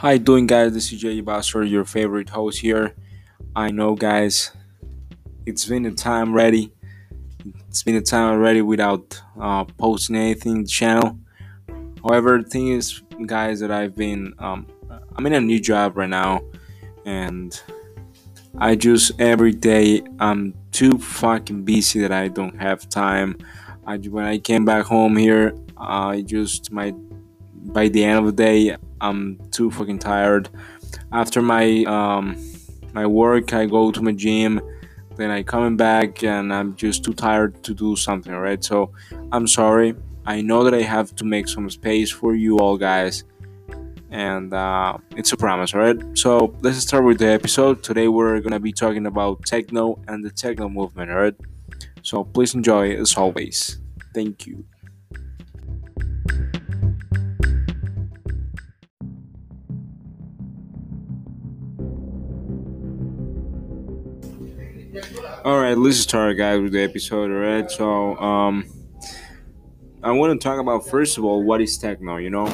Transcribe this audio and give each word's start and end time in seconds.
Hi, 0.00 0.18
doing 0.18 0.46
guys? 0.46 0.74
This 0.74 0.92
is 0.92 1.00
Jay 1.00 1.22
Basser, 1.22 1.66
your 1.66 1.86
favorite 1.86 2.28
host 2.28 2.58
here. 2.58 2.94
I 3.56 3.70
know, 3.70 3.94
guys, 3.94 4.52
it's 5.46 5.64
been 5.64 5.86
a 5.86 5.90
time 5.90 6.34
ready. 6.34 6.70
It's 7.70 7.82
been 7.82 7.96
a 7.96 8.02
time 8.02 8.34
already 8.34 8.60
without 8.60 9.18
uh, 9.40 9.64
posting 9.64 10.16
anything 10.16 10.56
in 10.56 10.62
the 10.64 10.68
channel. 10.68 11.18
However, 12.04 12.42
the 12.42 12.46
thing 12.46 12.68
is, 12.68 13.00
guys, 13.24 13.58
that 13.60 13.70
I've 13.70 13.96
been 13.96 14.34
um, 14.38 14.66
I'm 15.16 15.24
in 15.24 15.32
a 15.32 15.40
new 15.40 15.58
job 15.58 15.96
right 15.96 16.10
now, 16.10 16.42
and 17.06 17.58
I 18.58 18.74
just 18.76 19.18
every 19.18 19.52
day 19.52 20.02
I'm 20.20 20.52
too 20.72 20.98
fucking 20.98 21.64
busy 21.64 22.00
that 22.00 22.12
I 22.12 22.28
don't 22.28 22.60
have 22.60 22.86
time. 22.90 23.38
I 23.86 23.96
when 23.96 24.26
I 24.26 24.36
came 24.36 24.66
back 24.66 24.84
home 24.84 25.16
here, 25.16 25.56
I 25.78 26.20
just 26.20 26.70
my 26.70 26.92
by 27.54 27.88
the 27.88 28.04
end 28.04 28.18
of 28.18 28.26
the 28.26 28.32
day 28.32 28.76
I'm 29.00 29.38
too 29.50 29.70
fucking 29.70 29.98
tired. 29.98 30.48
After 31.12 31.42
my 31.42 31.84
um, 31.84 32.36
my 32.92 33.06
work, 33.06 33.52
I 33.52 33.66
go 33.66 33.90
to 33.90 34.02
my 34.02 34.12
gym. 34.12 34.60
Then 35.16 35.30
I 35.30 35.42
coming 35.42 35.76
back 35.76 36.22
and 36.22 36.52
I'm 36.52 36.76
just 36.76 37.04
too 37.04 37.14
tired 37.14 37.62
to 37.64 37.74
do 37.74 37.96
something. 37.96 38.32
Right? 38.32 38.62
So 38.62 38.92
I'm 39.32 39.46
sorry. 39.46 39.94
I 40.26 40.40
know 40.40 40.64
that 40.64 40.74
I 40.74 40.82
have 40.82 41.14
to 41.16 41.24
make 41.24 41.48
some 41.48 41.70
space 41.70 42.10
for 42.10 42.34
you 42.34 42.58
all 42.58 42.76
guys, 42.76 43.24
and 44.10 44.52
uh, 44.52 44.98
it's 45.16 45.32
a 45.32 45.36
promise. 45.36 45.72
Right? 45.74 45.96
So 46.14 46.54
let's 46.62 46.78
start 46.78 47.04
with 47.04 47.18
the 47.18 47.28
episode. 47.28 47.82
Today 47.82 48.08
we're 48.08 48.40
gonna 48.40 48.60
be 48.60 48.72
talking 48.72 49.06
about 49.06 49.44
techno 49.44 49.98
and 50.08 50.24
the 50.24 50.30
techno 50.30 50.68
movement. 50.68 51.10
Right? 51.10 51.34
So 52.02 52.24
please 52.24 52.54
enjoy 52.54 52.94
as 52.96 53.16
always. 53.16 53.80
Thank 54.14 54.46
you. 54.46 54.64
All 65.46 65.60
right, 65.60 65.78
let's 65.78 65.98
start, 65.98 66.36
guys, 66.36 66.60
with 66.60 66.72
the 66.72 66.82
episode. 66.82 67.30
All 67.30 67.36
right, 67.36 67.70
so 67.70 68.16
um, 68.16 68.64
I 70.02 70.10
want 70.10 70.32
to 70.32 70.44
talk 70.44 70.58
about 70.58 70.88
first 70.88 71.18
of 71.18 71.24
all 71.24 71.44
what 71.44 71.60
is 71.60 71.78
techno. 71.78 72.16
You 72.16 72.30
know, 72.30 72.52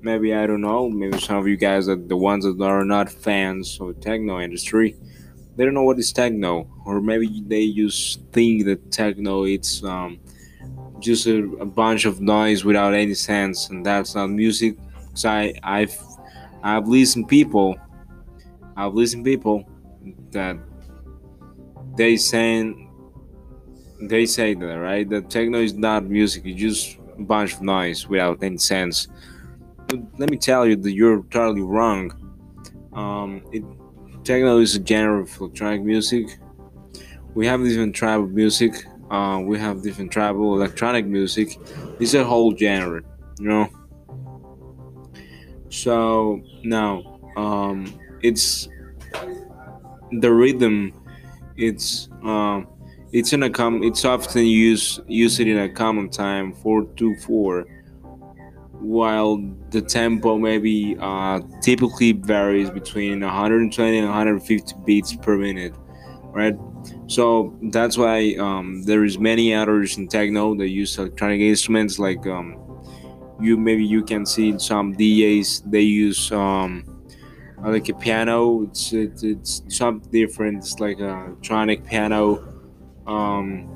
maybe 0.00 0.34
I 0.34 0.44
don't 0.48 0.60
know. 0.60 0.90
Maybe 0.90 1.20
some 1.20 1.36
of 1.36 1.46
you 1.46 1.56
guys 1.56 1.88
are 1.88 1.94
the 1.94 2.16
ones 2.16 2.46
that 2.46 2.60
are 2.60 2.84
not 2.84 3.08
fans 3.12 3.78
of 3.80 4.00
techno 4.00 4.40
industry. 4.40 4.96
They 5.54 5.64
don't 5.64 5.74
know 5.74 5.84
what 5.84 6.00
is 6.00 6.12
techno, 6.12 6.68
or 6.84 7.00
maybe 7.00 7.44
they 7.46 7.70
just 7.70 8.20
think 8.32 8.64
that 8.64 8.90
techno 8.90 9.44
it's 9.44 9.84
um 9.84 10.18
just 10.98 11.28
a, 11.28 11.44
a 11.60 11.64
bunch 11.64 12.06
of 12.06 12.20
noise 12.20 12.64
without 12.64 12.92
any 12.92 13.14
sense, 13.14 13.70
and 13.70 13.86
that's 13.86 14.16
not 14.16 14.30
music. 14.30 14.76
Cause 15.10 15.26
I 15.26 15.54
I've 15.62 15.96
I've 16.60 16.88
listened 16.88 17.28
people, 17.28 17.76
I've 18.76 18.94
listened 18.94 19.24
people 19.24 19.64
that 20.32 20.58
they 21.96 22.16
saying 22.16 22.90
they 24.02 24.26
say 24.26 24.54
that 24.54 24.78
right 24.78 25.08
that 25.08 25.30
techno 25.30 25.60
is 25.60 25.74
not 25.74 26.04
music 26.04 26.42
it's 26.44 26.60
just 26.60 26.98
a 27.18 27.22
bunch 27.22 27.54
of 27.54 27.62
noise 27.62 28.08
without 28.08 28.42
any 28.42 28.58
sense. 28.58 29.08
But 29.86 30.00
let 30.18 30.30
me 30.30 30.36
tell 30.36 30.66
you 30.66 30.76
that 30.76 30.92
you're 30.92 31.22
totally 31.30 31.62
wrong. 31.62 32.12
Um, 32.92 33.42
it, 33.52 33.62
techno 34.24 34.58
is 34.58 34.74
a 34.76 34.84
genre 34.84 35.22
of 35.22 35.40
electronic 35.40 35.82
music. 35.82 36.38
We 37.34 37.46
have 37.46 37.62
different 37.62 37.94
type 37.94 38.20
of 38.20 38.32
music 38.32 38.84
uh, 39.10 39.38
we 39.38 39.58
have 39.58 39.82
different 39.82 40.16
of 40.16 40.36
electronic 40.36 41.06
music. 41.06 41.58
It's 42.00 42.14
a 42.14 42.24
whole 42.24 42.56
genre 42.56 43.02
you 43.38 43.48
know? 43.48 43.68
So 45.68 46.42
now 46.62 47.20
um, 47.36 47.92
it's 48.22 48.68
the 50.12 50.32
rhythm 50.32 50.92
it's 51.56 52.08
um, 52.22 52.66
it's 53.12 53.32
in 53.32 53.42
a 53.44 53.50
com. 53.50 53.82
It's 53.82 54.04
often 54.04 54.44
used 54.44 55.00
used 55.06 55.40
in 55.40 55.58
a 55.58 55.68
common 55.68 56.08
time 56.08 56.52
four 56.52 56.84
two 56.96 57.16
four, 57.16 57.62
while 58.72 59.36
the 59.70 59.80
tempo 59.80 60.38
maybe 60.38 60.96
uh, 61.00 61.40
typically 61.62 62.12
varies 62.12 62.70
between 62.70 63.20
120 63.20 63.98
and 63.98 64.06
150 64.06 64.74
beats 64.84 65.16
per 65.16 65.36
minute, 65.36 65.74
right? 66.32 66.56
So 67.06 67.56
that's 67.62 67.96
why 67.96 68.34
um, 68.38 68.82
there 68.82 69.04
is 69.04 69.18
many 69.18 69.54
others 69.54 69.96
in 69.96 70.08
techno 70.08 70.54
that 70.56 70.68
use 70.68 70.98
electronic 70.98 71.40
instruments 71.40 71.98
like 71.98 72.26
um, 72.26 72.60
you 73.40 73.56
maybe 73.56 73.84
you 73.84 74.02
can 74.02 74.26
see 74.26 74.58
some 74.58 74.94
DJs 74.94 75.70
they 75.70 75.80
use 75.80 76.30
um, 76.32 76.93
like 77.64 77.88
a 77.88 77.94
piano. 77.94 78.62
It's 78.62 78.92
it's, 78.92 79.22
it's 79.22 79.62
something 79.68 80.10
different. 80.10 80.58
It's 80.58 80.78
like 80.80 81.00
a 81.00 81.26
electronic 81.26 81.84
piano. 81.86 82.52
Um, 83.06 83.68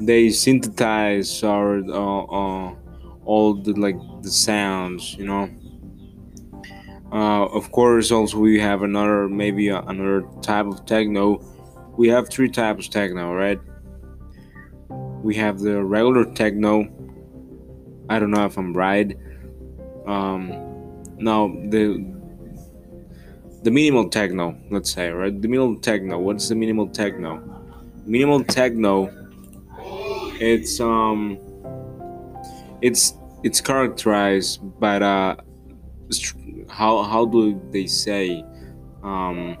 they 0.00 0.30
synthesize 0.30 1.42
or 1.42 1.78
uh, 1.88 2.24
uh, 2.24 2.74
all 3.24 3.54
the 3.54 3.72
like 3.74 3.96
the 4.22 4.30
sounds, 4.30 5.14
you 5.14 5.26
know. 5.26 5.48
Uh, 7.12 7.46
of 7.46 7.70
course, 7.70 8.10
also 8.10 8.38
we 8.38 8.58
have 8.58 8.82
another 8.82 9.28
maybe 9.28 9.68
another 9.68 10.24
type 10.42 10.66
of 10.66 10.84
techno. 10.84 11.40
We 11.96 12.08
have 12.08 12.28
three 12.28 12.50
types 12.50 12.86
of 12.86 12.92
techno, 12.92 13.32
right? 13.32 13.60
We 15.22 15.34
have 15.36 15.60
the 15.60 15.82
regular 15.84 16.24
techno. 16.24 16.88
I 18.08 18.18
don't 18.18 18.30
know 18.30 18.44
if 18.44 18.58
I'm 18.58 18.74
right. 18.74 19.16
Um, 20.06 20.50
now 21.16 21.48
the 21.68 22.04
the 23.64 23.70
minimal 23.70 24.10
techno, 24.10 24.56
let's 24.70 24.92
say, 24.92 25.08
right? 25.10 25.40
The 25.40 25.48
minimal 25.48 25.76
techno. 25.76 26.18
What's 26.18 26.48
the 26.50 26.54
minimal 26.54 26.86
techno? 26.86 27.42
Minimal 28.04 28.44
techno. 28.44 29.10
It's 30.38 30.80
um, 30.80 31.38
it's 32.82 33.14
it's 33.42 33.62
characterized 33.62 34.60
by 34.78 34.98
the 34.98 35.38
how 36.68 37.02
how 37.02 37.24
do 37.24 37.58
they 37.70 37.86
say 37.86 38.44
um, 39.02 39.56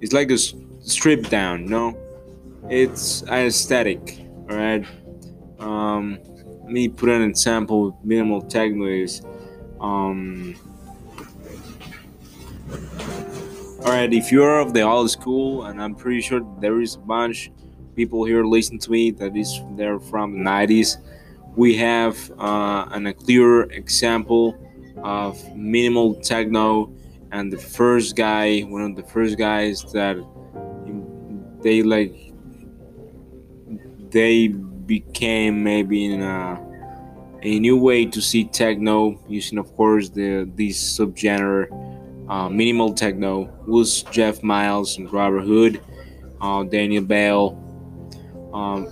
it's 0.00 0.12
like 0.12 0.30
a 0.32 0.38
strip 0.38 1.28
down, 1.28 1.66
no? 1.66 1.96
It's 2.68 3.22
aesthetic, 3.28 4.26
alright. 4.50 4.84
Um, 5.60 6.18
let 6.64 6.72
me 6.72 6.88
put 6.88 7.10
an 7.10 7.22
example. 7.22 7.96
Minimal 8.02 8.42
techno 8.42 8.86
is 8.86 9.22
um 9.80 10.56
all 13.86 13.92
right, 13.92 14.12
if 14.12 14.32
you're 14.32 14.58
of 14.58 14.74
the 14.74 14.82
old 14.82 15.08
school, 15.08 15.66
and 15.66 15.80
I'm 15.80 15.94
pretty 15.94 16.20
sure 16.20 16.40
there 16.60 16.80
is 16.80 16.96
a 16.96 16.98
bunch 16.98 17.52
people 17.94 18.24
here 18.24 18.44
listening 18.44 18.80
to 18.80 18.90
me 18.90 19.12
that 19.12 19.36
is 19.36 19.62
they're 19.76 20.00
from 20.00 20.32
the 20.32 20.50
90s, 20.50 20.96
we 21.54 21.76
have 21.76 22.32
uh, 22.36 22.86
an, 22.90 23.06
a 23.06 23.14
clear 23.14 23.62
example 23.70 24.58
of 25.04 25.38
minimal 25.54 26.16
techno, 26.16 26.92
and 27.30 27.52
the 27.52 27.58
first 27.58 28.16
guy, 28.16 28.62
one 28.62 28.82
of 28.82 28.96
the 28.96 29.04
first 29.04 29.38
guys 29.38 29.82
that 29.92 30.16
they 31.62 31.84
like, 31.84 32.34
they 34.10 34.48
became 34.48 35.62
maybe 35.62 36.06
in 36.06 36.22
a, 36.22 36.60
a 37.42 37.60
new 37.60 37.78
way 37.78 38.04
to 38.04 38.20
see 38.20 38.46
techno 38.46 39.16
using, 39.28 39.58
of 39.58 39.72
course, 39.76 40.08
the 40.08 40.50
this 40.56 40.98
subgenre 40.98 41.85
uh, 42.28 42.48
minimal 42.48 42.92
techno 42.92 43.52
was 43.66 44.02
Jeff 44.04 44.42
Miles 44.42 44.98
and 44.98 45.12
Robert 45.12 45.42
Hood, 45.42 45.80
uh, 46.40 46.64
Daniel 46.64 47.04
Bell, 47.04 47.62
um, 48.52 48.86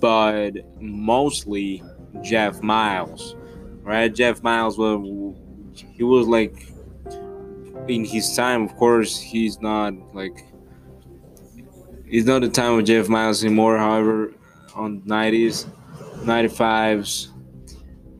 but 0.00 0.52
mostly 0.80 1.82
Jeff 2.22 2.62
Miles, 2.62 3.36
right? 3.82 4.14
Jeff 4.14 4.42
Miles 4.42 4.78
was 4.78 5.34
he 5.74 6.02
was 6.02 6.26
like 6.26 6.72
in 7.88 8.04
his 8.04 8.34
time. 8.34 8.62
Of 8.62 8.76
course, 8.76 9.18
he's 9.18 9.60
not 9.60 9.94
like 10.14 10.44
it's 12.06 12.26
not 12.26 12.42
the 12.42 12.48
time 12.48 12.78
of 12.78 12.84
Jeff 12.84 13.08
Miles 13.08 13.42
anymore. 13.44 13.78
However, 13.78 14.32
on 14.74 15.02
nineties, 15.04 15.66
ninety 16.24 16.48
fives, 16.48 17.32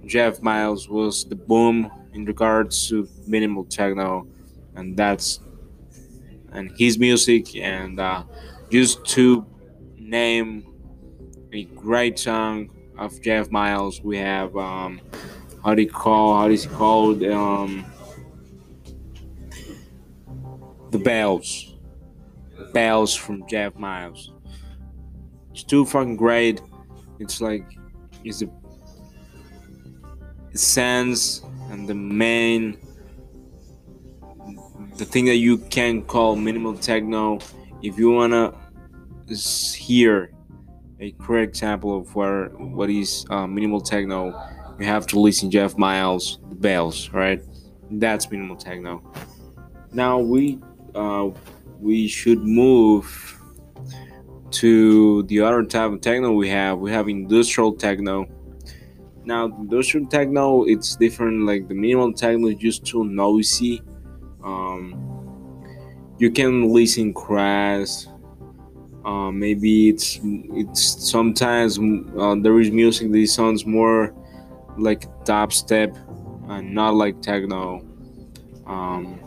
Jeff 0.06 0.40
Miles 0.40 0.88
was 0.88 1.24
the 1.24 1.36
boom 1.36 1.90
in 2.14 2.24
regards 2.24 2.88
to 2.88 3.06
minimal 3.26 3.64
techno, 3.64 4.26
and 4.74 4.96
that's 4.96 5.40
and 6.52 6.72
his 6.78 6.98
music 6.98 7.56
and 7.56 8.00
uh, 8.00 8.24
just 8.70 9.04
to 9.04 9.46
name 9.96 10.66
a 11.52 11.64
great 11.64 12.18
song 12.18 12.70
of 12.98 13.20
Jeff 13.20 13.50
Miles, 13.50 14.00
we 14.02 14.16
have 14.18 14.56
um, 14.56 15.00
how 15.64 15.74
do 15.74 15.82
you 15.82 15.90
call 15.90 16.36
how 16.36 16.48
is 16.48 16.64
he 16.64 16.70
called 16.70 17.22
um, 17.24 17.84
the 20.90 20.98
bells, 20.98 21.74
bells 22.72 23.14
from 23.14 23.46
Jeff 23.48 23.74
Miles. 23.76 24.32
It's 25.50 25.64
too 25.64 25.84
fucking 25.84 26.16
great. 26.16 26.60
It's 27.18 27.40
like 27.40 27.64
it's 28.24 28.42
a 28.42 28.48
it 30.52 30.58
sounds 30.58 31.42
and 31.70 31.88
the 31.88 31.94
main 31.94 32.78
the 34.96 35.04
thing 35.04 35.26
that 35.26 35.36
you 35.36 35.58
can 35.58 36.02
call 36.02 36.36
minimal 36.36 36.74
techno 36.74 37.38
if 37.82 37.98
you 37.98 38.10
wanna 38.10 38.54
hear 39.74 40.32
a 41.00 41.12
correct 41.12 41.50
example 41.50 41.98
of 41.98 42.14
where 42.14 42.48
what 42.56 42.88
is 42.88 43.26
uh, 43.30 43.46
minimal 43.46 43.80
techno 43.80 44.32
you 44.78 44.86
have 44.86 45.06
to 45.06 45.20
listen 45.20 45.50
jeff 45.50 45.76
miles 45.76 46.38
the 46.48 46.54
bells 46.54 47.10
right? 47.10 47.42
That's 47.90 48.30
minimal 48.30 48.56
techno. 48.56 49.02
Now 49.92 50.18
we 50.18 50.58
uh, 50.94 51.30
we 51.80 52.08
should 52.08 52.40
move 52.40 53.06
to 54.50 55.22
the 55.24 55.40
other 55.40 55.62
type 55.64 55.92
of 55.92 56.00
techno 56.00 56.32
we 56.32 56.48
have. 56.48 56.78
We 56.78 56.90
have 56.90 57.08
industrial 57.08 57.74
techno. 57.74 58.26
Now 59.24 59.46
industrial 59.46 60.06
techno 60.06 60.64
it's 60.64 60.96
different 60.96 61.46
like 61.46 61.68
the 61.68 61.74
minimal 61.74 62.12
techno 62.12 62.48
is 62.48 62.56
just 62.56 62.86
too 62.86 63.04
noisy 63.04 63.82
um, 64.46 66.14
you 66.18 66.30
can 66.30 66.72
listen 66.72 67.12
crash 67.12 68.06
uh, 69.06 69.30
maybe 69.30 69.88
it's 69.88 70.18
it's 70.24 71.08
sometimes 71.08 71.78
uh, 72.18 72.34
there 72.34 72.58
is 72.58 72.72
music 72.72 73.12
that 73.12 73.26
sounds 73.28 73.64
more 73.64 74.12
like 74.76 75.06
dubstep 75.24 75.96
and 76.48 76.74
not 76.74 76.94
like 76.94 77.22
techno. 77.22 77.86
Um, 78.66 79.20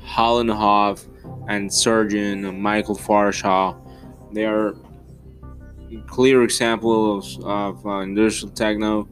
Hall 0.00 0.40
& 0.40 1.48
and 1.48 1.72
Surgeon 1.72 2.60
Michael 2.60 2.96
Farshaw 2.96 3.78
they 4.32 4.46
are 4.46 4.74
clear 6.06 6.42
examples 6.42 7.36
of, 7.38 7.44
of 7.44 7.86
uh, 7.86 7.98
industrial 7.98 8.54
techno. 8.54 9.08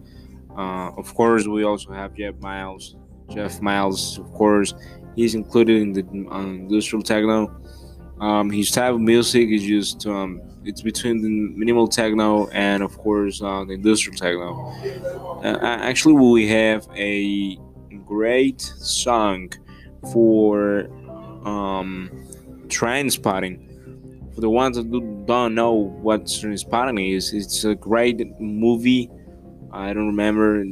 Uh, 0.57 0.91
of 0.97 1.15
course 1.15 1.47
we 1.47 1.63
also 1.63 1.93
have 1.93 2.15
Jeff 2.15 2.35
Miles 2.41 2.97
Jeff 3.31 3.61
Miles 3.61 4.19
of 4.19 4.31
course 4.33 4.75
he's 5.17 5.35
included 5.35 5.83
in 5.83 5.93
the 5.93 6.03
uh, 6.31 6.41
industrial 6.41 7.03
techno 7.03 7.55
um, 8.23 8.51
his 8.51 8.71
type 8.71 8.95
of 8.95 9.01
music 9.01 9.49
is 9.49 9.65
just 9.65 10.07
um, 10.07 10.41
it's 10.65 10.81
between 10.81 11.23
the 11.23 11.29
minimal 11.29 11.89
techno 11.89 12.47
and 12.51 12.83
of 12.83 12.97
course 12.99 13.43
uh, 13.43 13.65
the 13.65 13.73
industrial 13.73 14.17
techno. 14.17 14.73
Uh, 15.43 15.59
actually, 15.61 16.15
we 16.15 16.47
have 16.47 16.87
a 16.95 17.57
great 18.07 18.61
song 18.61 19.53
for 20.13 20.85
um, 21.45 22.11
Trainspotting. 22.69 23.71
For 24.35 24.41
the 24.41 24.51
ones 24.51 24.77
that 24.77 25.27
don't 25.27 25.55
know 25.57 25.73
what 25.73 26.27
Trainspotting 26.27 27.17
is, 27.17 27.33
it's 27.33 27.65
a 27.65 27.75
great 27.75 28.23
movie. 28.41 29.11
I 29.73 29.93
don't 29.93 30.07
remember 30.07 30.65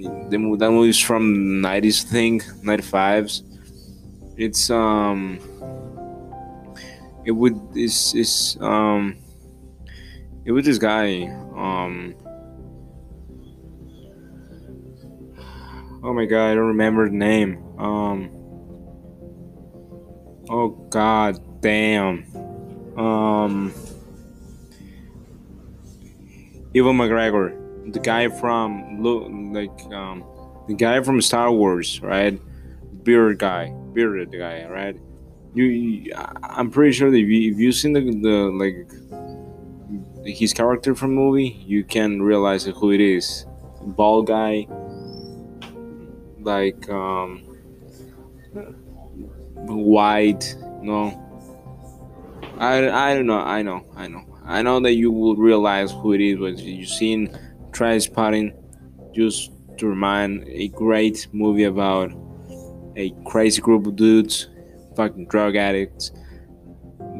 the 0.00 0.56
that 0.58 0.70
movie 0.70 0.90
is 0.90 1.00
from 1.00 1.62
90s 1.62 2.02
thing 2.02 2.40
95s 2.40 3.42
it's 4.36 4.70
um 4.70 5.38
it 7.24 7.30
would 7.30 7.58
is 7.74 8.14
is 8.14 8.56
um 8.60 9.16
it 10.44 10.52
was 10.52 10.64
this 10.64 10.78
guy 10.78 11.24
um 11.56 12.14
oh 16.04 16.12
my 16.12 16.24
god 16.24 16.50
i 16.50 16.54
don't 16.54 16.68
remember 16.68 17.08
the 17.08 17.16
name. 17.16 17.62
Um 17.78 18.30
oh 20.48 20.68
god 20.90 21.60
damn. 21.60 22.24
Um 22.96 23.74
Ewan 26.72 26.96
McGregor 26.96 27.65
the 27.92 28.00
guy 28.00 28.28
from 28.28 29.02
like 29.52 29.92
um 29.92 30.24
the 30.68 30.74
guy 30.74 31.02
from 31.02 31.20
Star 31.20 31.52
Wars 31.52 32.00
right 32.00 32.40
bearded 33.04 33.38
guy 33.38 33.72
bearded 33.92 34.32
guy 34.32 34.66
right 34.66 34.96
you, 35.54 35.64
you 35.64 36.12
I'm 36.42 36.70
pretty 36.70 36.92
sure 36.92 37.10
that 37.10 37.16
if, 37.16 37.28
you, 37.28 37.52
if 37.52 37.58
you've 37.58 37.74
seen 37.74 37.94
the, 37.94 38.00
the 38.00 38.50
like 38.52 38.86
his 40.26 40.52
character 40.52 40.94
from 40.94 41.14
movie, 41.14 41.62
you 41.66 41.84
can 41.84 42.20
realize 42.22 42.64
who 42.64 42.92
it 42.92 43.00
is. 43.00 43.46
Bald 43.80 44.26
guy, 44.26 44.66
like 46.40 46.88
um, 46.90 47.38
white. 49.54 50.56
No, 50.82 51.22
I, 52.58 52.90
I 52.90 53.14
don't 53.14 53.26
know. 53.26 53.38
I 53.38 53.62
know. 53.62 53.86
I 53.96 54.08
know. 54.08 54.24
I 54.44 54.62
know 54.62 54.80
that 54.80 54.94
you 54.94 55.10
will 55.10 55.36
realize 55.36 55.90
who 55.92 56.12
it 56.12 56.20
is 56.20 56.38
when 56.38 56.58
you've 56.58 56.88
seen 56.88 57.36
Trainspotting. 57.76 58.54
Just 59.14 59.52
to 59.76 59.86
remind, 59.86 60.48
a 60.48 60.68
great 60.68 61.28
movie 61.32 61.64
about 61.64 62.10
a 62.96 63.12
crazy 63.26 63.60
group 63.60 63.86
of 63.86 63.96
dudes 63.96 64.48
fucking 64.96 65.26
drug 65.26 65.56
addicts. 65.56 66.10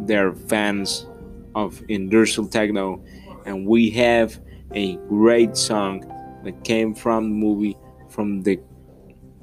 They're 0.06 0.32
fans 0.34 1.06
of 1.54 1.82
industrial 1.88 2.48
techno, 2.48 3.04
and 3.44 3.66
we 3.66 3.90
have 3.90 4.40
a 4.72 4.96
great 5.08 5.58
song 5.58 6.00
that 6.44 6.64
came 6.64 6.94
from 6.94 7.24
the 7.24 7.34
movie 7.34 7.76
from 8.08 8.40
the 8.40 8.58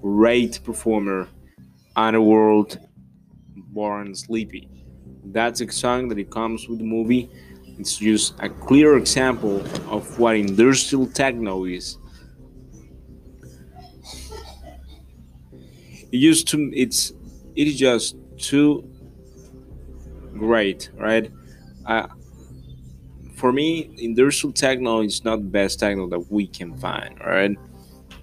great 0.01 0.59
performer 0.63 1.27
Underworld 1.95 2.79
Born 3.55 4.15
Sleepy. 4.15 4.67
That's 5.25 5.61
a 5.61 5.71
song 5.71 6.07
that 6.07 6.17
it 6.17 6.31
comes 6.31 6.67
with 6.67 6.79
the 6.79 6.85
movie. 6.85 7.29
It's 7.77 7.97
just 7.97 8.33
a 8.39 8.49
clear 8.49 8.97
example 8.97 9.61
of 9.89 10.17
what 10.19 10.35
industrial 10.35 11.07
techno 11.07 11.65
is. 11.65 11.97
It 16.11 16.17
used 16.17 16.47
to 16.49 16.71
it's 16.73 17.11
it 17.55 17.67
is 17.67 17.77
just 17.77 18.15
too 18.37 18.87
great, 20.37 20.89
right? 20.97 21.31
Uh, 21.85 22.07
for 23.35 23.51
me, 23.51 23.93
industrial 23.97 24.53
techno 24.53 25.01
is 25.01 25.23
not 25.23 25.37
the 25.37 25.49
best 25.49 25.79
techno 25.79 26.07
that 26.09 26.31
we 26.31 26.47
can 26.47 26.75
find, 26.77 27.19
right? 27.19 27.57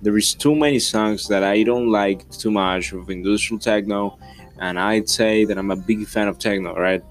There 0.02 0.16
is 0.16 0.34
too 0.34 0.54
many 0.56 0.78
songs 0.78 1.28
that 1.28 1.44
I 1.44 1.62
don't 1.62 1.90
like 1.90 2.28
too 2.30 2.50
much 2.50 2.92
of 2.92 3.10
industrial 3.10 3.60
techno, 3.60 4.18
and 4.60 4.78
I'd 4.78 5.08
say 5.08 5.44
that 5.46 5.58
I'm 5.58 5.70
a 5.70 5.76
big 5.76 6.06
fan 6.06 6.28
of 6.28 6.38
techno, 6.38 6.74
right? 6.74 7.02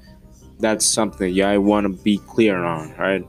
That's 0.60 0.86
something 0.86 1.34
yeah, 1.34 1.50
I 1.50 1.58
want 1.58 1.86
to 1.86 2.04
be 2.04 2.18
clear 2.18 2.58
on, 2.64 2.94
right? 2.98 3.26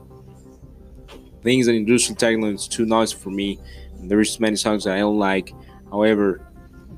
Things 1.43 1.65
that 1.65 1.73
industrial 1.73 2.17
techno 2.17 2.47
is 2.51 2.67
too 2.67 2.85
noisy 2.85 3.15
for 3.15 3.29
me. 3.29 3.59
There 4.03 4.19
is 4.19 4.39
many 4.39 4.55
songs 4.55 4.83
that 4.83 4.95
I 4.95 4.99
don't 4.99 5.17
like. 5.17 5.53
However, 5.89 6.45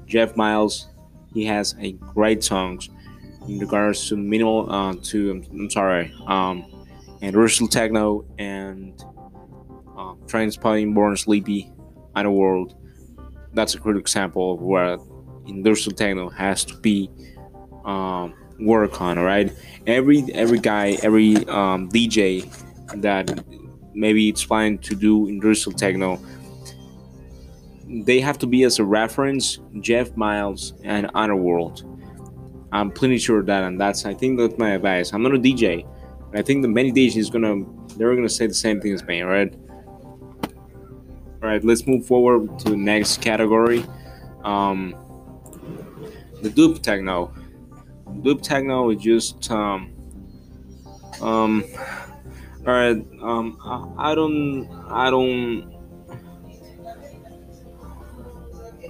Jeff 0.06 0.36
Miles 0.36 0.90
he 1.34 1.46
has 1.46 1.76
a 1.80 1.94
great 1.94 2.44
songs 2.44 2.90
in 3.48 3.60
regards 3.60 4.08
to 4.10 4.16
minimal 4.16 4.72
uh, 4.72 4.96
to 5.02 5.32
I'm, 5.32 5.46
I'm 5.52 5.70
sorry 5.70 6.14
um 6.28 6.66
Russell 7.22 7.68
Techno 7.68 8.26
and 8.38 9.02
uh, 9.98 10.14
Born 10.14 11.18
Sleepy 11.18 11.72
Underworld 12.16 12.76
that's 13.54 13.76
a 13.76 13.80
good 13.80 13.98
example 13.98 14.54
of 14.54 14.62
where 14.62 14.98
industrial 15.46 15.96
techno 15.96 16.30
has 16.30 16.66
to 16.66 16.78
be 16.78 17.10
um, 17.86 18.34
work 18.60 19.02
on 19.02 19.20
right 19.20 19.52
every 19.88 20.24
every 20.34 20.60
guy 20.60 20.98
every 21.04 21.36
um, 21.48 21.90
DJ 21.90 22.50
that 23.02 23.44
maybe 23.94 24.30
it's 24.30 24.46
planning 24.46 24.78
to 24.80 24.96
do 24.96 25.28
industrial 25.28 25.78
techno 25.78 26.20
they 28.06 28.20
have 28.20 28.38
to 28.40 28.48
be 28.48 28.64
as 28.64 28.80
a 28.80 28.84
reference 28.84 29.60
Jeff 29.82 30.16
Miles 30.18 30.74
and 30.84 31.12
Underworld. 31.14 31.84
I'm 32.72 32.90
pretty 32.90 33.20
sure 33.20 33.44
that, 33.44 33.64
and 33.64 33.80
that's 33.80 34.06
I 34.06 34.16
think 34.16 34.40
that's 34.40 34.58
my 34.58 34.72
advice. 34.72 35.14
I'm 35.14 35.22
not 35.22 35.36
a 35.36 35.38
DJ, 35.38 35.86
I 36.36 36.42
think 36.42 36.64
the 36.64 36.68
many 36.68 36.92
DJs 36.92 37.18
is 37.18 37.30
gonna 37.30 37.64
they're 37.96 38.16
gonna 38.16 38.30
say 38.30 38.48
the 38.48 38.54
same 38.54 38.82
thing 38.82 38.94
as 38.94 39.04
me, 39.04 39.22
right? 39.22 39.54
All 41.42 41.50
right, 41.50 41.64
let's 41.64 41.86
move 41.86 42.06
forward 42.06 42.58
to 42.60 42.72
the 42.72 42.78
next 42.78 43.22
category. 43.22 43.86
Um, 44.44 44.96
the 46.42 46.50
dub 46.50 46.82
techno. 46.82 47.34
Dub 48.24 48.42
techno 48.42 48.90
is 48.92 49.02
just 49.02 49.52
um, 49.52 49.94
um, 51.22 51.64
all 52.66 52.74
right. 52.74 52.98
Um, 53.22 53.58
I, 53.64 54.12
I 54.12 54.16
don't 54.16 54.68
I 54.90 55.10
don't 55.10 55.74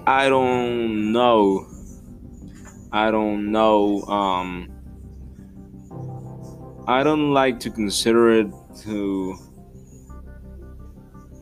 I 0.06 0.30
don't 0.30 1.12
know. 1.12 1.68
I 2.92 3.10
don't 3.10 3.52
know. 3.52 4.02
Um, 4.04 4.70
I 6.88 7.04
don't 7.04 7.34
like 7.34 7.60
to 7.62 7.70
consider 7.70 8.32
it 8.32 8.48
to 8.82 9.36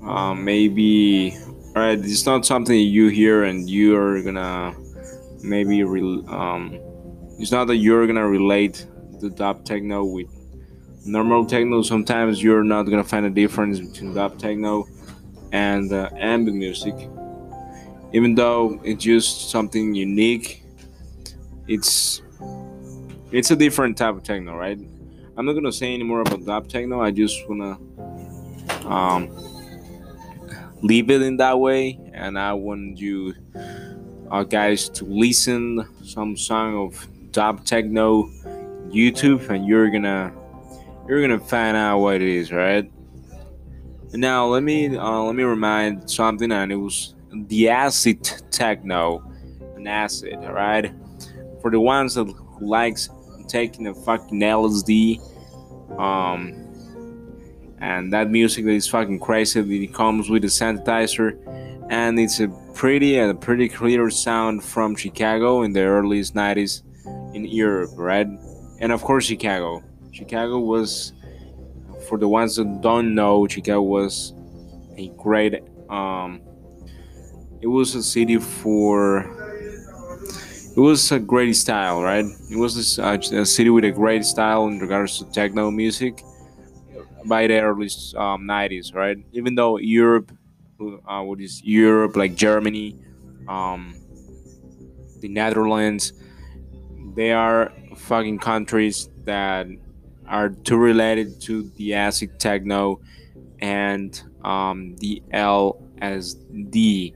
uh, 0.06 0.34
maybe. 0.34 1.36
Alright, 1.76 2.00
it's 2.00 2.26
not 2.26 2.46
something 2.46 2.78
you 2.78 3.08
hear 3.08 3.46
and 3.46 3.70
you 3.70 3.96
are 3.96 4.22
gonna 4.22 4.74
maybe. 5.42 5.84
Re- 5.84 6.24
um, 6.28 6.80
it's 7.42 7.52
not 7.52 7.66
that 7.66 7.78
you're 7.78 8.06
gonna 8.06 8.28
relate 8.28 8.86
the 9.20 9.30
dub 9.30 9.66
techno 9.66 10.06
with 10.06 10.28
normal 11.06 11.44
techno. 11.44 11.82
Sometimes 11.82 12.44
you're 12.44 12.64
not 12.64 12.84
gonna 12.84 13.04
find 13.04 13.26
a 13.26 13.32
difference 13.32 13.80
between 13.80 14.14
dub 14.14 14.38
techno 14.38 14.88
and 15.52 15.92
uh, 15.92 16.10
ambient 16.16 16.58
music. 16.58 16.94
Even 18.14 18.36
though 18.36 18.80
it's 18.84 19.04
just 19.04 19.50
something 19.50 19.96
unique 19.96 20.64
it's 21.68 22.22
it's 23.32 23.50
a 23.50 23.56
different 23.56 23.98
type 23.98 24.16
of 24.16 24.24
techno 24.24 24.56
right? 24.56 24.78
I'm 25.36 25.46
not 25.46 25.54
gonna 25.54 25.72
say 25.72 25.94
any 25.94 26.04
more 26.04 26.22
about 26.22 26.46
dub 26.46 26.68
techno. 26.68 27.02
I 27.02 27.10
just 27.10 27.50
wanna 27.50 27.80
um, 28.86 29.30
leave 30.84 31.10
it 31.10 31.24
in 31.24 31.38
that 31.38 31.60
way. 31.60 32.00
And 32.14 32.38
i 32.38 32.54
want 32.54 33.00
you 33.00 33.34
uh, 34.30 34.44
guys 34.44 34.90
to 34.90 35.06
listen 35.06 35.88
some 36.04 36.38
song 36.38 36.76
of 36.78 37.08
dub 37.32 37.66
techno 37.66 38.24
youtube 38.90 39.50
and 39.50 39.66
you're 39.66 39.90
gonna 39.90 40.34
you're 41.08 41.22
gonna 41.22 41.40
find 41.40 41.76
out 41.76 42.00
what 42.00 42.16
it 42.16 42.22
is 42.22 42.52
right? 42.52 42.90
Now 44.14 44.46
let 44.46 44.64
me 44.64 44.96
uh, 44.96 45.20
let 45.22 45.36
me 45.36 45.44
remind 45.44 46.10
something 46.10 46.52
and 46.52 46.72
it 46.72 46.76
was 46.76 47.16
the 47.34 47.70
acid 47.70 48.24
techno 48.52 49.24
an 49.76 49.88
acid 49.88 50.36
all 50.36 50.54
right? 50.54 50.94
For 51.62 51.72
the 51.72 51.80
ones 51.80 52.16
that 52.16 52.34
likes 52.62 53.10
taking 53.48 53.88
a 53.88 53.94
fucking 53.94 54.40
lsd 54.40 55.20
um 56.00 56.54
and 57.80 58.14
that 58.14 58.30
music 58.30 58.64
that 58.64 58.72
is 58.72 58.88
fucking 58.88 59.20
crazy 59.20 59.84
it 59.84 59.94
comes 59.94 60.30
with 60.30 60.46
a 60.46 60.48
synthesizer 60.48 61.38
and 61.90 62.18
it's 62.18 62.40
a 62.40 62.48
pretty 62.74 63.18
a 63.18 63.34
pretty 63.34 63.68
clear 63.68 64.10
sound 64.10 64.64
from 64.64 64.96
chicago 64.96 65.64
in 65.64 65.74
the 65.74 65.82
early 65.82 66.22
90s 66.22 66.84
in 67.34 67.46
europe 67.46 67.92
right 67.96 68.28
and 68.80 68.92
of 68.92 69.02
course 69.02 69.26
chicago. 69.26 69.84
Chicago 70.12 70.60
was 70.60 71.14
for 72.08 72.18
the 72.18 72.28
ones 72.28 72.58
that 72.58 72.82
don't 72.82 73.16
know 73.16 73.48
chicago 73.48 73.82
was 73.82 74.34
a 74.98 75.08
great 75.18 75.64
um 75.90 76.42
it 77.62 77.68
was 77.68 77.96
a 77.96 78.04
city 78.04 78.38
for 78.38 79.20
it 80.76 80.80
was 80.80 81.12
a 81.12 81.20
great 81.20 81.54
style 81.54 82.02
right? 82.02 82.26
It 82.50 82.56
was 82.58 82.98
a, 82.98 83.20
a 83.34 83.46
city 83.46 83.70
with 83.70 83.84
a 83.84 83.92
great 83.92 84.24
style 84.26 84.68
in 84.68 84.80
regards 84.80 85.20
to 85.20 85.26
techno 85.32 85.70
music 85.70 86.24
by 87.26 87.48
the 87.48 87.60
early 87.60 87.90
um, 88.16 88.48
90s 88.48 88.96
right? 88.96 89.18
Even 89.32 89.56
though 89.56 89.78
europe 89.78 90.32
uh, 91.08 91.22
what 91.22 91.40
is 91.40 91.62
europe 91.64 92.16
like 92.16 92.36
germany 92.36 92.98
um, 93.48 93.94
the 95.20 95.28
netherlands 95.28 96.14
they 97.16 97.32
are 97.32 97.72
fucking 97.96 98.40
countries 98.40 99.10
that 99.26 99.68
are 100.28 100.50
too 100.50 100.78
related 100.78 101.42
to 101.42 101.64
the 101.76 101.94
acid 101.94 102.40
techno 102.40 103.00
and 103.60 104.24
um, 104.44 104.96
the 104.98 105.22
lsd 105.34 107.14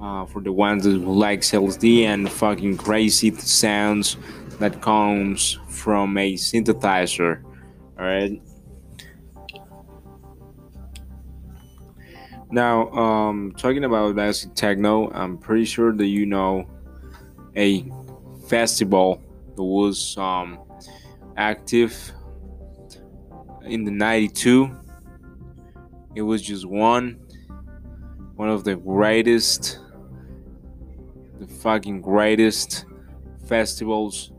uh, 0.00 0.26
for 0.26 0.40
the 0.42 0.52
ones 0.52 0.84
that 0.84 0.98
like 0.98 1.40
LSD 1.40 2.02
and 2.02 2.30
fucking 2.30 2.76
crazy 2.76 3.30
sounds 3.32 4.16
that 4.58 4.80
comes 4.80 5.58
from 5.68 6.16
a 6.18 6.34
synthesizer. 6.34 7.42
Alright. 7.98 8.42
Now, 12.50 12.90
um, 12.90 13.54
talking 13.56 13.84
about 13.84 14.18
acid 14.18 14.54
techno, 14.54 15.10
I'm 15.10 15.36
pretty 15.36 15.64
sure 15.64 15.92
that 15.92 16.06
you 16.06 16.26
know 16.26 16.68
a 17.56 17.90
festival 18.48 19.22
that 19.54 19.62
was 19.62 20.16
um, 20.18 20.58
active 21.36 22.12
in 23.64 23.84
the 23.84 23.90
92. 23.90 24.70
It 26.14 26.22
was 26.22 26.42
just 26.42 26.66
one, 26.66 27.20
one 28.36 28.48
of 28.48 28.64
the 28.64 28.76
greatest 28.76 29.80
the 31.38 31.46
fucking 31.46 32.00
greatest 32.00 32.86
festivals 33.46 34.32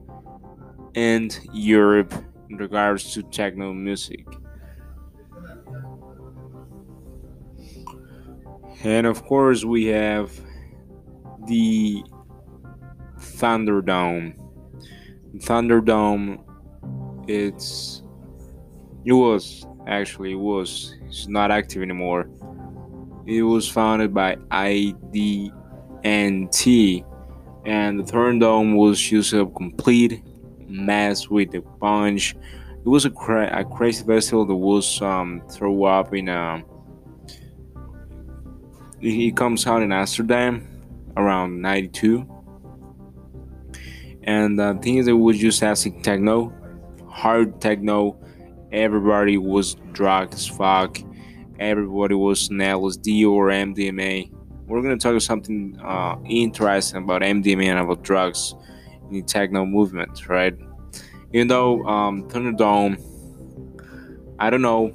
in 0.95 1.29
Europe 1.53 2.13
in 2.49 2.57
regards 2.57 3.13
to 3.13 3.23
techno 3.23 3.73
music. 3.73 4.25
And 8.83 9.05
of 9.05 9.23
course, 9.23 9.63
we 9.63 9.85
have 9.87 10.31
the 11.47 12.03
Thunderdome. 13.37 14.35
Thunderdome, 15.37 16.43
it's 17.27 18.01
it 19.05 19.13
was 19.13 19.65
actually 19.87 20.33
it 20.33 20.39
was 20.39 20.95
it's 21.05 21.27
not 21.27 21.51
active 21.51 21.81
anymore. 21.81 22.29
It 23.25 23.43
was 23.43 23.69
founded 23.69 24.13
by 24.13 24.37
ID 24.51 25.51
and 27.65 27.99
the 27.99 28.03
Thunderdome 28.03 28.75
was 28.75 29.11
used 29.11 29.33
a 29.33 29.45
complete 29.45 30.23
mess 30.67 31.29
with 31.29 31.53
a 31.53 31.61
bunch. 31.61 32.35
It 32.85 32.87
was 32.87 33.05
a, 33.05 33.09
cra- 33.09 33.59
a 33.59 33.65
crazy 33.65 34.05
festival 34.05 34.45
that 34.45 34.55
was 34.55 35.01
um, 35.01 35.41
throw 35.51 35.83
up 35.83 36.13
in 36.13 36.29
a. 36.29 36.63
It 39.01 39.35
comes 39.35 39.67
out 39.67 39.83
in 39.83 39.91
Amsterdam 39.91 40.67
around 41.17 41.61
'92, 41.61 42.25
and 44.27 44.59
the 44.59 44.77
thing 44.83 44.97
is, 44.97 45.07
it 45.07 45.13
was 45.13 45.39
just 45.39 45.63
acid 45.63 46.03
techno, 46.03 46.53
hard 47.09 47.59
techno. 47.59 48.19
Everybody 48.71 49.37
was 49.37 49.75
drugged 49.93 50.35
as 50.35 50.45
fuck. 50.45 50.99
Everybody 51.59 52.13
was 52.13 52.51
on 52.51 52.57
LSD 52.57 53.27
or 53.27 53.47
MDMA 53.47 54.29
we're 54.67 54.81
to 54.81 54.97
talk 54.97 55.19
something 55.21 55.79
uh, 55.83 56.17
interesting 56.25 57.03
about 57.03 57.21
MDMA 57.21 57.67
and 57.67 57.79
about 57.79 58.03
drugs 58.03 58.53
in 59.07 59.13
the 59.13 59.21
techno 59.21 59.65
movement, 59.65 60.27
right? 60.27 60.55
Even 61.33 61.47
though 61.47 61.85
um, 61.85 62.27
Thunderdome, 62.29 63.01
I 64.39 64.49
don't 64.49 64.61
know, 64.61 64.93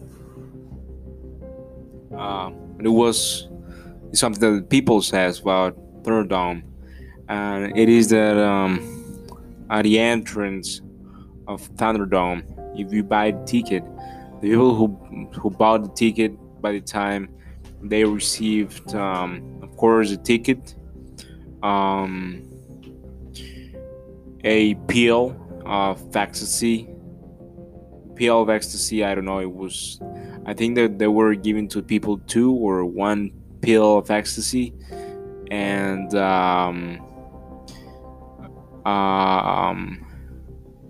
uh, 2.16 2.50
it 2.80 2.88
was 2.88 3.48
something 4.12 4.56
that 4.56 4.68
people 4.68 5.00
says 5.00 5.40
about 5.40 5.74
Thunderdome, 6.02 6.64
and 7.28 7.76
it 7.76 7.88
is 7.88 8.10
that 8.10 8.36
um, 8.36 9.01
at 9.72 9.82
the 9.82 9.98
entrance 9.98 10.80
of 11.48 11.68
Thunderdome, 11.76 12.44
if 12.78 12.92
you 12.92 13.02
buy 13.02 13.32
the 13.32 13.44
ticket, 13.44 13.82
the 14.40 14.50
people 14.50 14.74
who 14.74 14.86
who 15.40 15.50
bought 15.50 15.82
the 15.82 15.90
ticket 15.90 16.32
by 16.60 16.72
the 16.72 16.80
time 16.80 17.28
they 17.82 18.04
received 18.04 18.94
um, 18.94 19.58
of 19.62 19.76
course, 19.76 20.10
a 20.10 20.16
ticket, 20.16 20.74
um, 21.62 22.42
a 24.44 24.74
pill 24.86 25.36
of 25.64 26.14
ecstasy. 26.14 26.88
Pill 28.14 28.42
of 28.42 28.50
ecstasy, 28.50 29.04
I 29.04 29.14
don't 29.14 29.24
know, 29.24 29.38
it 29.38 29.50
was, 29.50 29.98
I 30.44 30.52
think 30.52 30.74
that 30.76 30.98
they 30.98 31.08
were 31.08 31.34
given 31.34 31.66
to 31.68 31.82
people 31.82 32.18
two 32.26 32.52
or 32.52 32.84
one 32.84 33.32
pill 33.62 33.98
of 33.98 34.10
ecstasy 34.10 34.74
and 35.50 36.14
um, 36.14 37.00
um, 38.84 40.06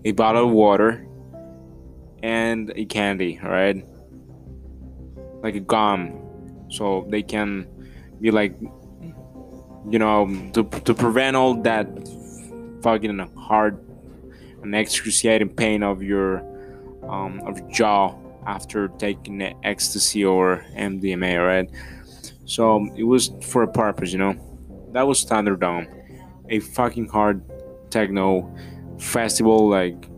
a 0.05 0.13
bottle 0.13 0.47
of 0.47 0.51
water 0.51 1.07
and 2.23 2.73
a 2.77 2.85
candy, 2.85 3.41
right? 3.43 3.85
Like 5.43 5.57
a 5.57 5.61
gum. 5.61 6.19
So 6.71 7.07
they 7.11 7.23
can 7.23 7.69
be 8.21 8.31
like 8.31 8.57
you 9.89 9.99
know, 9.99 10.27
to, 10.53 10.65
to 10.65 10.95
prevent 10.95 11.37
all 11.37 11.55
that 11.63 11.87
fucking 12.83 13.19
hard 13.37 13.79
and 14.63 14.75
excruciating 14.75 15.51
pain 15.51 15.83
of 15.83 16.03
your 16.03 16.39
um, 17.09 17.41
of 17.47 17.59
your 17.59 17.71
jaw 17.71 18.17
after 18.47 18.89
taking 18.89 19.43
ecstasy 19.65 20.25
or 20.25 20.65
MDMA, 20.77 21.45
right? 21.45 21.71
So 22.45 22.89
it 22.97 23.05
was 23.05 23.31
for 23.43 23.63
a 23.63 23.69
purpose, 23.69 24.13
you 24.13 24.19
know. 24.19 24.37
That 24.93 25.07
was 25.07 25.25
Thunderdome, 25.25 25.89
a 26.49 26.61
fucking 26.61 27.09
hard 27.09 27.43
techno 27.93 28.55
festival, 28.99 29.69
like 29.69 30.09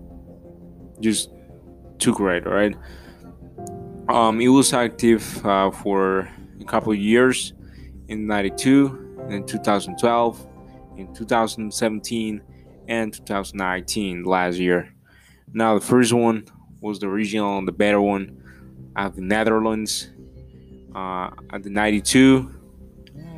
just 1.01 1.31
too 1.99 2.15
great, 2.15 2.47
right? 2.47 2.75
Um, 4.09 4.41
it 4.41 4.49
was 4.49 4.73
active 4.73 5.45
uh, 5.45 5.71
for 5.71 6.29
a 6.61 6.65
couple 6.65 6.95
years 6.95 7.53
in 8.09 8.27
'92 8.27 9.05
in 9.29 9.47
2012, 9.47 10.47
in 10.97 11.15
2017, 11.15 12.43
and 12.89 13.13
2019 13.13 14.25
last 14.25 14.59
year. 14.59 14.95
Now, 15.53 15.79
the 15.79 15.85
first 15.85 16.13
one 16.13 16.47
was 16.81 16.99
the 16.99 17.07
original 17.07 17.59
and 17.59 17.67
the 17.67 17.73
better 17.73 18.01
one 18.01 18.43
at 18.97 19.15
the 19.15 19.23
Netherlands, 19.23 20.11
uh, 20.95 21.31
at 21.51 21.63
the 21.63 21.71
92, 21.71 22.51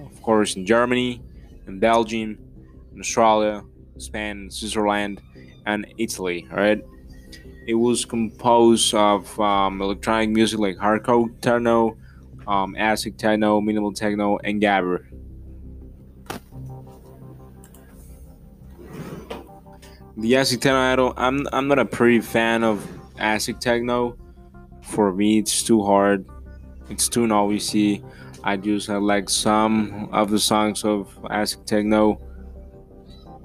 of 0.04 0.22
course, 0.22 0.56
in 0.56 0.66
Germany, 0.66 1.22
in 1.66 1.78
Belgium, 1.78 2.38
in 2.92 3.00
Australia, 3.00 3.62
Spain, 3.98 4.50
Switzerland, 4.50 5.22
and 5.66 5.86
Italy. 5.98 6.46
Right. 6.50 6.82
It 7.66 7.74
was 7.74 8.04
composed 8.04 8.94
of 8.94 9.38
um, 9.40 9.82
electronic 9.82 10.30
music 10.30 10.60
like 10.60 10.76
hardcore 10.76 11.28
techno, 11.40 11.96
um, 12.46 12.76
acid 12.76 13.18
techno, 13.18 13.60
minimal 13.60 13.92
techno, 13.92 14.38
and 14.38 14.62
gabber. 14.62 15.04
The 20.18 20.36
acid 20.36 20.62
techno, 20.62 20.78
I 20.78 20.96
don't, 20.96 21.18
I'm, 21.18 21.46
I'm 21.52 21.68
not 21.68 21.78
a 21.78 21.84
pretty 21.84 22.20
fan 22.20 22.64
of 22.64 22.86
acid 23.18 23.60
techno. 23.60 24.16
For 24.82 25.12
me, 25.12 25.38
it's 25.38 25.62
too 25.64 25.82
hard. 25.82 26.24
It's 26.88 27.08
too 27.08 27.26
noisy. 27.26 28.02
I 28.44 28.56
just 28.56 28.88
I 28.88 28.96
like 28.98 29.28
some 29.28 30.08
of 30.12 30.30
the 30.30 30.38
songs 30.38 30.84
of 30.84 31.18
acid 31.28 31.66
techno, 31.66 32.20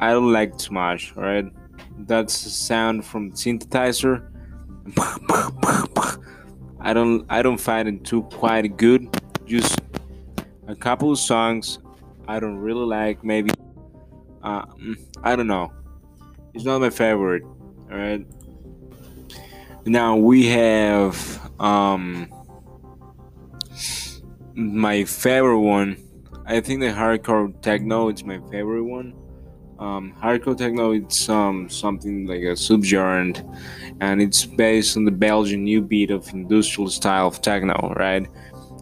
I 0.01 0.11
don't 0.11 0.33
like 0.33 0.57
too 0.57 0.73
much. 0.73 1.15
Right, 1.15 1.45
that's 1.99 2.45
a 2.45 2.49
sound 2.49 3.05
from 3.05 3.31
synthesizer. 3.31 4.27
I 6.81 6.93
don't 6.93 7.25
I 7.29 7.43
don't 7.43 7.59
find 7.59 7.87
it 7.87 8.03
too 8.03 8.23
quite 8.23 8.75
good. 8.75 9.07
Just 9.45 9.79
a 10.67 10.75
couple 10.75 11.11
of 11.11 11.19
songs 11.19 11.79
I 12.27 12.39
don't 12.39 12.57
really 12.57 12.85
like. 12.85 13.23
Maybe 13.23 13.51
uh, 14.43 14.65
mm, 14.65 14.97
I 15.23 15.35
don't 15.35 15.47
know. 15.47 15.71
It's 16.55 16.65
not 16.65 16.81
my 16.81 16.89
favorite. 16.89 17.43
All 17.43 17.97
right. 17.97 18.25
Now 19.85 20.15
we 20.15 20.47
have 20.47 21.51
um 21.59 22.27
my 24.55 25.03
favorite 25.03 25.59
one. 25.59 25.97
I 26.45 26.59
think 26.59 26.81
the 26.81 26.87
hardcore 26.87 27.61
techno 27.61 28.09
is 28.09 28.23
my 28.23 28.39
favorite 28.49 28.83
one. 28.83 29.13
Um, 29.81 30.13
hardcore 30.21 30.55
techno 30.55 30.91
it's 30.91 31.27
um 31.27 31.67
something 31.67 32.27
like 32.27 32.41
a 32.41 32.53
subgenre, 32.53 33.41
and 33.99 34.21
it's 34.21 34.45
based 34.45 34.95
on 34.95 35.05
the 35.05 35.11
Belgian 35.11 35.63
new 35.63 35.81
beat 35.81 36.11
of 36.11 36.29
industrial 36.29 36.87
style 36.87 37.25
of 37.25 37.41
techno, 37.41 37.91
right? 37.97 38.27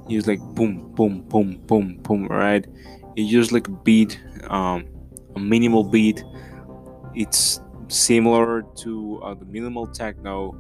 It's 0.10 0.27
like 0.27 0.41
boom, 0.56 0.91
boom, 0.96 1.22
boom, 1.29 1.62
boom, 1.68 2.00
boom, 2.03 2.27
right? 2.27 2.68
It's 3.15 3.32
just 3.32 3.53
like 3.53 3.70
a 3.70 3.72
beat, 3.72 4.20
um, 4.50 4.86
a 5.38 5.39
minimal 5.39 5.86
beat. 5.86 6.22
It's 7.15 7.62
similar 7.88 8.63
to 8.79 9.22
uh, 9.24 9.36
the 9.36 9.46
minimal 9.46 9.88
techno, 9.88 10.53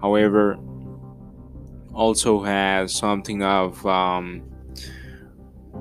however, 0.00 0.58
also 1.92 2.42
has 2.42 2.94
something 2.94 3.42
of 3.42 3.84
um, 3.84 4.42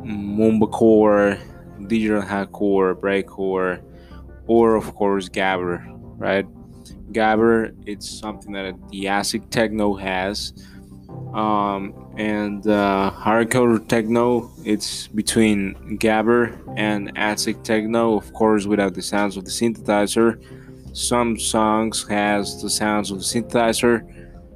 mumblecore, 0.04 1.40
digital 1.88 2.22
hardcore, 2.22 2.94
breakcore, 2.94 3.82
or 4.52 4.76
of 4.76 4.94
course 4.96 5.30
gabber, 5.30 5.82
right? 6.18 6.46
Gabber, 7.14 7.74
it's 7.86 8.10
something 8.10 8.52
that 8.52 8.76
the 8.90 9.08
acid 9.08 9.50
techno 9.50 9.94
has, 9.96 10.52
um, 11.34 11.94
and 12.18 12.68
uh, 12.68 13.14
hardcore 13.16 13.88
techno, 13.88 14.52
it's 14.66 15.08
between 15.08 15.98
gabber 15.98 16.44
and 16.76 17.18
acid 17.18 17.64
techno, 17.64 18.18
of 18.18 18.34
course, 18.34 18.66
without 18.66 18.94
the 18.94 19.02
sounds 19.02 19.38
of 19.38 19.46
the 19.46 19.52
synthesizer. 19.52 20.30
Some 20.94 21.40
songs 21.40 22.06
has 22.10 22.62
the 22.62 22.70
sounds 22.70 23.10
of 23.10 23.20
the 23.20 23.24
synthesizer. 23.24 23.96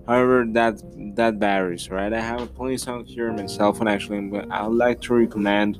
However, 0.08 0.46
that 0.58 0.74
that 1.16 1.36
varies, 1.36 1.90
right? 1.90 2.12
I 2.12 2.20
have 2.20 2.54
plenty 2.54 2.74
of 2.74 2.82
songs 2.82 3.10
here 3.10 3.30
on 3.30 3.38
my 3.38 3.90
actually, 3.90 4.20
but 4.28 4.52
I 4.52 4.68
would 4.68 4.78
like 4.78 5.00
to 5.04 5.14
recommend 5.14 5.78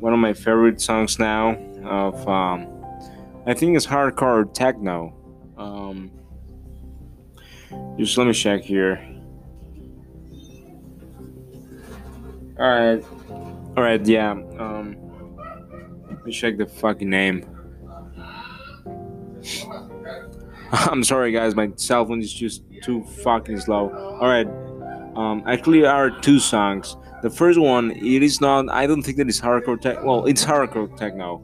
one 0.00 0.12
of 0.12 0.18
my 0.18 0.32
favorite 0.32 0.80
songs 0.80 1.20
now 1.20 1.56
of 1.84 2.28
um, 2.28 2.71
I 3.46 3.54
think 3.54 3.76
it's 3.76 3.86
hardcore 3.86 4.52
techno. 4.54 5.14
Um, 5.56 6.10
just 7.98 8.16
let 8.16 8.26
me 8.26 8.32
check 8.32 8.62
here. 8.62 9.08
All 12.58 12.68
right, 12.68 13.04
all 13.76 13.82
right, 13.82 14.04
yeah. 14.06 14.30
Um, 14.30 14.96
let 16.08 16.24
me 16.24 16.32
check 16.32 16.56
the 16.58 16.66
fucking 16.66 17.10
name. 17.10 17.44
I'm 20.72 21.02
sorry, 21.02 21.32
guys. 21.32 21.54
My 21.54 21.70
cell 21.76 22.06
phone 22.06 22.20
is 22.20 22.32
just 22.32 22.62
too 22.82 23.02
fucking 23.22 23.58
slow. 23.60 23.90
All 24.20 24.28
right. 24.28 24.46
Um, 25.16 25.42
actually, 25.46 25.84
are 25.84 26.10
two 26.20 26.38
songs. 26.38 26.96
The 27.22 27.30
first 27.30 27.58
one, 27.58 27.90
it 27.90 28.22
is 28.22 28.40
not. 28.40 28.70
I 28.70 28.86
don't 28.86 29.02
think 29.02 29.16
that 29.18 29.28
it's 29.28 29.40
hardcore 29.40 29.80
tech. 29.80 30.02
Well, 30.02 30.26
it's 30.26 30.44
hardcore 30.44 30.96
techno. 30.96 31.42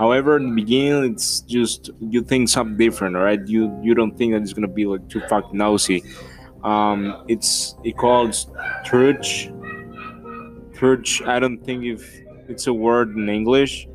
However, 0.00 0.38
in 0.38 0.48
the 0.48 0.62
beginning, 0.62 1.12
it's 1.12 1.42
just 1.42 1.90
you 2.00 2.22
think 2.22 2.48
something 2.48 2.78
different, 2.78 3.16
right? 3.16 3.38
You 3.46 3.68
you 3.82 3.92
don't 3.94 4.16
think 4.16 4.32
that 4.32 4.40
it's 4.40 4.54
gonna 4.54 4.66
be 4.66 4.86
like 4.86 5.06
too 5.10 5.20
fucking 5.28 5.58
nosy. 5.58 6.02
Um, 6.64 7.22
it's 7.28 7.74
it 7.84 7.98
calls 7.98 8.46
church. 8.82 9.52
Church. 10.72 11.20
I 11.26 11.38
don't 11.38 11.62
think 11.62 11.84
if 11.84 12.00
it's 12.48 12.66
a 12.66 12.72
word 12.72 13.14
in 13.14 13.28
English. 13.28 13.86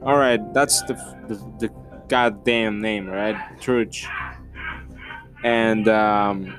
All 0.00 0.16
right, 0.16 0.38
that's 0.54 0.82
the 0.82 0.94
the, 1.26 1.34
the 1.58 1.68
goddamn 2.06 2.80
name, 2.80 3.08
right? 3.08 3.36
Church. 3.60 4.06
And 5.42 5.88
um, 5.88 6.54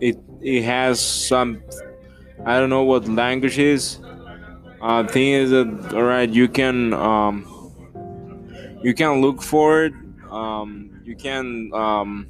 it 0.00 0.16
it 0.40 0.62
has 0.62 1.00
some 1.00 1.60
I 2.44 2.60
don't 2.60 2.70
know 2.70 2.84
what 2.84 3.08
language 3.08 3.58
is. 3.58 3.98
Uh, 4.80 5.06
thing 5.06 5.32
is 5.32 5.50
that 5.50 5.94
all 5.94 6.02
right, 6.02 6.28
you 6.28 6.48
can 6.48 6.92
um, 6.94 7.72
you 8.82 8.94
can 8.94 9.20
look 9.20 9.42
for 9.42 9.84
it. 9.84 9.94
Um, 10.30 11.00
you 11.04 11.16
can 11.16 11.70
um, 11.72 12.26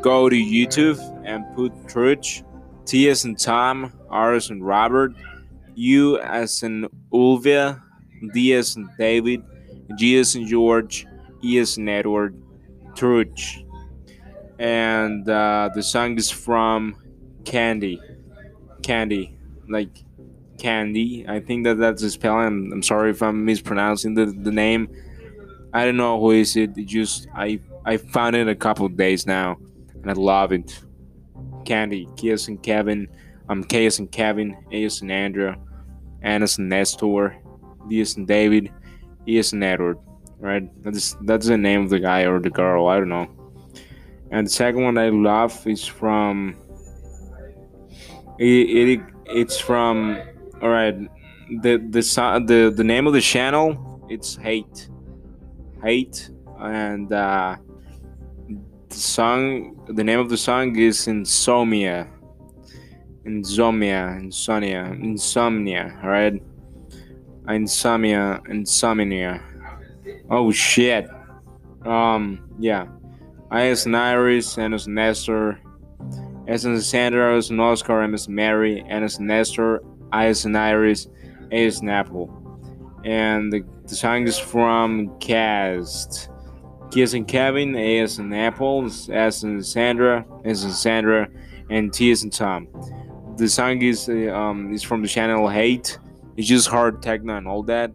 go 0.00 0.28
to 0.28 0.36
YouTube 0.36 0.98
and 1.24 1.44
put 1.54 1.72
Church, 1.88 2.42
T 2.86 3.08
as 3.08 3.24
in 3.24 3.36
Tom, 3.36 3.92
R 4.08 4.34
as 4.34 4.50
in 4.50 4.62
Robert, 4.62 5.12
U 5.74 6.18
as 6.20 6.62
in 6.62 6.88
Ulvia, 7.12 7.80
D 8.32 8.54
as 8.54 8.76
in 8.76 8.88
David, 8.98 9.42
G 9.96 10.18
as 10.18 10.34
in 10.34 10.46
George, 10.46 11.06
E 11.42 11.58
as 11.58 11.76
in 11.76 11.88
Edward, 11.88 12.34
Church. 12.94 13.64
And 14.58 15.28
uh, 15.28 15.70
the 15.74 15.82
song 15.82 16.16
is 16.16 16.30
from 16.30 16.96
Candy. 17.44 18.00
Candy. 18.82 19.36
Like 19.68 20.03
Candy. 20.64 21.26
I 21.28 21.40
think 21.40 21.64
that 21.64 21.76
that's 21.76 22.00
the 22.00 22.08
spelling. 22.08 22.70
I'm 22.72 22.82
sorry 22.82 23.10
if 23.10 23.22
I'm 23.22 23.44
mispronouncing 23.44 24.14
the, 24.14 24.24
the 24.24 24.50
name. 24.50 24.88
I 25.74 25.84
don't 25.84 25.98
know 25.98 26.18
who 26.18 26.30
is 26.30 26.56
it. 26.56 26.78
it 26.78 26.86
just 26.86 27.28
I 27.34 27.60
I 27.84 27.98
found 27.98 28.34
it 28.34 28.48
a 28.48 28.54
couple 28.54 28.88
days 28.88 29.26
now, 29.26 29.58
and 29.92 30.10
I 30.10 30.14
love 30.14 30.52
it. 30.52 30.82
Candy, 31.66 32.06
Kias 32.16 32.48
and 32.48 32.62
Kevin, 32.62 33.08
um, 33.50 33.62
Kias 33.64 33.98
and 33.98 34.10
Kevin, 34.10 34.56
A.S. 34.72 35.02
and 35.02 35.12
Andrea, 35.12 35.58
Annas 36.22 36.56
and 36.56 36.70
Nestor, 36.70 37.36
D.S. 37.90 38.16
and 38.16 38.26
David, 38.26 38.72
E.S. 39.28 39.52
and 39.52 39.62
Edward. 39.62 39.98
Right? 40.38 40.64
That's 40.82 41.14
that's 41.26 41.46
the 41.46 41.58
name 41.58 41.82
of 41.82 41.90
the 41.90 42.00
guy 42.00 42.22
or 42.22 42.40
the 42.40 42.48
girl. 42.48 42.88
I 42.88 42.96
don't 42.96 43.10
know. 43.10 43.28
And 44.30 44.46
the 44.46 44.50
second 44.50 44.82
one 44.82 44.96
I 44.96 45.10
love 45.10 45.66
is 45.66 45.84
from. 45.84 46.56
It, 48.38 48.98
it 48.98 49.00
it's 49.26 49.58
from 49.60 50.18
all 50.64 50.70
right. 50.70 50.96
The 51.60 51.76
the 51.76 52.00
the 52.46 52.72
the 52.74 52.84
name 52.84 53.06
of 53.06 53.12
the 53.12 53.20
channel 53.20 53.94
it's 54.08 54.36
hate, 54.36 54.88
hate, 55.82 56.30
and 56.58 57.12
uh, 57.12 57.56
the 58.88 58.94
song. 58.94 59.84
The 59.88 60.04
name 60.04 60.18
of 60.18 60.28
the 60.28 60.36
song 60.36 60.76
is 60.76 61.06
insomnia. 61.06 62.08
Insomnia, 63.24 64.16
insomnia, 64.20 64.84
insomnia. 65.00 65.98
All 66.02 66.10
right. 66.10 66.42
Insomnia, 67.48 68.40
insomnia. 68.48 69.42
Oh 70.30 70.50
shit. 70.50 71.08
Um. 71.84 72.48
Yeah. 72.58 72.86
I 73.50 73.66
as 73.66 73.86
an 73.86 73.94
Iris, 73.94 74.58
and 74.58 74.74
as 74.74 74.88
Nestor, 74.88 75.60
as 76.48 76.64
an 76.64 76.80
Sandra, 76.80 77.36
as 77.36 77.50
an 77.50 77.60
Oscar, 77.60 78.00
and 78.00 78.14
as 78.14 78.28
Mary, 78.28 78.84
and 78.88 79.04
as 79.04 79.20
Nestor, 79.20 79.80
As 80.14 80.44
an 80.44 80.56
Iris, 80.56 81.08
as 81.50 81.80
an 81.80 81.88
Apple. 81.88 82.30
And 83.04 83.52
the, 83.52 83.64
the 83.86 83.96
song 83.96 84.26
is 84.26 84.38
from 84.38 85.18
Cast. 85.18 86.30
Kiss 86.90 87.12
and 87.14 87.26
Kevin, 87.26 87.74
as 87.74 88.18
an 88.18 88.32
Apple, 88.32 88.86
S 88.86 89.42
and 89.42 89.66
Sandra, 89.66 90.24
S 90.44 90.62
and 90.62 90.72
Sandra, 90.72 91.28
and 91.68 91.92
T 91.92 92.10
in 92.10 92.30
Tom. 92.30 92.68
The 93.36 93.48
song 93.48 93.82
is 93.82 94.08
uh, 94.08 94.32
um 94.32 94.72
is 94.72 94.82
from 94.82 95.02
the 95.02 95.08
channel 95.08 95.48
Hate. 95.48 95.98
It's 96.36 96.46
just 96.46 96.68
hard 96.68 97.02
techno 97.02 97.36
and 97.36 97.48
all 97.48 97.64
that. 97.64 97.90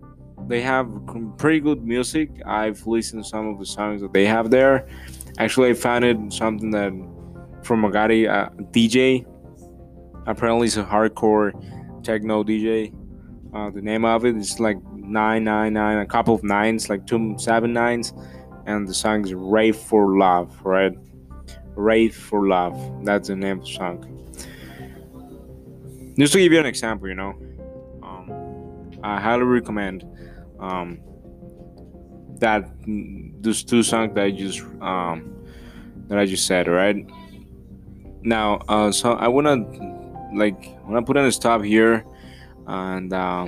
They 0.47 0.61
have 0.61 0.89
pretty 1.37 1.61
good 1.61 1.83
music. 1.83 2.29
I've 2.45 2.85
listened 2.85 3.23
to 3.23 3.29
some 3.29 3.47
of 3.47 3.59
the 3.59 3.65
songs 3.65 4.01
that 4.01 4.11
they 4.11 4.25
have 4.25 4.49
there. 4.49 4.87
Actually, 5.37 5.69
I 5.69 5.73
found 5.73 6.03
it 6.03 6.17
something 6.33 6.71
that 6.71 6.91
from 7.63 7.89
guy, 7.91 8.25
uh, 8.25 8.49
DJ. 8.71 9.25
Apparently, 10.27 10.67
it's 10.67 10.77
a 10.77 10.83
hardcore 10.83 11.53
techno 12.09 12.43
DJ. 12.43 12.91
Uh, 13.53 13.69
the 13.69 13.81
name 13.81 14.03
of 14.03 14.25
it 14.25 14.35
is 14.35 14.59
like 14.59 14.81
999, 14.93 15.97
a 15.99 16.05
couple 16.07 16.33
of 16.33 16.43
nines, 16.43 16.89
like 16.89 17.05
two 17.05 17.35
seven 17.37 17.71
nines, 17.71 18.13
and 18.65 18.87
the 18.87 18.93
song 18.95 19.23
is 19.25 19.33
Rave 19.35 19.75
for 19.75 20.17
Love, 20.17 20.49
right? 20.65 20.93
Rave 21.75 22.15
for 22.15 22.47
Love. 22.47 22.75
That's 23.05 23.27
the 23.27 23.35
name 23.35 23.59
of 23.59 23.65
the 23.65 23.71
song. 23.71 23.97
Just 26.17 26.33
to 26.33 26.39
give 26.39 26.51
you 26.51 26.59
an 26.59 26.65
example, 26.65 27.07
you 27.07 27.13
know, 27.13 27.35
um, 28.01 28.99
I 29.03 29.21
highly 29.21 29.43
recommend 29.43 30.03
um, 30.59 30.99
that 32.39 32.67
those 33.41 33.63
two 33.63 33.83
songs 33.83 34.15
that 34.15 34.23
I 34.23 34.31
just 34.31 34.61
um 34.81 35.35
that 36.07 36.17
I 36.17 36.25
just 36.25 36.47
said, 36.47 36.67
right? 36.67 37.05
Now, 38.23 38.61
uh, 38.67 38.91
so 38.91 39.13
I 39.13 39.27
wanna 39.27 39.98
like 40.33 40.77
wanna 40.85 41.03
put 41.03 41.17
on 41.17 41.25
a 41.25 41.31
stop 41.31 41.63
here, 41.63 42.05
and 42.67 43.11
uh, 43.13 43.47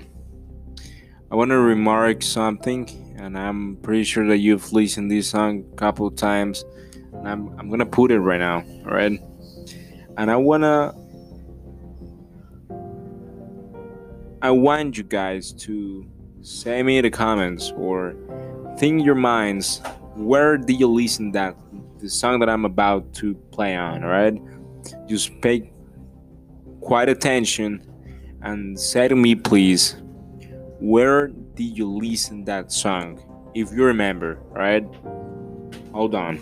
I 1.31 1.35
wanna 1.35 1.59
remark 1.59 2.23
something, 2.23 3.15
and 3.17 3.37
I'm 3.37 3.77
pretty 3.77 4.03
sure 4.03 4.27
that 4.27 4.37
you've 4.37 4.71
listened 4.73 5.11
this 5.11 5.29
song 5.29 5.65
a 5.71 5.75
couple 5.75 6.09
times, 6.11 6.65
and 7.13 7.27
I'm 7.27 7.59
I'm 7.59 7.69
gonna 7.69 7.85
put 7.85 8.11
it 8.11 8.19
right 8.19 8.39
now, 8.39 8.63
all 8.85 8.93
right? 8.93 9.19
And 10.17 10.31
I 10.31 10.35
wanna 10.35 10.93
I 14.41 14.51
want 14.51 14.97
you 14.97 15.03
guys 15.03 15.51
to 15.53 16.05
say 16.41 16.81
me 16.81 16.97
in 16.97 17.03
the 17.03 17.11
comments 17.11 17.71
or 17.77 18.15
think 18.77 18.99
in 18.99 19.05
your 19.05 19.15
minds 19.15 19.81
where 20.15 20.57
did 20.57 20.79
you 20.79 20.87
listen 20.87 21.31
that 21.31 21.55
the 21.99 22.09
song 22.09 22.39
that 22.39 22.49
I'm 22.49 22.65
about 22.65 23.13
to 23.15 23.35
play 23.51 23.75
on, 23.75 24.03
alright? 24.03 24.41
Just 25.07 25.39
pay 25.41 25.70
quite 26.81 27.09
attention 27.09 27.81
and 28.41 28.79
say 28.79 29.07
to 29.07 29.15
me 29.15 29.35
please 29.35 29.95
where 30.79 31.27
did 31.27 31.77
you 31.77 31.87
listen 31.87 32.43
that 32.45 32.71
song 32.71 33.21
if 33.53 33.71
you 33.71 33.83
remember, 33.83 34.39
right? 34.51 34.85
Hold 35.93 36.15
on. 36.15 36.39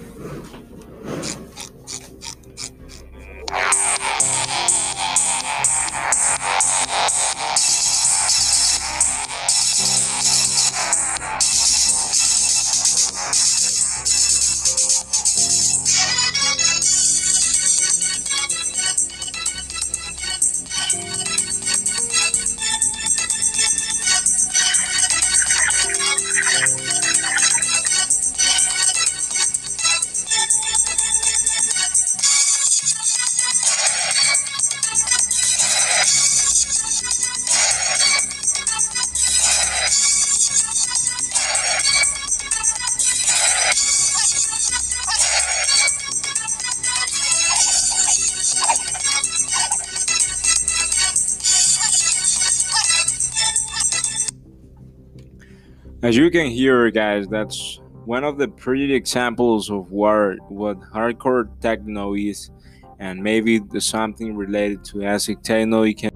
As 56.10 56.18
you 56.18 56.32
can 56.32 56.48
hear, 56.48 56.90
guys, 56.90 57.28
that's 57.28 57.80
one 58.06 58.24
of 58.24 58.40
the 58.40 58.48
pretty 58.48 58.96
examples 58.96 59.70
of 59.70 59.92
what 59.92 60.40
what 60.50 60.80
hardcore 60.80 61.48
techno 61.62 62.16
is, 62.16 62.50
and 62.98 63.22
maybe 63.22 63.62
something 63.78 64.36
related 64.36 64.84
to 64.86 65.04
acid 65.04 65.44
techno. 65.44 65.84
You 65.84 65.94
can. 65.94 66.10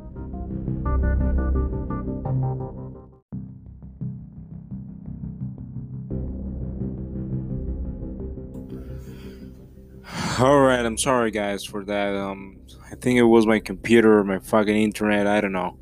All 10.40 10.60
right, 10.62 10.84
I'm 10.84 10.98
sorry, 10.98 11.30
guys, 11.30 11.64
for 11.64 11.86
that. 11.86 12.16
Um, 12.16 12.58
I 12.92 12.96
think 12.96 13.20
it 13.20 13.26
was 13.26 13.46
my 13.46 13.60
computer 13.60 14.18
or 14.18 14.24
my 14.24 14.40
fucking 14.40 14.76
internet. 14.76 15.28
I 15.28 15.40
don't 15.40 15.52
know. 15.52 15.78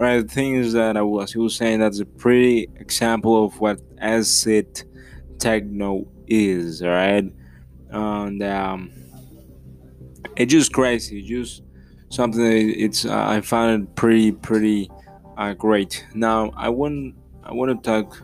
Right, 0.00 0.26
the 0.26 0.32
thing 0.32 0.54
is 0.54 0.72
that 0.72 0.96
I 0.96 1.02
was 1.02 1.30
he 1.30 1.38
was 1.38 1.54
saying 1.54 1.80
that's 1.80 2.00
a 2.00 2.06
pretty 2.06 2.70
example 2.76 3.44
of 3.44 3.60
what 3.60 3.82
acid 3.98 4.82
techno 5.38 6.08
is, 6.26 6.80
right? 6.80 7.30
And 7.90 8.42
um, 8.42 8.92
it's 10.36 10.50
just 10.50 10.72
crazy. 10.72 11.20
Just 11.20 11.64
something 12.08 12.42
that 12.42 12.82
it's 12.82 13.04
uh, 13.04 13.26
I 13.28 13.42
found 13.42 13.82
it 13.82 13.94
pretty 13.94 14.32
pretty 14.32 14.90
uh, 15.36 15.52
great. 15.52 16.02
Now 16.14 16.50
I 16.56 16.70
want 16.70 17.14
I 17.44 17.52
want 17.52 17.84
to 17.84 17.90
talk 17.90 18.22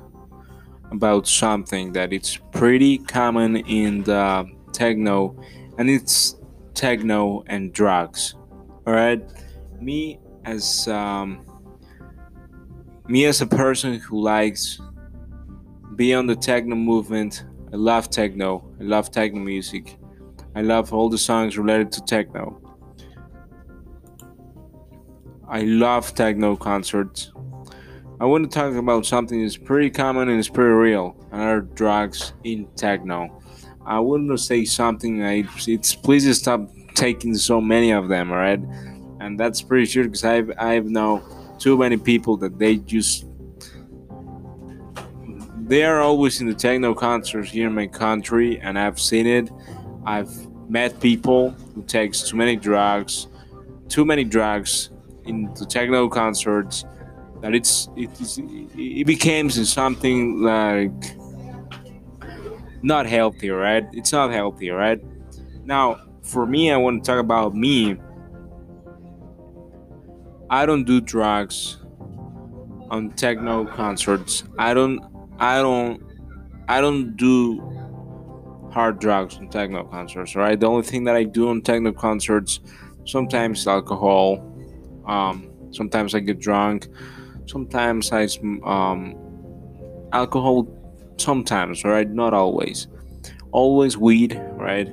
about 0.90 1.28
something 1.28 1.92
that 1.92 2.10
it's 2.10 2.38
pretty 2.52 2.96
common 2.96 3.56
in 3.56 4.02
the 4.04 4.50
techno, 4.72 5.38
and 5.76 5.90
it's 5.90 6.36
techno 6.72 7.44
and 7.48 7.70
drugs. 7.74 8.34
All 8.86 8.94
right, 8.94 9.22
me 9.78 10.20
as 10.46 10.88
um, 10.88 11.45
me 13.08 13.24
as 13.24 13.40
a 13.40 13.46
person 13.46 13.94
who 13.94 14.20
likes 14.20 14.80
be 15.94 16.12
on 16.12 16.26
the 16.26 16.36
techno 16.36 16.74
movement 16.74 17.44
i 17.72 17.76
love 17.76 18.10
techno 18.10 18.68
i 18.80 18.82
love 18.82 19.10
techno 19.10 19.40
music 19.40 19.96
i 20.54 20.62
love 20.62 20.92
all 20.92 21.10
the 21.10 21.18
songs 21.18 21.58
related 21.58 21.92
to 21.92 22.04
techno. 22.04 22.58
I 25.48 25.60
love 25.60 26.14
techno 26.14 26.56
concerts. 26.56 27.30
I 28.20 28.24
want 28.24 28.50
to 28.50 28.58
talk 28.58 28.74
about 28.74 29.06
something 29.06 29.42
that's 29.42 29.56
pretty 29.56 29.90
common 29.90 30.28
and 30.28 30.38
it's 30.38 30.48
pretty 30.48 30.72
real 30.72 31.14
and 31.30 31.42
are 31.42 31.60
drugs 31.60 32.32
in 32.42 32.66
techno. 32.74 33.42
I 33.84 34.00
want 34.00 34.28
to 34.30 34.38
say 34.38 34.64
something 34.64 35.20
like 35.20 35.46
it's 35.68 35.94
please 35.94 36.36
stop 36.36 36.68
taking 36.94 37.36
so 37.36 37.60
many 37.60 37.92
of 37.92 38.08
them 38.08 38.32
right? 38.32 38.60
And 39.20 39.38
that's 39.38 39.60
pretty 39.60 39.86
sure 39.86 40.04
because 40.04 40.24
i've 40.24 40.50
i've 40.58 40.86
know 40.86 41.22
too 41.58 41.76
many 41.76 41.96
people 41.96 42.36
that 42.36 42.58
they 42.58 42.76
just 42.76 43.26
they 45.66 45.84
are 45.84 46.00
always 46.00 46.40
in 46.40 46.46
the 46.46 46.54
techno 46.54 46.94
concerts 46.94 47.50
here 47.50 47.66
in 47.66 47.74
my 47.74 47.86
country 47.86 48.60
and 48.60 48.78
i've 48.78 49.00
seen 49.00 49.26
it. 49.26 49.50
I've 50.04 50.30
met 50.68 51.00
people 51.00 51.50
who 51.74 51.82
takes 51.82 52.22
too 52.22 52.36
many 52.36 52.56
drugs 52.56 53.28
too 53.88 54.04
many 54.04 54.24
drugs 54.24 54.90
in 55.24 55.52
the 55.54 55.66
techno 55.66 56.08
concerts 56.08 56.84
that 57.40 57.54
it's 57.54 57.88
it, 57.96 58.20
is, 58.20 58.38
it 58.40 59.06
becomes 59.06 59.72
something 59.72 60.42
like 60.42 61.16
not 62.82 63.06
healthy 63.06 63.50
right? 63.50 63.84
It's 63.92 64.12
not 64.12 64.30
healthy 64.30 64.70
right? 64.70 65.00
Now 65.64 66.06
for 66.26 66.44
me 66.44 66.72
i 66.72 66.76
want 66.76 67.04
to 67.04 67.10
talk 67.10 67.20
about 67.20 67.54
me 67.54 67.96
I 70.48 70.64
don't 70.66 70.84
do 70.84 71.00
drugs 71.00 71.78
on 72.90 73.10
techno 73.12 73.64
concerts. 73.66 74.44
I 74.58 74.74
don't 74.74 75.00
I 75.38 75.60
don't 75.60 76.02
I 76.68 76.80
don't 76.80 77.16
do 77.16 77.60
hard 78.72 78.98
drugs 79.00 79.38
on 79.38 79.48
techno 79.48 79.84
concerts, 79.84 80.36
right? 80.36 80.58
The 80.58 80.66
only 80.66 80.82
thing 80.82 81.04
that 81.04 81.16
I 81.16 81.24
do 81.24 81.48
on 81.48 81.62
techno 81.62 81.92
concerts 81.92 82.60
sometimes 83.04 83.66
alcohol, 83.66 84.38
um, 85.06 85.50
sometimes 85.70 86.14
I 86.14 86.20
get 86.20 86.40
drunk, 86.40 86.88
sometimes 87.46 88.12
I 88.12 88.28
um, 88.64 89.14
alcohol 90.12 90.68
sometimes, 91.16 91.84
right? 91.84 92.08
Not 92.08 92.34
always. 92.34 92.88
Always 93.52 93.96
weed, 93.96 94.40
right? 94.52 94.88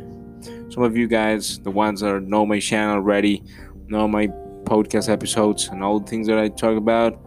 Some 0.69 0.83
of 0.83 0.95
you 0.97 1.07
guys, 1.07 1.59
the 1.59 1.71
ones 1.71 2.01
that 2.01 2.21
know 2.21 2.45
my 2.45 2.59
channel 2.59 2.95
already, 2.95 3.43
know 3.87 4.07
my 4.07 4.31
podcast 4.63 5.09
episodes 5.09 5.67
and 5.67 5.83
all 5.83 5.99
the 5.99 6.07
things 6.07 6.27
that 6.27 6.37
I 6.37 6.49
talk 6.49 6.77
about, 6.77 7.19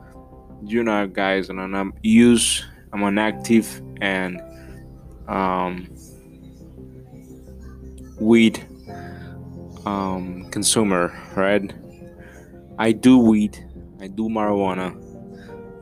you 0.65 0.83
know, 0.83 1.07
guys, 1.07 1.49
and 1.49 1.61
I'm 1.61 1.93
use 2.03 2.65
I'm 2.93 3.03
an 3.03 3.19
active 3.19 3.83
and 4.01 4.41
um, 5.29 5.89
weed 8.19 8.67
um, 9.85 10.49
consumer, 10.51 11.15
right? 11.37 11.73
I 12.79 12.93
do 12.93 13.19
weed, 13.19 13.65
I 14.01 14.09
do 14.09 14.29
marijuana. 14.29 15.03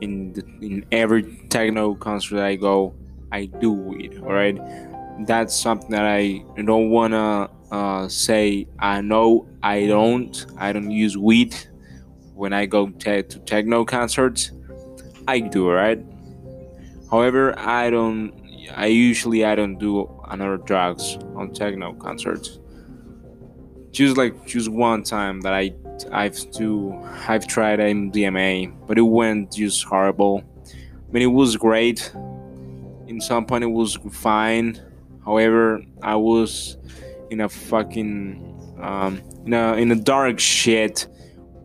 In 0.01 0.33
the, 0.33 0.43
in 0.61 0.85
every 0.91 1.23
techno 1.49 1.95
concert 1.95 2.43
I 2.43 2.55
go, 2.55 2.93
I 3.31 3.45
do 3.45 3.71
weed. 3.71 4.19
All 4.19 4.33
right, 4.33 4.57
that's 5.25 5.55
something 5.55 5.91
that 5.91 6.05
I 6.05 6.43
don't 6.63 6.89
wanna 6.89 7.49
uh, 7.75 8.07
say 8.07 8.67
I 8.79 9.01
know 9.01 9.47
I 9.61 9.85
don't 9.85 10.45
I 10.57 10.71
don't 10.71 10.91
use 10.91 11.17
weed 11.17 11.53
when 12.33 12.53
I 12.53 12.65
go 12.65 12.87
te- 12.87 13.23
to 13.23 13.39
techno 13.39 13.83
concerts. 13.83 14.51
I 15.27 15.39
do 15.39 15.69
right. 15.69 15.99
However, 17.11 17.57
I 17.59 17.89
don't. 17.89 18.33
I 18.75 18.87
usually 18.87 19.43
I 19.45 19.55
don't 19.55 19.77
do 19.77 19.91
another 20.29 20.57
drugs 20.57 21.17
on 21.35 21.53
techno 21.53 21.93
concerts. 21.93 22.59
Just 23.91 24.15
like 24.17 24.33
just 24.45 24.69
one 24.69 25.03
time 25.03 25.41
that 25.41 25.53
I 25.53 25.73
I've 26.11 26.39
do 26.51 26.93
I've 27.27 27.45
tried 27.45 27.79
MDMA, 27.79 28.87
but 28.87 28.97
it 28.97 29.07
went 29.19 29.51
just 29.53 29.83
horrible. 29.83 30.43
I 30.65 31.11
mean, 31.11 31.23
it 31.23 31.33
was 31.41 31.57
great. 31.57 32.11
in 33.07 33.19
some 33.21 33.45
point 33.45 33.63
it 33.63 33.73
was 33.81 33.97
fine. 34.11 34.81
However, 35.25 35.83
I 36.01 36.15
was 36.15 36.77
in 37.29 37.41
a 37.41 37.49
fucking 37.49 38.77
um, 38.81 39.21
in 39.45 39.53
a 39.53 39.73
in 39.73 39.91
a 39.91 39.95
dark 39.95 40.39
shit 40.39 41.07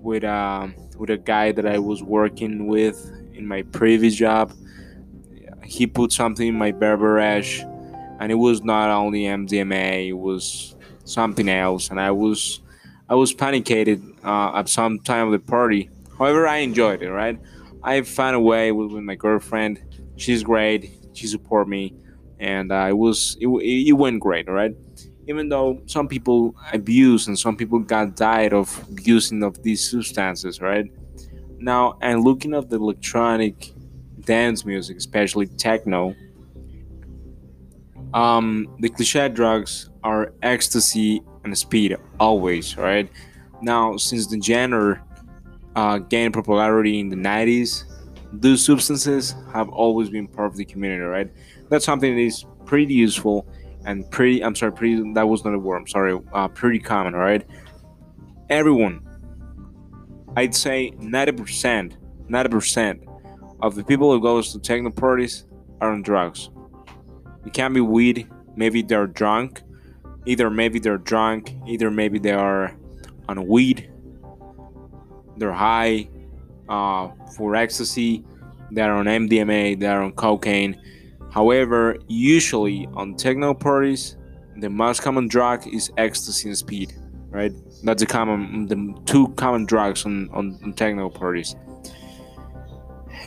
with 0.02 0.24
a 0.24 0.72
with 0.96 1.10
a 1.10 1.18
guy 1.18 1.52
that 1.52 1.66
I 1.66 1.78
was 1.78 2.02
working 2.02 2.66
with 2.66 3.10
in 3.34 3.46
my 3.46 3.62
previous 3.62 4.14
job. 4.14 4.52
He 5.64 5.86
put 5.86 6.12
something 6.12 6.48
in 6.48 6.58
my 6.58 6.72
beverage, 6.72 7.60
and 8.18 8.32
it 8.32 8.36
was 8.36 8.62
not 8.62 8.90
only 8.90 9.22
MDMA; 9.22 10.08
it 10.08 10.12
was 10.18 10.74
something 11.04 11.48
else, 11.48 11.90
and 11.90 12.00
I 12.00 12.10
was 12.10 12.60
I 13.08 13.14
was 13.14 13.32
panicated 13.32 14.02
uh, 14.24 14.52
at 14.56 14.68
some 14.68 15.00
time 15.00 15.26
of 15.26 15.32
the 15.32 15.38
party. 15.38 15.90
However, 16.18 16.46
I 16.46 16.58
enjoyed 16.58 17.02
it. 17.02 17.10
Right, 17.10 17.38
I 17.82 18.02
found 18.02 18.36
a 18.36 18.40
way 18.40 18.72
with, 18.72 18.92
with 18.92 19.02
my 19.02 19.14
girlfriend. 19.14 19.82
She's 20.16 20.42
great. 20.42 20.90
She 21.12 21.26
support 21.26 21.68
me, 21.68 21.94
and 22.38 22.70
uh, 22.72 22.86
it 22.88 22.96
was 22.96 23.36
it, 23.40 23.48
it 23.48 23.92
went 23.92 24.20
great. 24.20 24.48
Right, 24.48 24.74
even 25.30 25.48
though 25.48 25.80
some 25.86 26.08
people 26.08 26.56
abuse 26.72 27.28
and 27.28 27.38
some 27.38 27.56
people 27.56 27.78
got 27.78 28.16
died 28.16 28.52
of 28.52 28.68
using 29.04 29.44
of 29.44 29.62
these 29.62 29.88
substances. 29.88 30.60
Right 30.60 30.86
now, 31.58 31.96
and 32.02 32.24
looking 32.24 32.52
at 32.52 32.68
the 32.68 32.76
electronic 32.76 33.72
dance 34.24 34.64
music, 34.64 34.96
especially 34.96 35.46
techno. 35.46 36.14
Um, 38.12 38.66
the 38.80 38.88
cliche 38.88 39.28
drugs 39.28 39.88
are 40.02 40.32
ecstasy 40.42 41.22
and 41.44 41.56
speed 41.56 41.96
always, 42.18 42.76
right? 42.76 43.08
Now, 43.62 43.96
since 43.98 44.26
the 44.26 44.40
genre 44.42 45.00
uh, 45.76 45.98
gained 45.98 46.34
popularity 46.34 46.98
in 46.98 47.08
the 47.08 47.16
90s, 47.16 47.84
those 48.32 48.64
substances 48.64 49.36
have 49.52 49.68
always 49.68 50.10
been 50.10 50.26
part 50.26 50.48
of 50.48 50.56
the 50.56 50.64
community, 50.64 51.02
right? 51.02 51.30
That's 51.68 51.84
something 51.84 52.16
that 52.16 52.20
is 52.20 52.44
pretty 52.64 52.94
useful 52.94 53.46
and 53.84 54.08
pretty, 54.10 54.42
I'm 54.42 54.54
sorry, 54.54 54.72
pretty, 54.72 55.12
that 55.14 55.28
was 55.28 55.44
not 55.44 55.54
a 55.54 55.58
word, 55.58 55.76
I'm 55.76 55.86
sorry, 55.86 56.18
uh, 56.32 56.48
pretty 56.48 56.78
common, 56.78 57.14
right? 57.14 57.46
Everyone, 58.48 59.06
I'd 60.36 60.54
say 60.54 60.92
90%, 60.98 61.96
90% 62.28 63.20
of 63.62 63.74
the 63.74 63.84
people 63.84 64.12
who 64.12 64.20
goes 64.20 64.52
to 64.52 64.58
techno 64.58 64.90
parties 64.90 65.46
are 65.80 65.92
on 65.92 66.02
drugs. 66.02 66.50
It 67.46 67.52
can 67.52 67.72
be 67.72 67.80
weed, 67.80 68.28
maybe 68.56 68.82
they're 68.82 69.06
drunk, 69.06 69.62
either 70.26 70.50
maybe 70.50 70.78
they're 70.78 70.98
drunk, 70.98 71.54
either 71.66 71.90
maybe 71.90 72.18
they 72.18 72.32
are 72.32 72.76
on 73.28 73.46
weed, 73.46 73.90
they're 75.36 75.52
high 75.52 76.08
uh, 76.68 77.08
for 77.36 77.56
ecstasy, 77.56 78.24
they're 78.70 78.92
on 78.92 79.06
MDMA, 79.06 79.78
they're 79.78 80.02
on 80.02 80.12
cocaine. 80.12 80.80
However, 81.32 81.96
usually 82.08 82.88
on 82.94 83.14
techno 83.14 83.54
parties, 83.54 84.16
the 84.56 84.68
most 84.68 85.02
common 85.02 85.28
drug 85.28 85.66
is 85.66 85.90
ecstasy 85.96 86.48
and 86.48 86.58
speed, 86.58 86.92
right? 87.30 87.52
That's 87.84 88.02
the 88.02 88.06
common, 88.06 88.66
the 88.66 88.94
two 89.06 89.28
common 89.36 89.64
drugs 89.64 90.04
on, 90.04 90.28
on, 90.32 90.58
on 90.62 90.72
techno 90.72 91.08
parties. 91.08 91.54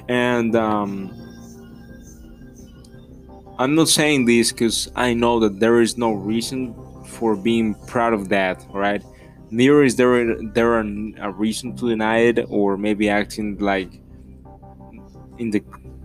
And 0.09 0.55
um, 0.55 1.11
I'm 3.57 3.75
not 3.75 3.87
saying 3.87 4.25
this 4.25 4.51
because 4.51 4.91
I 4.95 5.13
know 5.13 5.39
that 5.39 5.59
there 5.59 5.79
is 5.79 5.97
no 5.97 6.11
reason 6.11 6.75
for 7.05 7.35
being 7.35 7.75
proud 7.87 8.13
of 8.13 8.29
that, 8.29 8.65
right? 8.71 9.03
Neither 9.49 9.83
is 9.83 9.95
there 9.95 10.35
there 10.53 10.79
a 10.79 11.31
reason 11.31 11.75
to 11.77 11.89
deny 11.89 12.17
it, 12.17 12.45
or 12.49 12.75
maybe 12.75 13.07
acting 13.07 13.59
like 13.59 14.01
in 15.37 15.51
the 15.51 15.63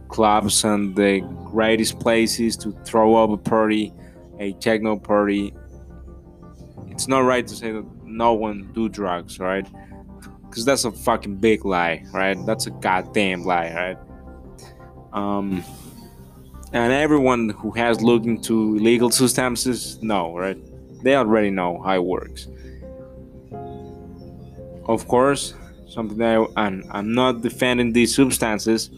clubs 0.09 0.65
and 0.65 0.97
the 0.97 1.21
greatest 1.45 2.01
places 2.01 2.57
to 2.59 2.73
throw 2.85 3.17
up 3.17 3.31
a 3.31 3.37
party, 3.37 3.93
a 4.39 4.53
techno 4.55 4.97
party. 4.99 5.55
It's 6.89 7.09
not 7.09 7.21
right 7.21 7.47
to 7.47 7.55
say 7.55 7.73
that 7.73 7.87
no 8.05 8.33
one 8.33 8.71
do 8.73 8.89
drugs, 8.89 9.39
right? 9.39 9.67
Because 10.49 10.65
that's 10.65 10.85
a 10.85 10.91
fucking 10.91 11.37
big 11.37 11.65
lie, 11.65 12.05
right? 12.13 12.37
That's 12.47 12.67
a 12.67 12.71
goddamn 12.71 13.45
lie, 13.45 13.73
right? 13.73 13.99
Um, 15.13 15.65
and 16.73 16.93
everyone 16.93 17.51
who 17.51 17.71
has 17.73 18.03
looked 18.03 18.27
into 18.27 18.77
illegal 18.77 19.11
substances 19.11 20.03
know, 20.03 20.37
right? 20.37 20.59
They 21.03 21.15
already 21.17 21.51
know 21.51 21.81
how 21.83 21.95
it 21.95 22.05
works. 22.05 22.49
Of 24.87 25.07
course, 25.07 25.55
something 25.87 26.19
that 26.19 26.47
I, 26.57 26.67
I'm 26.91 27.13
not 27.13 27.43
defending 27.43 27.93
these 27.93 28.15
substances, 28.15 28.91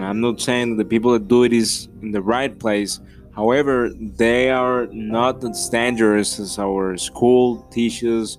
and 0.00 0.08
I'm 0.08 0.22
not 0.22 0.40
saying 0.40 0.70
that 0.70 0.84
the 0.84 0.88
people 0.88 1.12
that 1.12 1.28
do 1.28 1.44
it 1.44 1.52
is 1.52 1.88
in 2.00 2.10
the 2.10 2.22
right 2.22 2.58
place. 2.58 3.00
However, 3.36 3.90
they 3.90 4.48
are 4.48 4.86
not 4.86 5.44
as 5.44 5.68
dangerous 5.68 6.40
as 6.40 6.58
our 6.58 6.96
school 6.96 7.62
teachers, 7.70 8.38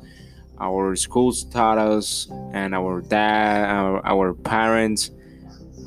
our 0.60 0.96
school 0.96 1.32
taught 1.52 1.78
us, 1.78 2.28
and 2.52 2.74
our 2.74 3.02
dad, 3.02 3.70
our, 3.70 4.04
our 4.04 4.34
parents. 4.34 5.12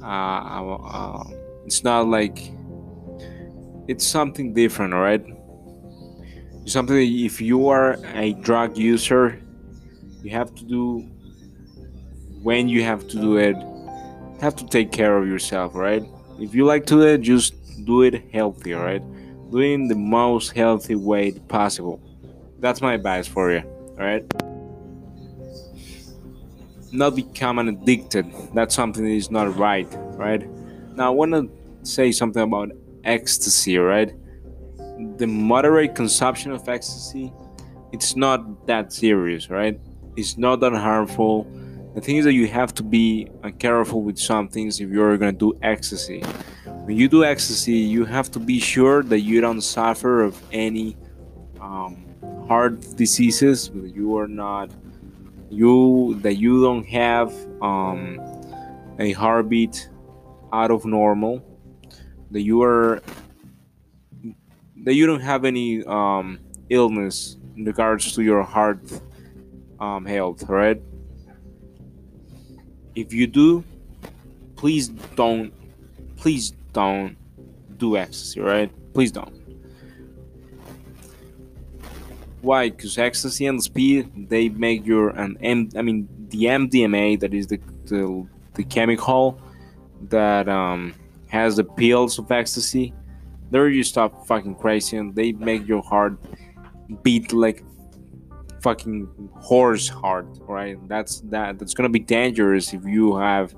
Uh, 0.00 0.06
uh, 0.06 1.24
it's 1.66 1.82
not 1.82 2.06
like 2.06 2.52
it's 3.88 4.06
something 4.06 4.54
different, 4.54 4.94
right? 4.94 5.24
something 6.66 6.96
if 6.96 7.40
you 7.42 7.68
are 7.68 7.98
a 8.14 8.32
drug 8.34 8.78
user 8.78 9.38
you 10.22 10.30
have 10.30 10.54
to 10.54 10.64
do 10.64 11.00
when 12.42 12.68
you 12.68 12.82
have 12.82 13.06
to 13.06 13.20
do 13.20 13.36
it 13.36 13.56
have 14.40 14.56
to 14.56 14.66
take 14.66 14.92
care 14.92 15.16
of 15.16 15.26
yourself 15.26 15.74
right? 15.74 16.04
If 16.40 16.54
you 16.54 16.64
like 16.64 16.86
to 16.86 16.94
do 16.94 17.02
it 17.02 17.18
just 17.18 17.54
do 17.84 18.02
it 18.02 18.30
healthy 18.32 18.72
right? 18.72 19.02
Doing 19.50 19.88
the 19.88 19.94
most 19.94 20.52
healthy 20.52 20.94
way 20.94 21.32
possible. 21.32 22.00
That's 22.58 22.80
my 22.80 22.94
advice 22.94 23.26
for 23.26 23.52
you 23.52 23.62
all 23.98 24.04
right 24.04 24.24
not 26.94 27.16
become 27.16 27.58
an 27.58 27.68
addicted. 27.68 28.32
That's 28.54 28.74
something 28.74 29.04
that 29.04 29.10
is 29.10 29.30
not 29.30 29.56
right 29.56 29.88
right? 30.16 30.48
Now 30.94 31.08
i 31.08 31.10
want 31.10 31.32
to 31.32 31.50
say 31.82 32.12
something 32.12 32.42
about 32.42 32.70
ecstasy 33.02 33.78
right? 33.78 34.12
The 35.18 35.26
moderate 35.26 35.94
consumption 35.94 36.52
of 36.52 36.68
ecstasy, 36.68 37.32
it's 37.92 38.14
not 38.16 38.66
that 38.68 38.92
serious, 38.92 39.50
right? 39.50 39.78
It's 40.16 40.38
not 40.38 40.60
that 40.60 40.72
harmful. 40.72 41.46
The 41.94 42.00
thing 42.00 42.16
is 42.16 42.24
that 42.24 42.32
you 42.32 42.48
have 42.48 42.74
to 42.74 42.82
be 42.82 43.28
uh, 43.44 43.50
careful 43.50 44.02
with 44.02 44.18
some 44.18 44.48
things 44.48 44.80
if 44.80 44.90
you're 44.90 45.16
gonna 45.16 45.30
do 45.30 45.56
ecstasy. 45.62 46.20
When 46.86 46.96
you 46.96 47.08
do 47.08 47.24
ecstasy, 47.24 47.76
you 47.76 48.04
have 48.04 48.32
to 48.32 48.40
be 48.40 48.58
sure 48.58 49.04
that 49.04 49.20
you 49.20 49.40
don't 49.40 49.60
suffer 49.60 50.22
of 50.24 50.40
any 50.50 50.96
um, 51.60 52.04
heart 52.48 52.80
diseases. 52.96 53.70
You 53.72 54.18
are 54.18 54.26
not 54.26 54.70
you 55.50 56.18
that 56.22 56.34
you 56.34 56.64
don't 56.64 56.84
have 56.86 57.32
um, 57.62 58.18
a 58.98 59.12
heartbeat 59.12 59.88
out 60.52 60.72
of 60.72 60.84
normal. 60.84 61.44
That 62.32 62.42
you 62.42 62.62
are 62.62 63.02
that 64.82 64.94
you 64.94 65.06
don't 65.06 65.20
have 65.20 65.44
any 65.44 65.84
um, 65.84 66.40
illness 66.70 67.36
in 67.56 67.64
regards 67.64 68.12
to 68.14 68.22
your 68.22 68.42
heart 68.42 68.80
um, 69.78 70.04
health, 70.04 70.42
right? 70.48 70.82
If 72.94 73.12
you 73.12 73.26
do, 73.26 73.64
please 74.56 74.88
don't, 75.16 75.52
please 76.16 76.52
don't 76.72 77.16
do 77.76 77.96
ecstasy, 77.96 78.40
right? 78.40 78.70
Please 78.92 79.10
don't. 79.10 79.34
Why? 82.40 82.70
Because 82.70 82.98
ecstasy 82.98 83.46
and 83.46 83.62
speed 83.62 84.28
they 84.28 84.48
make 84.50 84.84
your 84.84 85.10
an 85.10 85.38
M. 85.40 85.70
I 85.76 85.82
mean 85.82 86.08
the 86.28 86.44
MDMA 86.44 87.20
that 87.20 87.32
is 87.32 87.46
the 87.46 87.58
the, 87.86 88.26
the 88.54 88.64
chemical 88.64 89.40
that 90.10 90.48
um, 90.48 90.94
has 91.28 91.56
the 91.56 91.64
pills 91.64 92.18
of 92.18 92.30
ecstasy 92.30 92.92
there 93.54 93.68
you 93.68 93.84
stop 93.84 94.26
fucking 94.26 94.56
crazy 94.56 94.96
and 94.96 95.14
they 95.14 95.30
make 95.32 95.66
your 95.68 95.82
heart 95.82 96.18
beat 97.02 97.32
like 97.32 97.62
fucking 98.64 99.08
horse 99.40 99.88
heart 99.88 100.26
right? 100.48 100.76
That's 100.88 101.20
that 101.32 101.58
that's 101.58 101.74
gonna 101.74 101.94
be 102.00 102.04
dangerous 102.18 102.72
if 102.72 102.82
you 102.84 103.16
have 103.16 103.54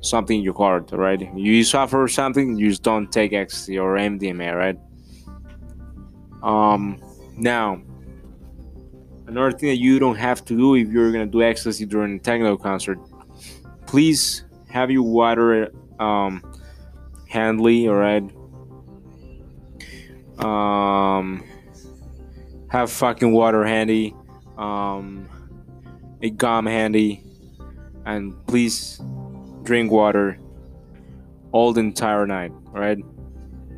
something 0.00 0.38
in 0.38 0.44
your 0.44 0.54
heart 0.54 0.90
right? 0.92 1.20
You 1.34 1.64
suffer 1.64 2.06
something 2.08 2.56
you 2.56 2.68
just 2.68 2.82
don't 2.82 3.10
take 3.10 3.32
ecstasy 3.32 3.78
or 3.78 3.96
mdma 3.96 4.50
right? 4.62 4.78
Um 6.42 7.00
now 7.36 7.82
another 9.26 9.52
thing 9.52 9.70
that 9.70 9.80
you 9.86 9.98
don't 9.98 10.20
have 10.28 10.44
to 10.44 10.56
do 10.56 10.74
if 10.74 10.88
you're 10.88 11.10
gonna 11.10 11.26
do 11.26 11.42
ecstasy 11.42 11.86
during 11.86 12.16
a 12.16 12.18
techno 12.18 12.56
concert 12.56 12.98
please 13.86 14.44
have 14.68 14.90
your 14.90 15.02
water 15.02 15.72
um 15.98 16.42
handily 17.34 17.88
all 17.88 17.96
right? 17.96 18.24
Um, 20.38 21.44
have 22.68 22.90
fucking 22.90 23.32
water 23.32 23.64
handy, 23.64 24.14
um, 24.58 25.28
a 26.22 26.30
gum 26.30 26.66
handy, 26.66 27.22
and 28.06 28.34
please 28.46 29.00
drink 29.62 29.90
water 29.90 30.38
all 31.52 31.72
the 31.72 31.80
entire 31.80 32.26
night, 32.26 32.52
right? 32.72 32.98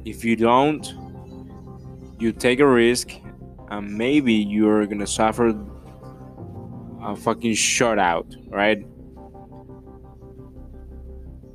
If 0.04 0.24
you 0.24 0.36
don't, 0.36 0.86
you 2.18 2.32
take 2.32 2.60
a 2.60 2.66
risk, 2.66 3.12
and 3.70 3.96
maybe 3.96 4.32
you're 4.32 4.86
gonna 4.86 5.06
suffer 5.06 5.54
a 7.02 7.16
fucking 7.16 7.52
shutout, 7.52 8.36
right? 8.50 8.86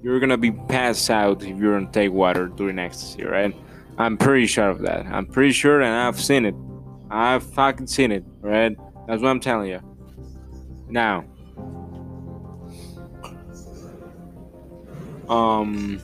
You're 0.04 0.20
gonna 0.20 0.38
be 0.38 0.52
passed 0.52 1.10
out 1.10 1.44
if 1.44 1.58
you 1.58 1.72
don't 1.72 1.94
take 1.94 2.12
water 2.12 2.48
during 2.48 2.80
ecstasy, 2.80 3.24
right? 3.24 3.56
I'm 3.98 4.18
pretty 4.18 4.48
sure 4.48 4.70
of 4.70 4.80
that. 4.80 5.06
I'm 5.06 5.26
pretty 5.26 5.52
sure, 5.52 5.82
and 5.82 5.94
I've 5.94 6.20
seen 6.20 6.46
it. 6.46 6.56
I've 7.10 7.44
fucking 7.44 7.88
seen 7.88 8.12
it, 8.12 8.24
right? 8.42 8.76
That's 9.12 9.22
what 9.22 9.28
I'm 9.28 9.42
telling 9.42 9.70
you. 9.70 9.82
Now, 10.88 11.26
um, 15.28 16.02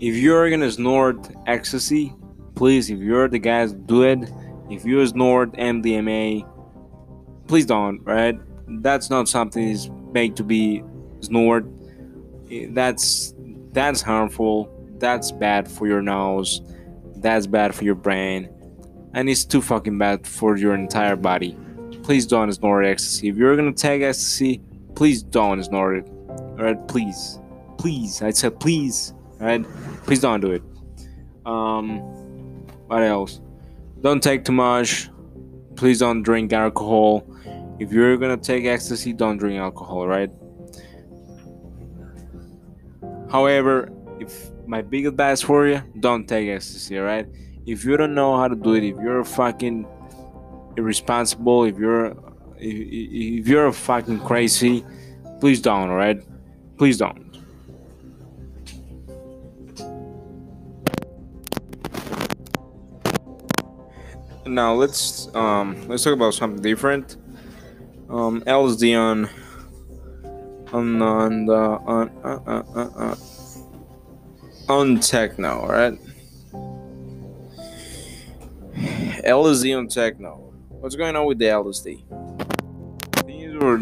if 0.00 0.16
you're 0.16 0.50
gonna 0.50 0.72
snort 0.72 1.28
ecstasy, 1.46 2.12
please, 2.56 2.90
if 2.90 2.98
you're 2.98 3.28
the 3.28 3.38
guys, 3.38 3.74
do 3.74 4.02
it. 4.02 4.28
If 4.68 4.84
you 4.84 5.06
snort 5.06 5.52
MDMA, 5.52 6.44
please 7.46 7.66
don't, 7.66 8.00
right? 8.02 8.36
That's 8.82 9.10
not 9.10 9.28
something 9.28 9.68
is 9.68 9.88
made 10.12 10.34
to 10.34 10.42
be 10.42 10.82
snored. 11.20 11.72
That's 12.70 13.34
that's 13.70 14.02
harmful. 14.02 14.68
That's 14.98 15.30
bad 15.30 15.70
for 15.70 15.86
your 15.86 16.02
nose. 16.02 16.60
That's 17.18 17.46
bad 17.46 17.72
for 17.72 17.84
your 17.84 17.94
brain. 17.94 18.48
And 19.14 19.28
it's 19.28 19.44
too 19.44 19.62
fucking 19.62 19.96
bad 19.96 20.26
for 20.26 20.56
your 20.56 20.74
entire 20.74 21.16
body. 21.16 21.56
Please 22.02 22.26
don't 22.26 22.52
snort 22.52 22.84
ecstasy. 22.84 23.28
If 23.28 23.36
you're 23.36 23.56
gonna 23.56 23.72
take 23.72 24.02
ecstasy, 24.02 24.60
please 24.94 25.22
don't 25.22 25.62
snort 25.62 25.98
it. 25.98 26.08
Alright, 26.28 26.86
please. 26.88 27.38
Please. 27.78 28.22
I 28.22 28.30
said 28.30 28.58
please. 28.58 29.14
Alright? 29.40 29.64
Please 30.04 30.20
don't 30.20 30.40
do 30.40 30.50
it. 30.52 30.62
Um 31.46 32.00
what 32.88 33.02
else? 33.02 33.40
Don't 34.02 34.22
take 34.22 34.44
too 34.44 34.52
much. 34.52 35.08
Please 35.76 36.00
don't 36.00 36.22
drink 36.22 36.52
alcohol. 36.52 37.26
If 37.78 37.92
you're 37.92 38.16
gonna 38.16 38.36
take 38.36 38.64
ecstasy, 38.64 39.12
don't 39.12 39.38
drink 39.38 39.58
alcohol, 39.58 40.06
right? 40.06 40.30
However, 43.30 43.90
if 44.20 44.50
my 44.66 44.82
big 44.82 45.06
advice 45.06 45.40
for 45.40 45.66
you, 45.66 45.82
don't 46.00 46.28
take 46.28 46.48
ecstasy, 46.48 46.98
right? 46.98 47.26
If 47.66 47.84
you 47.84 47.96
don't 47.96 48.14
know 48.14 48.36
how 48.36 48.48
to 48.48 48.54
do 48.54 48.74
it, 48.74 48.84
if 48.84 48.96
you're 49.00 49.24
fucking 49.24 49.86
irresponsible, 50.76 51.64
if 51.64 51.78
you're 51.78 52.08
if, 52.58 53.40
if 53.40 53.48
you're 53.48 53.72
fucking 53.72 54.20
crazy, 54.20 54.84
please 55.40 55.60
don't, 55.60 55.88
right? 55.88 56.22
Please 56.76 56.98
don't. 56.98 57.24
Now 64.46 64.74
let's 64.74 65.34
um 65.34 65.88
let's 65.88 66.04
talk 66.04 66.12
about 66.12 66.34
something 66.34 66.62
different. 66.62 67.16
Um, 68.10 68.42
LSD 68.42 68.98
on 68.98 69.30
on 70.72 71.00
on 71.00 71.46
the 71.46 71.54
on 71.54 72.10
uh, 72.22 72.40
uh, 72.46 72.62
uh, 72.74 72.90
uh, 72.98 73.16
on 74.68 75.00
techno, 75.00 75.66
right? 75.66 75.98
LSD 79.22 79.76
on 79.78 79.88
techno. 79.88 80.52
What's 80.68 80.96
going 80.96 81.14
on 81.16 81.26
with 81.26 81.38
the 81.38 81.46
LSD? 81.46 82.04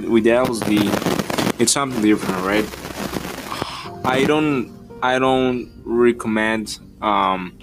With 0.09 0.25
the 0.25 0.31
LSD, 0.31 1.61
it's 1.61 1.73
something 1.73 2.03
different, 2.03 2.45
right? 2.45 2.64
I 4.05 4.25
don't 4.25 4.71
I 5.03 5.18
don't 5.18 5.73
recommend 5.85 6.79
um 7.01 7.59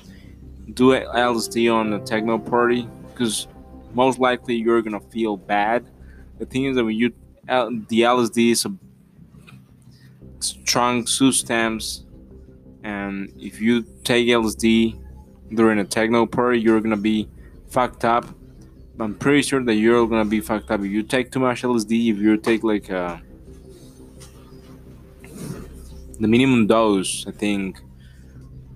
do 0.73 0.91
LSD 0.91 1.73
on 1.73 1.93
a 1.93 1.99
techno 1.99 2.38
party 2.38 2.88
because 3.12 3.47
most 3.93 4.19
likely 4.19 4.55
you're 4.55 4.82
gonna 4.82 4.99
feel 4.99 5.38
bad. 5.38 5.86
The 6.39 6.45
thing 6.45 6.65
is 6.65 6.75
that 6.75 6.84
when 6.84 6.95
you 6.95 7.13
the 7.47 8.01
LSD 8.01 8.51
is 8.51 8.65
a 8.65 8.73
strong 10.39 11.05
substance, 11.05 12.03
and 12.84 13.32
if 13.38 13.62
you 13.62 13.84
take 14.03 14.27
LSD 14.27 14.99
during 15.53 15.79
a 15.79 15.86
techno 15.86 16.25
party, 16.25 16.60
you're 16.60 16.82
gonna 16.82 16.97
be 16.97 17.29
fucked 17.69 18.03
up. 18.05 18.25
I'm 18.99 19.15
pretty 19.15 19.43
sure 19.43 19.63
that 19.63 19.75
you're 19.75 20.05
gonna 20.08 20.25
be 20.25 20.41
fucked 20.41 20.69
up 20.71 20.82
if 20.82 20.88
you 20.88 21.03
take 21.03 21.32
too 21.32 21.39
much 21.39 21.62
LSD. 21.62 22.12
If 22.12 22.17
you 22.17 22.36
take 22.38 22.63
like 22.63 22.89
a, 22.89 23.21
the 26.19 26.27
minimum 26.27 26.67
dose, 26.67 27.25
I 27.27 27.32
think 27.32 27.79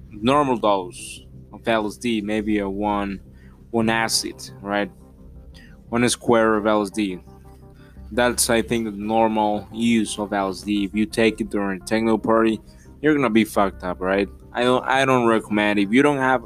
normal 0.10 0.58
dose 0.58 1.21
of 1.51 1.62
LSD, 1.63 2.23
maybe 2.23 2.60
a 2.60 2.69
one 2.69 3.19
one 3.71 3.89
acid, 3.89 4.51
right? 4.62 4.89
One 5.89 6.08
square 6.08 6.56
of 6.56 6.63
LSD. 6.63 7.21
That's 8.12 8.49
I 8.49 8.62
think 8.62 8.86
the 8.86 8.91
normal 8.91 9.67
use 9.73 10.17
of 10.19 10.29
LSD. 10.29 10.86
If 10.86 10.95
you 10.95 11.06
take 11.06 11.41
it 11.41 11.49
during 11.49 11.82
a 11.82 11.86
techno 11.86 12.17
party, 12.17 12.62
you're 13.01 13.13
gonna 13.13 13.29
be 13.29 13.43
fucked 13.43 13.84
up, 13.84 13.99
right? 13.99 14.29
I 14.53 14.63
don't 14.63 14.86
I 14.86 15.03
don't 15.03 15.27
recommend 15.27 15.79
if 15.79 15.91
you 15.91 16.01
don't 16.01 16.19
have 16.19 16.45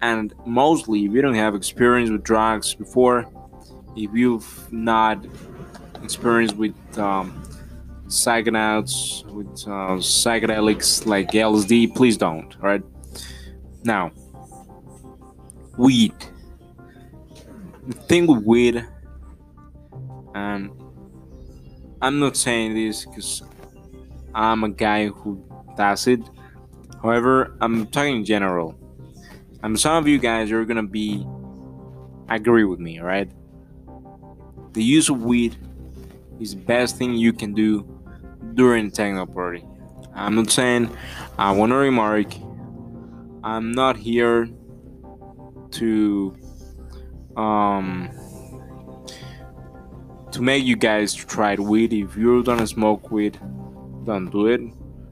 and 0.00 0.32
mostly 0.46 1.04
if 1.04 1.12
you 1.12 1.22
don't 1.22 1.34
have 1.34 1.54
experience 1.54 2.10
with 2.10 2.22
drugs 2.22 2.74
before, 2.74 3.26
if 3.96 4.10
you've 4.14 4.72
not 4.72 5.24
experienced 6.02 6.56
with 6.56 6.74
um, 6.98 7.42
psychonauts, 8.06 9.24
with 9.26 9.46
uh, 9.66 9.98
psychedelics 9.98 11.06
like 11.06 11.30
LSD, 11.32 11.94
please 11.94 12.16
don't. 12.16 12.56
Right 12.60 12.82
now, 13.84 14.12
weed. 15.76 16.14
The 17.86 17.94
thing 17.94 18.26
with 18.26 18.44
weed, 18.44 18.86
and 20.34 20.70
I'm 22.02 22.18
not 22.18 22.36
saying 22.36 22.74
this 22.74 23.06
because 23.06 23.42
I'm 24.34 24.62
a 24.64 24.68
guy 24.68 25.08
who 25.08 25.42
does 25.76 26.06
it. 26.06 26.20
However, 27.02 27.56
I'm 27.60 27.86
talking 27.86 28.16
in 28.16 28.24
general. 28.24 28.78
And 29.62 29.78
some 29.78 29.96
of 29.96 30.06
you 30.06 30.18
guys 30.18 30.52
are 30.52 30.64
gonna 30.64 30.86
be 30.86 31.26
agree 32.28 32.64
with 32.64 32.78
me, 32.78 33.00
right? 33.00 33.30
The 34.72 34.82
use 34.82 35.08
of 35.08 35.22
weed 35.22 35.56
is 36.40 36.54
the 36.54 36.60
best 36.60 36.96
thing 36.96 37.14
you 37.14 37.32
can 37.32 37.54
do 37.54 37.86
during 38.54 38.90
techno 38.90 39.26
party. 39.26 39.64
I'm 40.14 40.34
not 40.34 40.50
saying 40.50 40.96
I 41.38 41.50
want 41.52 41.70
to 41.70 41.76
remark. 41.76 42.26
I'm 43.42 43.72
not 43.72 43.96
here 43.96 44.48
to 45.70 46.36
um 47.36 48.10
to 50.30 50.42
make 50.42 50.64
you 50.64 50.76
guys 50.76 51.14
try 51.14 51.56
weed. 51.56 51.92
If 51.92 52.16
you 52.16 52.42
don't 52.42 52.66
smoke 52.66 53.10
weed, 53.10 53.38
don't 54.04 54.30
do 54.30 54.46
it. 54.46 54.60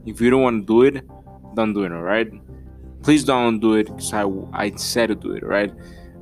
If 0.05 0.21
you 0.21 0.29
don't 0.29 0.41
want 0.41 0.67
to 0.67 0.73
do 0.73 0.81
it, 0.83 1.05
don't 1.55 1.73
do 1.73 1.83
it. 1.83 1.91
All 1.91 2.01
right 2.01 2.31
please 3.07 3.23
don't 3.23 3.59
do 3.59 3.75
it 3.75 3.85
because 3.85 4.11
I, 4.11 4.25
I 4.51 4.75
said 4.75 5.07
to 5.07 5.15
do 5.15 5.31
it, 5.31 5.41
right? 5.41 5.73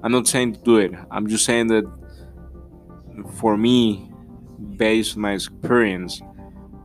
I'm 0.03 0.11
not 0.11 0.27
saying 0.27 0.53
to 0.53 0.59
do 0.59 0.77
it. 0.77 0.91
I'm 1.09 1.25
just 1.27 1.43
saying 1.43 1.65
that 1.69 1.83
for 3.39 3.57
me, 3.57 4.07
based 4.77 5.15
on 5.15 5.23
my 5.23 5.31
experience, 5.31 6.21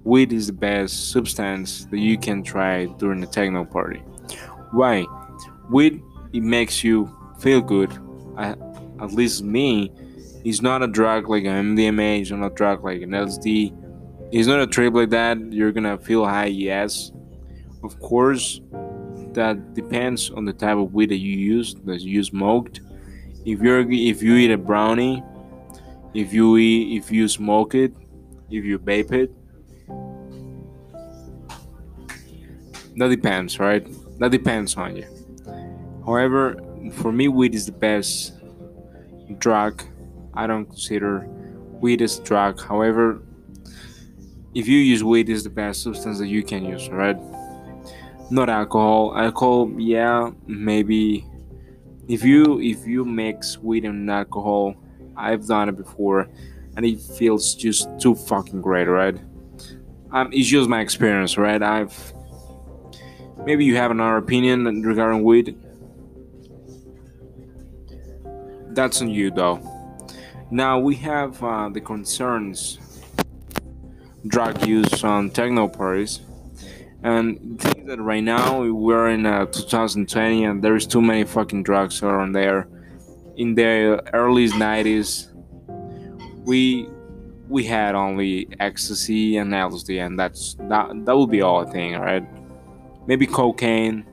weed 0.03 0.33
is 0.33 0.47
the 0.47 0.55
best 0.55 1.11
substance 1.11 1.85
that 1.91 1.99
you 1.99 2.17
can 2.17 2.43
try 2.43 2.87
during 2.97 3.21
the 3.21 3.27
techno 3.27 3.67
party. 3.67 3.99
Why? 4.71 5.05
Weed 5.69 6.03
it 6.33 6.45
makes 6.45 6.83
you 6.83 7.15
feel 7.39 7.61
good. 7.61 7.93
I, 8.39 8.53
at 9.03 9.13
least 9.13 9.45
me, 9.45 9.93
it's 10.47 10.63
not 10.63 10.83
a 10.83 10.87
drug 10.87 11.29
like 11.29 11.45
an 11.45 11.77
MDMA. 11.77 12.23
It's 12.23 12.31
not 12.31 12.53
a 12.53 12.55
drug 12.55 12.83
like 12.83 13.03
an 13.03 13.11
LSD. 13.11 14.31
It's 14.33 14.49
not 14.49 14.61
a 14.61 14.67
trip 14.67 14.95
like 14.95 15.11
that. 15.11 15.53
You're 15.53 15.73
gonna 15.73 15.99
feel 15.99 16.25
high, 16.25 16.47
yes. 16.47 17.13
Of 17.83 18.01
course, 18.01 18.63
that 19.35 19.75
depends 19.75 20.31
on 20.31 20.45
the 20.45 20.53
type 20.53 20.77
of 20.77 20.93
weed 20.93 21.11
that 21.11 21.19
you 21.19 21.37
use 21.37 21.75
that 21.85 22.01
you 22.01 22.23
smoked 22.23 22.81
if 23.45 23.61
you're 23.61 23.81
if 23.91 24.23
you 24.23 24.35
eat 24.35 24.51
a 24.51 24.59
brownie 24.59 25.23
if 26.15 26.33
you 26.33 26.57
eat 26.57 26.97
if 26.97 27.11
you 27.11 27.29
smoke 27.29 27.75
it 27.75 27.93
if 28.51 28.65
you 28.65 28.79
vape 28.79 29.13
it 29.13 29.33
that 32.97 33.09
depends 33.09 33.59
right? 33.59 33.87
That 34.19 34.31
depends 34.31 34.77
on 34.77 34.97
you. 34.97 35.07
However 36.05 36.57
for 36.93 37.13
me 37.13 37.29
weed 37.29 37.55
is 37.55 37.67
the 37.67 37.73
best 37.73 38.35
drug. 39.39 39.83
I 40.35 40.47
don't 40.47 40.67
consider 40.67 41.27
weed 41.81 42.03
as 42.03 42.19
a 42.19 42.23
drug. 42.23 42.61
However 42.63 43.23
if 44.55 44.67
you 44.69 44.79
use 44.79 45.03
weed 45.03 45.29
is 45.31 45.45
the 45.45 45.51
best 45.51 45.83
substance 45.83 46.19
that 46.19 46.27
you 46.27 46.43
can 46.43 46.65
use 46.65 46.89
right 46.91 47.17
not 48.31 48.49
alcohol 48.49 49.17
alcohol 49.17 49.71
yeah 49.79 50.31
maybe 50.47 51.25
if 52.09 52.25
you 52.25 52.61
if 52.61 52.87
you 52.87 53.05
mix 53.05 53.59
weed 53.59 53.85
and 53.85 54.11
alcohol 54.11 54.75
i've 55.17 55.47
done 55.47 55.69
it 55.69 55.77
before 55.77 56.29
and 56.77 56.87
it 56.87 57.01
feels 57.01 57.55
just 57.55 57.89
too 57.99 58.15
fucking 58.15 58.61
great 58.61 58.87
right 58.87 59.19
um, 60.13 60.29
it's 60.33 60.49
just 60.49 60.69
my 60.69 60.81
experience 60.81 61.37
right 61.37 61.63
i've 61.63 62.13
maybe 63.45 63.65
you 63.65 63.77
have 63.77 63.91
another 63.91 64.17
opinion 64.17 64.83
regarding 64.83 65.23
weed. 65.23 65.57
That's 68.69 69.03
on 69.03 69.11
you, 69.11 69.31
though. 69.31 69.61
Now 70.51 70.79
we 70.79 70.95
have 70.97 71.43
uh, 71.43 71.69
the 71.69 71.81
concerns 71.81 72.79
drug 74.27 74.67
use 74.67 75.05
on 75.05 75.31
techno 75.31 75.69
parties. 75.69 76.21
And 77.03 77.59
think 77.61 77.87
that 77.87 77.99
right 78.01 78.23
now 78.23 78.63
we're 78.63 79.09
in 79.09 79.25
uh, 79.25 79.47
2020 79.47 80.45
and 80.45 80.63
there's 80.63 80.87
too 80.87 81.01
many 81.01 81.25
fucking 81.25 81.63
drugs 81.63 82.03
around 82.03 82.33
there. 82.33 82.69
In 83.37 83.55
the 83.55 84.03
early 84.13 84.49
90s, 84.49 85.31
we 86.45 86.89
we 87.49 87.65
had 87.65 87.95
only 87.95 88.49
ecstasy 88.61 89.37
and 89.37 89.53
LSD, 89.53 90.05
and 90.05 90.19
that's 90.19 90.55
that 90.69 90.89
that 91.05 91.17
would 91.17 91.31
be 91.31 91.43
all 91.43 91.67
I 91.67 91.71
think, 91.71 91.99
right? 91.99 92.25
Maybe 93.07 93.27
cocaine. 93.27 94.07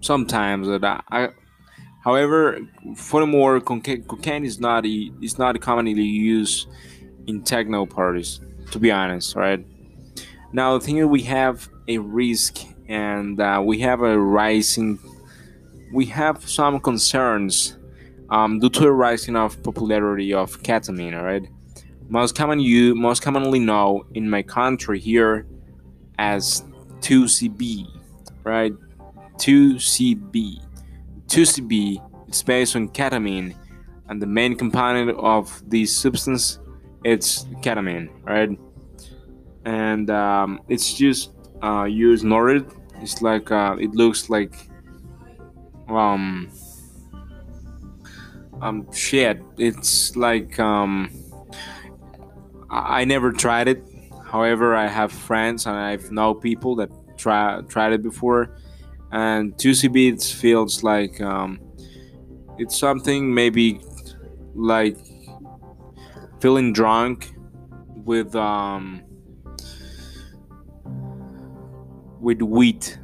Sometimes 0.00 0.66
that 0.68 1.04
I. 1.10 1.28
However, 2.02 2.58
furthermore, 2.96 3.60
cocaine, 3.60 4.02
cocaine 4.04 4.44
is 4.44 4.58
not 4.58 4.84
is 4.86 5.38
not 5.38 5.60
commonly 5.60 6.02
used 6.02 6.66
in 7.26 7.42
techno 7.42 7.86
parties. 7.86 8.40
To 8.72 8.78
be 8.78 8.90
honest, 8.90 9.36
right? 9.36 9.64
Now 10.52 10.76
the 10.76 10.84
thing 10.84 10.96
is, 10.98 11.06
we 11.06 11.22
have 11.22 11.68
a 11.86 11.98
risk, 11.98 12.58
and 12.88 13.40
uh, 13.40 13.62
we 13.64 13.78
have 13.80 14.02
a 14.02 14.18
rising. 14.18 14.98
We 15.92 16.06
have 16.06 16.48
some 16.48 16.80
concerns 16.80 17.76
um, 18.30 18.58
due 18.58 18.70
to 18.70 18.80
the 18.80 18.92
rising 18.92 19.36
of 19.36 19.62
popularity 19.62 20.34
of 20.34 20.62
ketamine. 20.62 21.20
Right, 21.22 21.48
most 22.08 22.34
common 22.36 22.60
you 22.60 22.94
most 22.94 23.22
commonly 23.22 23.60
know 23.60 24.06
in 24.14 24.28
my 24.28 24.42
country 24.42 24.98
here 24.98 25.46
as 26.18 26.64
2CB, 27.00 27.86
right? 28.44 28.72
2CB. 29.36 30.60
2CB 31.28 32.28
is 32.28 32.42
based 32.42 32.74
on 32.74 32.88
ketamine, 32.88 33.54
and 34.08 34.20
the 34.20 34.26
main 34.26 34.56
component 34.56 35.16
of 35.18 35.62
this 35.70 35.96
substance 35.96 36.58
it's 37.04 37.44
ketamine, 37.62 38.10
right? 38.24 38.50
And 39.64 40.10
um, 40.10 40.60
it's 40.68 40.94
just 40.94 41.32
uh, 41.62 41.84
you 41.84 42.16
snort. 42.16 42.72
It's 43.00 43.22
like 43.22 43.50
uh, 43.50 43.76
it 43.78 43.90
looks 43.90 44.30
like 44.30 44.54
um 45.88 46.50
um 48.62 48.90
shit. 48.92 49.42
It's 49.58 50.16
like 50.16 50.58
um 50.58 51.10
I 52.70 53.04
never 53.04 53.32
tried 53.32 53.68
it. 53.68 53.82
However, 54.24 54.76
I 54.76 54.86
have 54.86 55.10
friends 55.10 55.66
and 55.66 55.76
I've 55.76 56.10
know 56.12 56.34
people 56.34 56.76
that 56.76 56.90
try 57.18 57.60
tried 57.68 57.92
it 57.92 58.02
before, 58.02 58.56
and 59.10 59.56
2CB 59.56 60.12
it 60.14 60.22
feels 60.22 60.84
like 60.84 61.20
um, 61.20 61.60
it's 62.58 62.78
something 62.78 63.34
maybe 63.34 63.80
like 64.54 64.96
feeling 66.40 66.72
drunk 66.72 67.32
with 68.04 68.34
um, 68.36 69.02
with 72.20 72.42
wheat 72.42 72.98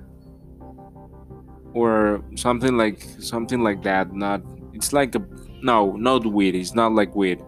or 1.72 2.22
something 2.36 2.76
like 2.76 3.06
something 3.18 3.62
like 3.62 3.82
that. 3.82 4.12
Not 4.12 4.42
it's 4.72 4.92
like 4.92 5.14
a 5.14 5.26
no, 5.62 5.92
not 5.92 6.26
weed. 6.26 6.54
It's 6.54 6.74
not 6.74 6.92
like 6.92 7.14
weed 7.14 7.40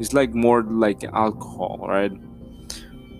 it's 0.00 0.14
like 0.14 0.34
more 0.34 0.62
like 0.62 1.04
alcohol, 1.04 1.84
right? 1.86 2.10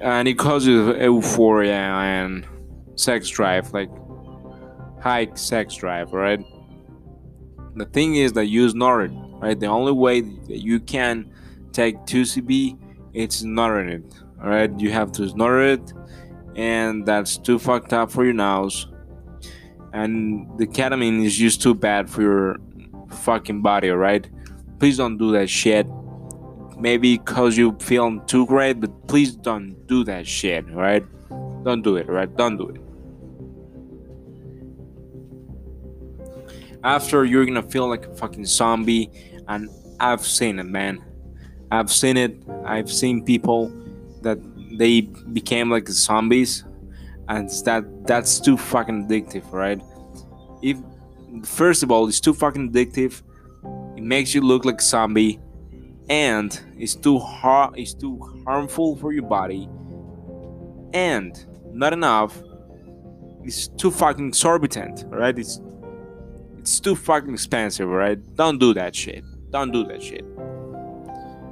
And 0.01 0.27
it 0.27 0.39
causes 0.39 0.97
euphoria 0.99 1.75
and 1.75 2.47
sex 2.97 3.29
drive, 3.29 3.73
like 3.75 3.91
high 4.99 5.29
sex 5.35 5.77
drive, 5.77 6.13
right? 6.13 6.41
The 7.77 7.85
thing 7.85 8.17
is 8.17 8.33
that 8.33 8.47
you 8.47 8.69
snort 8.71 9.11
it, 9.11 9.15
right? 9.43 9.61
The 9.61 9.67
only 9.67 9.93
way 9.93 10.23
that 10.23 10.63
you 10.65 10.81
can 10.81 11.31
take 11.73 11.97
2CB, 12.07 12.79
it's 13.13 13.37
snorting 13.37 13.93
it, 13.93 14.15
alright? 14.43 14.73
You 14.81 14.91
have 14.91 15.13
to 15.13 15.29
snort 15.29 15.63
it, 15.63 15.93
and 16.57 17.07
that's 17.07 17.37
too 17.37 17.59
fucked 17.59 17.93
up 17.93 18.11
for 18.11 18.25
your 18.25 18.35
nose. 18.35 18.87
And 19.93 20.47
the 20.59 20.67
ketamine 20.67 21.25
is 21.25 21.37
just 21.37 21.63
too 21.63 21.75
bad 21.75 22.09
for 22.09 22.23
your 22.23 22.57
fucking 23.11 23.63
body, 23.63 23.91
alright? 23.91 24.29
Please 24.79 24.97
don't 24.97 25.19
do 25.19 25.33
that 25.33 25.51
shit 25.51 25.87
maybe 26.81 27.19
because 27.19 27.57
you 27.57 27.77
feel 27.81 28.19
too 28.21 28.47
great, 28.47 28.81
but 28.81 29.07
please 29.07 29.37
don't 29.37 29.87
do 29.87 30.03
that 30.05 30.27
shit, 30.27 30.65
right? 30.73 31.05
Don't 31.63 31.83
do 31.83 31.97
it, 31.97 32.09
right? 32.09 32.35
Don't 32.37 32.57
do 32.57 32.69
it. 32.69 32.81
After 36.83 37.25
you're 37.27 37.45
gonna 37.45 37.63
feel 37.63 37.89
like 37.89 38.07
a 38.07 38.15
fucking 38.15 38.47
zombie, 38.47 39.11
and 39.49 39.69
I've 40.01 40.25
seen 40.27 40.59
it, 40.59 40.65
man. 40.65 41.05
I've 41.71 41.93
seen 41.93 42.17
it. 42.17 42.43
I've 42.65 42.91
seen 42.91 43.23
people 43.23 43.71
that 44.23 44.39
they 44.81 45.03
became 45.33 45.71
like 45.71 45.87
zombies, 45.89 46.65
and 47.29 47.51
that 47.67 47.85
that's 48.07 48.41
too 48.41 48.57
fucking 48.57 49.07
addictive, 49.07 49.53
right? 49.53 49.79
If 50.63 50.79
first 51.45 51.83
of 51.83 51.91
all, 51.91 52.09
it's 52.09 52.19
too 52.19 52.33
fucking 52.33 52.73
addictive. 52.73 53.23
It 53.99 54.03
makes 54.03 54.35
you 54.35 54.41
look 54.41 54.65
like 54.65 54.81
a 54.81 54.83
zombie 54.83 55.39
and 56.09 56.61
it's 56.77 56.97
too 56.97 57.19
hard 57.19 57.79
it's 57.79 57.95
too 57.95 58.19
harmful 58.45 58.97
for 58.97 59.13
your 59.13 59.23
body 59.23 59.69
and 60.93 61.47
not 61.73 61.93
enough 61.93 62.43
it's 63.45 63.69
too 63.69 63.93
fucking 63.93 64.29
exorbitant 64.29 65.05
right 65.07 65.39
it's 65.39 65.61
it's 66.59 66.81
too 66.81 66.97
fucking 66.97 67.33
expensive 67.33 67.89
right 67.89 68.19
don't 68.35 68.59
do 68.59 68.75
that 68.75 68.93
shit 68.93 69.23
don't 69.51 69.71
do 69.71 69.85
that 69.85 70.03
shit 70.03 70.25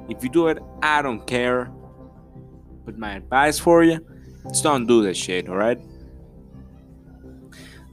if 0.09 0.21
you 0.23 0.29
do 0.29 0.47
it 0.49 0.57
i 0.83 1.01
don't 1.01 1.25
care 1.25 1.71
but 2.89 2.97
my 2.97 3.13
advice 3.13 3.59
for 3.59 3.83
you 3.83 3.99
is 4.49 4.61
don't 4.61 4.87
do 4.87 5.03
that 5.03 5.15
shit 5.15 5.47
all 5.49 5.55
right 5.55 5.79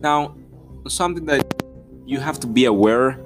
now 0.00 0.34
something 0.88 1.26
that 1.26 1.44
you 2.06 2.20
have 2.20 2.38
to 2.40 2.46
be 2.46 2.64
aware 2.64 3.20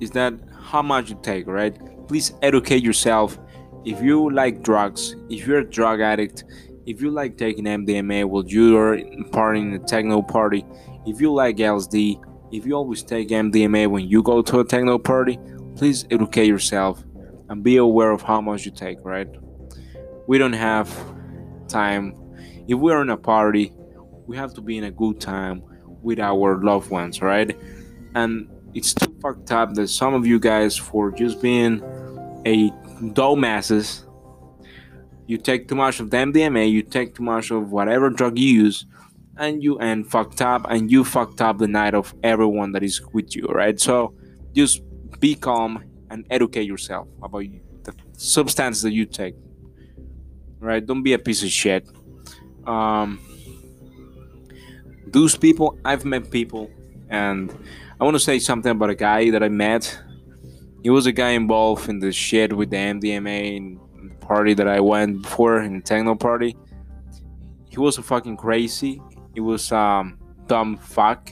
is 0.00 0.10
that 0.10 0.32
how 0.60 0.82
much 0.82 1.10
you 1.10 1.18
take 1.22 1.46
right 1.46 1.76
please 2.08 2.32
educate 2.42 2.82
yourself. 2.82 3.38
If 3.84 4.02
you 4.02 4.30
like 4.30 4.62
drugs, 4.62 5.14
if 5.28 5.46
you're 5.46 5.58
a 5.58 5.70
drug 5.70 6.00
addict, 6.00 6.44
if 6.86 7.00
you 7.00 7.10
like 7.10 7.36
taking 7.36 7.64
MDMA 7.64 8.24
while 8.24 8.44
you're 8.46 8.96
partying 9.30 9.74
in 9.74 9.74
a 9.74 9.78
techno 9.86 10.22
party, 10.22 10.64
if 11.06 11.20
you 11.20 11.32
like 11.32 11.58
LSD, 11.58 12.24
if 12.50 12.66
you 12.66 12.72
always 12.72 13.02
take 13.02 13.28
MDMA 13.28 13.88
when 13.88 14.08
you 14.08 14.22
go 14.22 14.42
to 14.42 14.60
a 14.60 14.64
techno 14.64 14.98
party, 14.98 15.38
please 15.76 16.06
educate 16.10 16.46
yourself 16.46 17.04
and 17.50 17.62
be 17.62 17.76
aware 17.76 18.10
of 18.10 18.22
how 18.22 18.40
much 18.40 18.64
you 18.64 18.72
take, 18.72 18.98
right? 19.04 19.28
We 20.28 20.36
don't 20.36 20.52
have 20.52 20.94
time. 21.68 22.14
If 22.68 22.78
we're 22.78 23.00
in 23.00 23.08
a 23.08 23.16
party, 23.16 23.72
we 24.26 24.36
have 24.36 24.52
to 24.54 24.60
be 24.60 24.76
in 24.76 24.84
a 24.84 24.90
good 24.90 25.20
time 25.20 25.64
with 26.02 26.20
our 26.20 26.62
loved 26.62 26.90
ones, 26.90 27.22
right? 27.22 27.58
And 28.14 28.46
it's 28.74 28.92
too 28.92 29.16
fucked 29.22 29.50
up 29.50 29.72
that 29.72 29.88
some 29.88 30.12
of 30.12 30.26
you 30.26 30.38
guys, 30.38 30.76
for 30.76 31.10
just 31.10 31.40
being 31.40 31.82
a 32.44 32.70
dumbasses, 33.14 34.04
you 35.26 35.38
take 35.38 35.66
too 35.66 35.74
much 35.74 35.98
of 35.98 36.10
the 36.10 36.18
MDMA, 36.18 36.70
you 36.70 36.82
take 36.82 37.14
too 37.14 37.22
much 37.22 37.50
of 37.50 37.72
whatever 37.72 38.10
drug 38.10 38.38
you 38.38 38.64
use, 38.64 38.84
and 39.38 39.62
you 39.62 39.78
end 39.78 40.10
fucked 40.10 40.42
up, 40.42 40.66
and 40.68 40.90
you 40.90 41.04
fucked 41.04 41.40
up 41.40 41.56
the 41.56 41.68
night 41.68 41.94
of 41.94 42.14
everyone 42.22 42.72
that 42.72 42.82
is 42.82 43.00
with 43.14 43.34
you, 43.34 43.46
right? 43.46 43.80
So 43.80 44.14
just 44.52 44.82
be 45.20 45.34
calm 45.34 45.84
and 46.10 46.26
educate 46.28 46.66
yourself 46.66 47.08
about 47.22 47.44
the 47.84 47.94
substances 48.12 48.82
that 48.82 48.92
you 48.92 49.06
take, 49.06 49.34
right? 50.60 50.84
Don't 50.84 51.02
be 51.02 51.12
a 51.12 51.18
piece 51.18 51.42
of 51.42 51.50
shit. 51.50 51.88
Um, 52.66 53.20
those 55.06 55.36
people, 55.36 55.78
I've 55.84 56.04
met 56.04 56.30
people, 56.30 56.70
and 57.08 57.56
I 58.00 58.04
want 58.04 58.14
to 58.14 58.20
say 58.20 58.38
something 58.38 58.72
about 58.72 58.90
a 58.90 58.94
guy 58.94 59.30
that 59.30 59.42
I 59.42 59.48
met. 59.48 59.98
He 60.82 60.90
was 60.90 61.06
a 61.06 61.12
guy 61.12 61.30
involved 61.30 61.88
in 61.88 61.98
the 61.98 62.12
shit 62.12 62.52
with 62.52 62.70
the 62.70 62.76
MDMA 62.76 64.20
party 64.20 64.54
that 64.54 64.68
I 64.68 64.80
went 64.80 65.26
for 65.26 65.60
in 65.60 65.76
the 65.76 65.80
techno 65.82 66.14
party. 66.14 66.56
He 67.68 67.78
was 67.78 67.98
a 67.98 68.02
fucking 68.02 68.36
crazy. 68.36 69.00
He 69.34 69.40
was 69.40 69.72
um 69.72 70.18
dumb 70.46 70.76
fuck. 70.76 71.30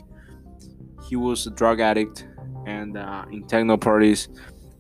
He 1.08 1.16
was 1.16 1.46
a 1.46 1.50
drug 1.50 1.80
addict, 1.80 2.26
and 2.66 2.96
uh, 2.96 3.24
in 3.30 3.46
techno 3.46 3.76
parties, 3.76 4.28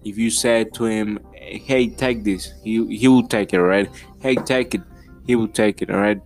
if 0.04 0.18
you 0.18 0.30
said 0.30 0.74
to 0.74 0.84
him, 0.84 1.18
"Hey, 1.46 1.88
take 1.88 2.24
this," 2.24 2.52
he 2.62 2.84
he 2.96 3.08
will 3.08 3.26
take 3.26 3.52
it, 3.52 3.60
right? 3.60 3.88
Hey, 4.20 4.34
take 4.34 4.74
it. 4.74 4.82
He 5.26 5.36
will 5.36 5.48
take 5.48 5.82
it, 5.82 5.90
alright. 5.90 6.20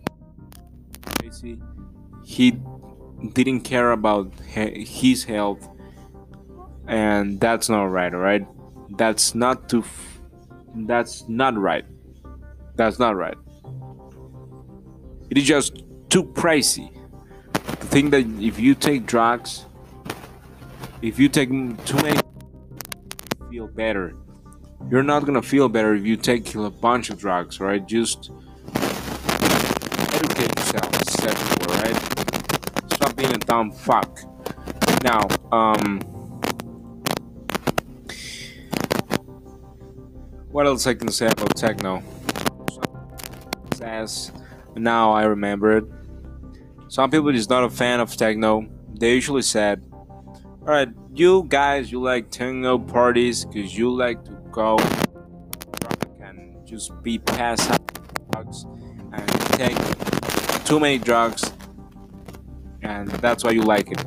Crazy. 1.18 1.58
He 2.24 2.60
didn't 3.32 3.60
care 3.60 3.92
about 3.92 4.32
his 4.40 5.24
health 5.24 5.68
and 6.86 7.38
that's 7.38 7.68
not 7.68 7.84
right 7.84 8.14
all 8.14 8.20
right 8.20 8.46
that's 8.96 9.34
not 9.34 9.68
too 9.68 9.84
that's 10.74 11.28
not 11.28 11.54
right 11.54 11.84
that's 12.76 12.98
not 12.98 13.14
right 13.14 13.36
it 15.28 15.36
is 15.36 15.44
just 15.44 15.84
too 16.08 16.24
crazy 16.32 16.90
think 17.90 18.12
that 18.12 18.24
if 18.38 18.60
you 18.60 18.76
take 18.76 19.04
drugs, 19.04 19.66
if 21.02 21.18
you 21.18 21.28
take 21.28 21.48
too 21.84 21.96
many, 21.96 22.20
you 23.40 23.50
feel 23.50 23.66
better. 23.66 24.14
You're 24.88 25.02
not 25.02 25.24
gonna 25.24 25.42
feel 25.42 25.68
better 25.68 25.94
if 25.94 26.04
you 26.04 26.16
take 26.16 26.54
a 26.54 26.70
bunch 26.70 27.10
of 27.10 27.18
drugs, 27.18 27.60
right? 27.60 27.86
Just 27.86 28.30
educate 28.74 30.58
yourself, 30.58 31.08
simple, 31.08 31.74
right? 31.74 32.92
Stop 32.92 33.16
being 33.16 33.34
a 33.34 33.38
dumb 33.38 33.72
fuck. 33.72 34.20
Now, 35.04 35.28
um, 35.52 36.00
what 40.50 40.66
else 40.66 40.86
I 40.86 40.94
can 40.94 41.08
say 41.08 41.26
about 41.26 41.56
techno? 41.56 42.02
Says 43.74 44.32
now 44.76 45.12
I 45.12 45.24
remember 45.24 45.76
it. 45.76 45.84
Some 46.88 47.10
people 47.10 47.34
is 47.34 47.48
not 47.48 47.64
a 47.64 47.70
fan 47.70 48.00
of 48.00 48.16
techno. 48.16 48.66
They 48.98 49.14
usually 49.14 49.42
said, 49.42 49.82
"Alright, 50.62 50.88
you 51.14 51.44
guys, 51.48 51.92
you 51.92 52.02
like 52.02 52.30
techno 52.30 52.78
parties 52.78 53.44
because 53.44 53.76
you 53.76 53.90
like 53.94 54.24
to 54.24 54.39
go 54.50 54.78
and 56.20 56.66
just 56.66 56.90
be 57.02 57.18
passed 57.18 57.70
out 57.70 58.30
drugs 58.32 58.64
and 59.12 59.28
take 59.52 59.76
too 60.64 60.80
many 60.80 60.98
drugs, 60.98 61.52
and 62.82 63.08
that's 63.08 63.44
why 63.44 63.50
you 63.50 63.62
like 63.62 63.90
it. 63.90 64.02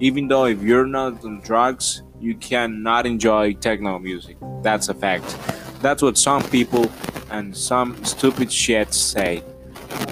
Even 0.00 0.28
though 0.28 0.46
if 0.46 0.62
you're 0.62 0.86
not 0.86 1.24
on 1.24 1.40
drugs, 1.40 2.02
you 2.20 2.34
cannot 2.36 3.06
enjoy 3.06 3.52
techno 3.54 3.98
music. 3.98 4.36
That's 4.62 4.88
a 4.88 4.94
fact. 4.94 5.36
That's 5.80 6.02
what 6.02 6.16
some 6.16 6.42
people 6.44 6.90
and 7.30 7.56
some 7.56 8.02
stupid 8.04 8.52
shit 8.52 8.94
say 8.94 9.42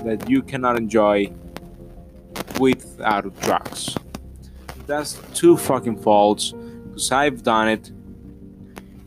that 0.05 0.28
you 0.28 0.43
cannot 0.43 0.76
enjoy 0.76 1.32
without 2.59 3.41
drugs. 3.41 3.97
That's 4.87 5.14
too 5.35 5.57
fucking 5.57 5.99
false 6.03 6.53
because 6.53 7.11
I've 7.11 7.43
done 7.43 7.68
it 7.68 7.91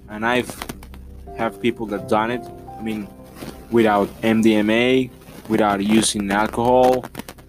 and 0.09 0.25
I've 0.25 0.55
have 1.37 1.61
people 1.61 1.85
that 1.87 2.07
done 2.07 2.31
it. 2.31 2.43
I 2.77 2.81
mean, 2.81 3.07
without 3.71 4.07
MDMA, 4.21 5.11
without 5.49 5.83
using 5.83 6.31
alcohol, 6.31 7.05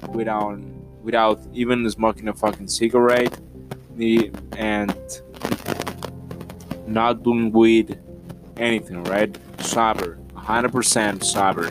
without 0.08 0.58
without 1.02 1.40
even 1.54 1.88
smoking 1.90 2.28
a 2.28 2.34
fucking 2.34 2.68
cigarette, 2.68 3.38
and 4.56 4.94
not 6.86 7.22
doing 7.22 7.50
weed, 7.50 7.98
anything, 8.56 9.02
right? 9.04 9.36
Sober, 9.60 10.18
100% 10.34 11.24
sober. 11.24 11.70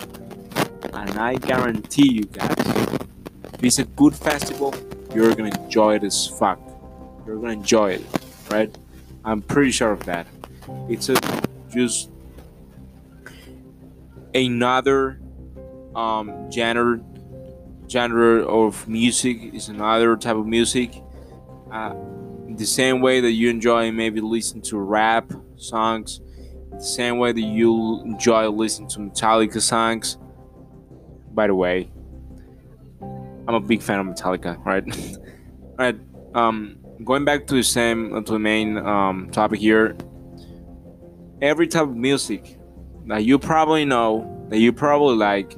And 0.94 1.20
I 1.20 1.36
guarantee 1.36 2.12
you 2.12 2.26
guys, 2.26 2.56
if 3.54 3.64
it's 3.64 3.80
a 3.80 3.86
good 3.86 4.16
festival, 4.16 4.74
you're 5.14 5.34
gonna 5.36 5.56
enjoy 5.64 5.96
it 5.96 6.04
as 6.04 6.28
fuck. 6.28 6.60
You're 7.26 7.38
gonna 7.38 7.54
enjoy 7.54 7.94
it, 7.94 8.06
right? 8.50 8.76
I'm 9.24 9.42
pretty 9.42 9.72
sure 9.72 9.92
of 9.92 10.04
that. 10.06 10.28
It's 10.90 11.10
a 11.10 11.16
just 11.70 12.10
another 14.34 15.20
um, 15.96 16.52
genre 16.52 17.00
genre 17.90 18.46
of 18.46 18.88
music 18.88 19.54
is 19.54 19.70
another 19.70 20.16
type 20.18 20.36
of 20.36 20.46
music. 20.46 21.02
Uh, 21.72 21.94
the 22.56 22.66
same 22.66 23.02
way 23.02 23.20
that 23.22 23.32
you 23.32 23.50
enjoy 23.50 23.92
maybe 23.92 24.22
listen 24.22 24.62
to 24.62 24.78
rap 24.78 25.32
songs, 25.58 26.22
the 26.72 26.80
same 26.80 27.18
way 27.18 27.32
that 27.32 27.42
you 27.42 28.02
enjoy 28.04 28.48
listening 28.50 28.90
to 28.90 29.00
Metallica 29.00 29.62
songs. 29.62 30.18
By 31.34 31.48
the 31.48 31.56
way, 31.56 31.92
I'm 33.48 33.54
a 33.56 33.60
big 33.60 33.82
fan 33.82 34.00
of 34.00 34.08
Metallica, 34.08 34.64
right? 34.66 34.84
right. 35.78 35.96
Um, 36.34 36.80
going 37.04 37.26
back 37.26 37.48
to 37.48 37.56
the 37.56 37.64
same 37.64 38.24
to 38.24 38.34
the 38.34 38.40
main 38.40 38.78
um, 38.78 39.30
topic 39.32 39.60
here. 39.60 39.96
Every 41.42 41.68
type 41.68 41.84
of 41.84 41.96
music 41.96 42.58
that 43.06 43.24
you 43.24 43.38
probably 43.38 43.86
know, 43.86 44.46
that 44.50 44.60
you 44.60 44.74
probably 44.74 45.16
like, 45.16 45.56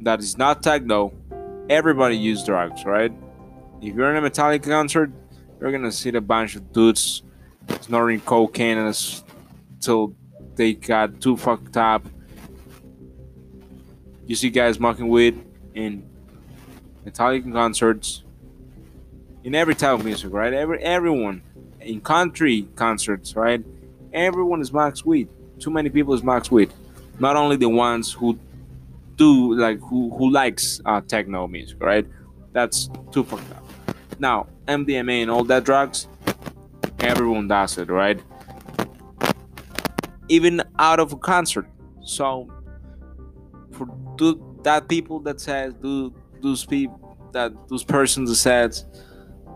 that 0.00 0.20
is 0.20 0.36
not 0.36 0.62
techno, 0.62 1.12
everybody 1.70 2.16
use 2.16 2.44
drugs, 2.44 2.84
right? 2.84 3.12
If 3.80 3.94
you're 3.94 4.14
in 4.14 4.24
a 4.24 4.28
Metallica 4.28 4.64
concert, 4.64 5.12
you're 5.60 5.70
gonna 5.70 5.92
see 5.92 6.10
a 6.10 6.20
bunch 6.20 6.56
of 6.56 6.72
dudes 6.72 7.22
snorting 7.80 8.20
cocaine 8.20 8.78
until 8.78 10.14
they 10.56 10.74
got 10.74 11.20
too 11.20 11.36
fucked 11.36 11.76
up. 11.76 12.04
You 14.26 14.34
see 14.34 14.50
guys 14.50 14.76
smoking 14.76 15.08
weed 15.08 15.44
in 15.74 16.08
Metallica 17.06 17.52
concerts, 17.52 18.24
in 19.44 19.54
every 19.54 19.74
type 19.74 19.98
of 19.98 20.04
music, 20.04 20.32
right? 20.32 20.52
Every 20.52 20.82
everyone 20.82 21.42
in 21.84 22.00
country 22.00 22.68
concerts, 22.76 23.36
right? 23.36 23.62
Everyone 24.12 24.60
is 24.60 24.72
max 24.72 25.04
weed. 25.04 25.28
Too 25.58 25.70
many 25.70 25.90
people 25.90 26.14
is 26.14 26.22
max 26.22 26.50
weed. 26.50 26.72
Not 27.18 27.36
only 27.36 27.56
the 27.56 27.68
ones 27.68 28.12
who 28.12 28.38
do 29.16 29.54
like 29.54 29.80
who 29.80 30.10
who 30.16 30.30
likes 30.30 30.80
uh, 30.84 31.00
techno 31.00 31.46
music, 31.46 31.78
right? 31.80 32.06
That's 32.52 32.90
too 33.12 33.24
fucked 33.24 33.50
up. 33.52 33.64
Now 34.18 34.46
MDMA 34.66 35.22
and 35.22 35.30
all 35.30 35.44
that 35.44 35.64
drugs, 35.64 36.08
everyone 37.00 37.48
does 37.48 37.78
it, 37.78 37.88
right? 37.88 38.20
Even 40.28 40.62
out 40.78 41.00
of 41.00 41.12
a 41.12 41.16
concert. 41.16 41.66
So 42.02 42.50
for 43.72 43.86
do, 44.16 44.58
that 44.62 44.88
people 44.88 45.20
that 45.20 45.40
says 45.40 45.74
do 45.74 46.14
those 46.40 46.64
people 46.64 47.16
that 47.32 47.52
those 47.68 47.84
persons 47.84 48.28
that 48.28 48.36
says 48.36 48.84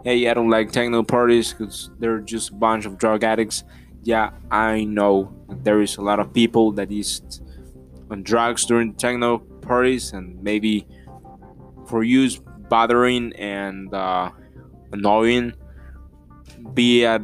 hey, 0.06 0.28
I 0.28 0.34
don't 0.34 0.50
like 0.50 0.70
techno 0.70 1.02
parties 1.02 1.52
because 1.52 1.90
they're 1.98 2.20
just 2.20 2.50
a 2.50 2.54
bunch 2.54 2.86
of 2.86 2.96
drug 2.96 3.24
addicts. 3.24 3.64
Yeah, 4.04 4.30
I 4.52 4.84
know 4.84 5.34
there 5.64 5.82
is 5.82 5.96
a 5.96 6.00
lot 6.00 6.20
of 6.20 6.32
people 6.32 6.70
that 6.78 6.92
is 6.92 7.42
on 8.08 8.22
drugs 8.22 8.64
during 8.66 8.94
techno 8.94 9.38
parties, 9.38 10.12
and 10.12 10.40
maybe 10.40 10.86
for 11.88 12.04
you 12.04 12.30
bothering 12.68 13.32
and 13.32 13.92
uh, 13.92 14.30
annoying, 14.92 15.54
be 16.72 17.04
at 17.04 17.22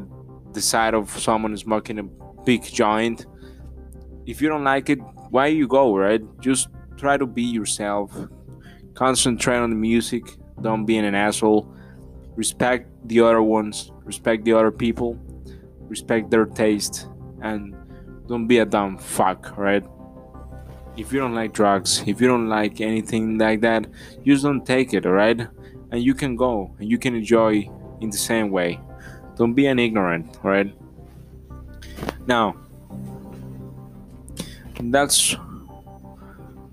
the 0.53 0.61
side 0.61 0.95
of 0.95 1.09
someone 1.09 1.57
smoking 1.57 2.01
a 2.01 2.03
big 2.43 2.65
joint. 2.65 3.27
If 4.27 4.43
you 4.43 4.49
don't 4.49 4.65
like 4.65 4.91
it, 4.91 4.99
why 5.31 5.47
you 5.47 5.69
go, 5.69 5.97
right? 5.97 6.21
Just 6.41 6.67
try 6.97 7.17
to 7.17 7.27
be 7.27 7.43
yourself. 7.45 8.13
Concentrate 8.95 9.59
on 9.59 9.71
the 9.71 9.77
music. 9.77 10.25
Don't 10.61 10.85
be 10.85 10.99
an 10.99 11.15
asshole 11.15 11.73
respect 12.37 12.89
the 13.09 13.21
other 13.21 13.43
ones, 13.43 13.93
respect 14.05 14.45
the 14.45 14.53
other 14.53 14.71
people, 14.71 15.19
respect 15.89 16.31
their 16.31 16.47
taste, 16.47 17.09
and 17.43 17.75
don't 18.29 18.47
be 18.47 18.59
a 18.59 18.65
dumb 18.65 18.99
fuck, 18.99 19.57
right? 19.57 19.85
If 20.97 21.13
you 21.13 21.21
don't 21.21 21.35
like 21.35 21.53
drugs, 21.53 22.03
if 22.07 22.21
you 22.21 22.29
don't 22.29 22.49
like 22.49 22.81
anything 22.81 23.39
like 23.39 23.61
that, 23.63 23.87
you 24.23 24.35
just 24.35 24.45
don't 24.45 24.65
take 24.65 24.95
it, 24.95 25.07
alright? 25.07 25.41
And 25.91 26.03
you 26.03 26.15
can 26.15 26.37
go 26.37 26.75
and 26.79 26.91
you 26.91 26.99
can 26.99 27.15
enjoy 27.15 27.69
in 28.01 28.11
the 28.11 28.17
same 28.17 28.51
way. 28.51 28.81
Don't 29.37 29.55
be 29.55 29.67
an 29.67 29.79
ignorant, 29.79 30.39
right? 30.43 30.75
Now, 32.27 32.57
that's 34.81 35.37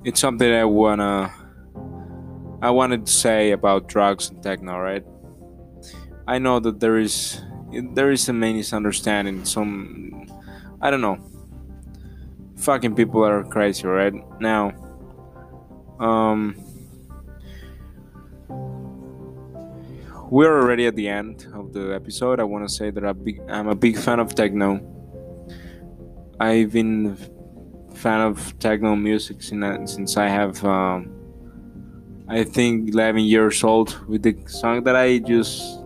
it's 0.03 0.19
something 0.19 0.51
I 0.51 0.65
wanna 0.65 1.31
I 2.61 2.71
wanted 2.71 3.05
to 3.05 3.11
say 3.11 3.51
about 3.51 3.87
drugs 3.87 4.29
and 4.29 4.41
techno, 4.41 4.79
right? 4.79 5.03
I 6.29 6.37
know 6.37 6.59
that 6.59 6.79
there 6.79 6.99
is 6.99 7.41
there 7.73 8.11
is 8.11 8.29
a 8.29 8.33
misunderstanding. 8.33 9.45
Some 9.45 10.29
I 10.79 10.91
don't 10.91 11.01
know. 11.01 11.17
Fucking 12.57 12.93
people 12.93 13.25
are 13.25 13.43
crazy, 13.45 13.87
right? 13.87 14.13
Now, 14.39 14.71
um, 15.99 16.55
we're 20.29 20.55
already 20.61 20.85
at 20.85 20.95
the 20.95 21.07
end 21.07 21.47
of 21.55 21.73
the 21.73 21.95
episode. 21.95 22.39
I 22.39 22.43
want 22.43 22.63
to 22.67 22.71
say 22.71 22.91
that 22.91 23.03
I'm, 23.03 23.67
a 23.67 23.75
big 23.75 23.97
fan 23.97 24.19
of 24.19 24.35
techno. 24.35 24.79
I've 26.39 26.71
been 26.73 27.17
fan 27.95 28.21
of 28.21 28.53
techno 28.59 28.95
music 28.95 29.41
since, 29.41 29.93
since 29.93 30.15
I 30.15 30.27
have, 30.27 30.63
um, 30.63 31.11
I 32.27 32.43
think, 32.43 32.89
11 32.89 33.23
years 33.23 33.63
old 33.63 33.97
with 34.07 34.21
the 34.21 34.37
song 34.47 34.83
that 34.83 34.95
I 34.95 35.17
just 35.17 35.78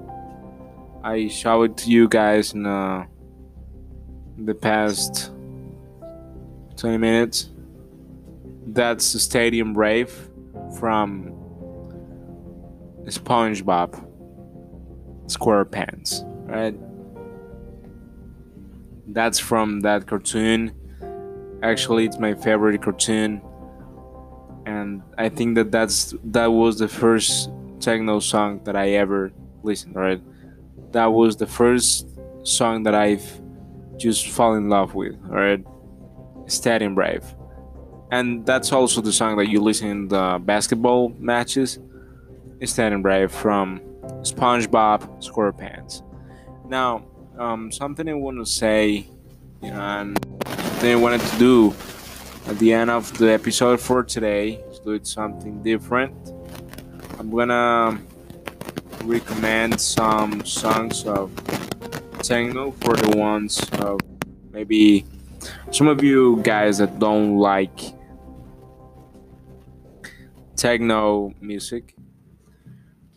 I 1.04 1.28
showed 1.28 1.86
you 1.86 2.08
guys 2.08 2.54
in 2.54 2.66
uh, 2.66 3.06
the 4.38 4.56
past 4.56 5.32
20 6.78 6.98
minutes. 6.98 7.50
That's 8.68 9.12
the 9.12 9.20
Stadium 9.20 9.78
Rave 9.78 10.30
from 10.80 11.34
SpongeBob 13.04 14.10
SquarePants, 15.28 16.24
right? 16.48 16.76
That's 19.08 19.40
from 19.40 19.82
that 19.82 20.08
cartoon. 20.08 20.74
Actually, 21.62 22.06
it's 22.06 22.18
my 22.18 22.34
favorite 22.34 22.82
cartoon. 22.82 23.42
and 24.66 25.02
I 25.18 25.28
think 25.28 25.56
that 25.56 25.72
that's 25.72 26.16
that 26.24 26.48
was 26.48 26.80
the 26.80 26.88
first 26.88 27.50
techno 27.82 28.20
song 28.20 28.62
that 28.64 28.78
I 28.78 28.92
ever 28.92 29.32
listened. 29.64 29.96
Right, 29.96 30.22
that 30.92 31.08
was 31.08 31.38
the 31.38 31.48
first 31.48 32.08
song 32.44 32.84
that 32.84 32.96
I've 32.96 33.42
just 33.98 34.28
fall 34.28 34.56
in 34.56 34.70
love 34.70 34.96
with. 34.96 35.16
Right, 35.22 35.64
Stadium 36.48 36.96
Rave, 36.96 37.24
and 38.12 38.46
that's 38.46 38.72
also 38.72 39.02
the 39.02 39.14
song 39.14 39.38
that 39.38 39.48
you 39.48 39.62
listen 39.62 39.88
in 39.90 40.08
the 40.08 40.40
basketball 40.44 41.10
matches. 41.20 41.80
Stadium 42.64 43.04
Rave 43.04 43.30
from 43.30 43.82
SpongeBob 44.22 45.22
SquarePants. 45.22 46.02
Now, 46.70 47.06
um, 47.38 47.72
something 47.72 48.08
I 48.08 48.14
want 48.14 48.38
to 48.38 48.46
say, 48.46 49.08
and 49.62 50.18
something 50.48 50.92
I 50.92 50.96
wanted 50.96 51.22
to 51.22 51.38
do 51.38 51.76
at 52.48 52.58
the 52.60 52.74
end 52.74 52.90
of 52.90 53.18
the 53.18 53.32
episode 53.32 53.80
for 53.80 54.04
today 54.04 54.64
is 54.70 54.80
do 54.80 54.92
it 54.92 55.08
something 55.08 55.62
different. 55.64 56.14
I'm 57.20 57.30
gonna 57.30 58.00
recommend 59.04 59.80
some 59.80 60.46
songs 60.46 61.06
of 61.06 61.32
techno 62.22 62.72
for 62.72 62.96
the 62.96 63.18
ones 63.18 63.62
of 63.80 64.00
maybe 64.52 65.06
some 65.72 65.88
of 65.88 66.04
you 66.04 66.42
guys 66.44 66.78
that 66.78 67.00
don't 67.00 67.38
like 67.38 67.80
techno 70.56 71.34
music. 71.42 71.96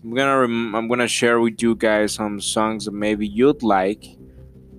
I'm 0.03 0.15
gonna 0.15 0.77
I'm 0.77 0.89
gonna 0.89 1.09
share 1.09 1.41
with 1.41 1.63
you 1.63 1.75
guys 1.75 2.15
some 2.15 2.41
songs 2.41 2.85
that 2.85 2.93
maybe 2.93 3.27
you'd 3.27 3.63
like, 3.63 4.05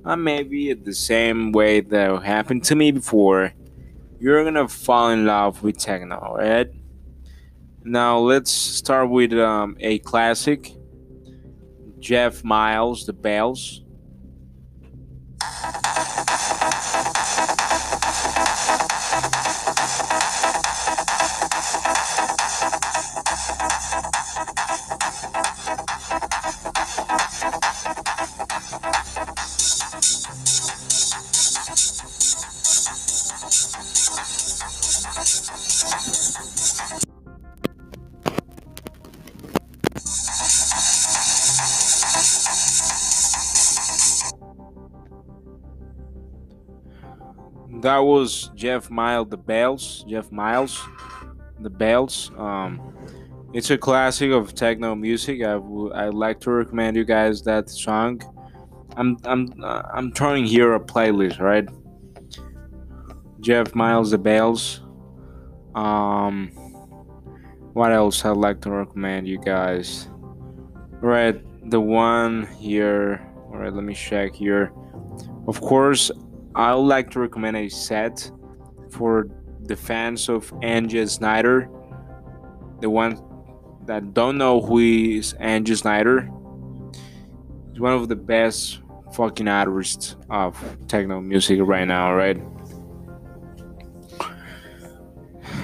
and 0.05 0.23
maybe 0.23 0.73
the 0.73 0.93
same 0.93 1.51
way 1.51 1.81
that 1.81 2.23
happened 2.23 2.63
to 2.65 2.75
me 2.75 2.91
before 2.91 3.53
you're 4.19 4.43
gonna 4.43 4.67
fall 4.67 5.09
in 5.09 5.25
love 5.25 5.63
with 5.63 5.77
techno, 5.77 6.35
right? 6.37 6.69
Now 7.83 8.19
let's 8.19 8.51
start 8.51 9.09
with 9.09 9.33
um, 9.33 9.77
a 9.79 9.99
classic, 9.99 10.73
Jeff 11.99 12.43
Mills, 12.43 13.05
The 13.05 13.13
Bells. 13.13 13.83
That 47.81 47.99
was 47.99 48.49
Jeff 48.55 48.89
Mills, 48.89 49.29
The 49.29 49.37
Bells. 49.37 50.05
Jeff 50.07 50.31
Mills, 50.31 50.81
The 51.59 51.69
Bells. 51.69 52.31
Um, 52.37 52.95
it's 53.53 53.69
a 53.71 53.77
classic 53.77 54.31
of 54.31 54.53
techno 54.53 54.95
music. 54.95 55.43
I 55.43 55.55
would 55.55 55.93
I 55.93 56.09
like 56.09 56.39
to 56.41 56.51
recommend 56.51 56.97
you 56.97 57.05
guys 57.05 57.41
that 57.43 57.69
song. 57.69 58.21
I'm 58.95 59.17
I'm 59.25 59.53
uh, 59.63 59.83
I'm 59.93 60.11
turning 60.11 60.45
here 60.45 60.73
a 60.73 60.79
playlist, 60.79 61.39
right? 61.39 61.67
Jeff 63.41 63.75
Mills, 63.75 64.11
The 64.11 64.17
Bells. 64.17 64.81
Um, 65.75 66.49
what 67.73 67.91
else 67.91 68.25
I'd 68.25 68.37
like 68.37 68.61
to 68.61 68.71
recommend 68.71 69.27
you 69.27 69.37
guys? 69.37 70.09
Right, 70.99 71.39
the 71.69 71.79
one 71.79 72.47
here. 72.57 73.23
All 73.47 73.57
right, 73.57 73.71
let 73.71 73.83
me 73.83 73.93
check 73.93 74.33
here. 74.33 74.73
Of 75.47 75.61
course, 75.61 76.11
I 76.57 76.73
would 76.73 76.87
like 76.87 77.11
to 77.11 77.19
recommend 77.19 77.55
a 77.55 77.69
set 77.69 78.31
for 78.89 79.27
the 79.61 79.75
fans 79.75 80.27
of 80.27 80.51
Angie 80.63 81.05
Snyder. 81.05 81.69
The 82.81 82.89
one 82.89 83.21
that 83.85 84.15
don't 84.15 84.39
know 84.39 84.59
who 84.59 84.79
is 84.79 85.33
Angie 85.33 85.75
Snyder. 85.75 86.27
He's 87.69 87.79
one 87.79 87.93
of 87.93 88.09
the 88.09 88.15
best 88.15 88.79
fucking 89.13 89.47
artists 89.47 90.15
of 90.31 90.57
techno 90.87 91.21
music 91.21 91.59
right 91.61 91.87
now, 91.87 92.15
right? 92.15 92.41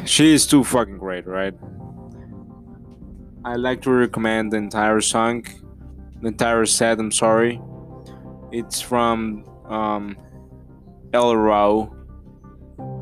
She 0.05 0.31
is 0.31 0.45
too 0.45 0.63
fucking 0.63 0.99
great, 0.99 1.25
right? 1.25 1.55
I 3.43 3.55
like 3.55 3.81
to 3.81 3.89
recommend 3.89 4.53
the 4.53 4.57
entire 4.57 5.01
song, 5.01 5.43
the 6.21 6.27
entire 6.27 6.67
set. 6.67 6.99
I'm 6.99 7.11
sorry. 7.11 7.59
It's 8.51 8.79
from 8.79 9.43
um, 9.65 10.17
El 11.13 11.37
Rao 11.37 11.93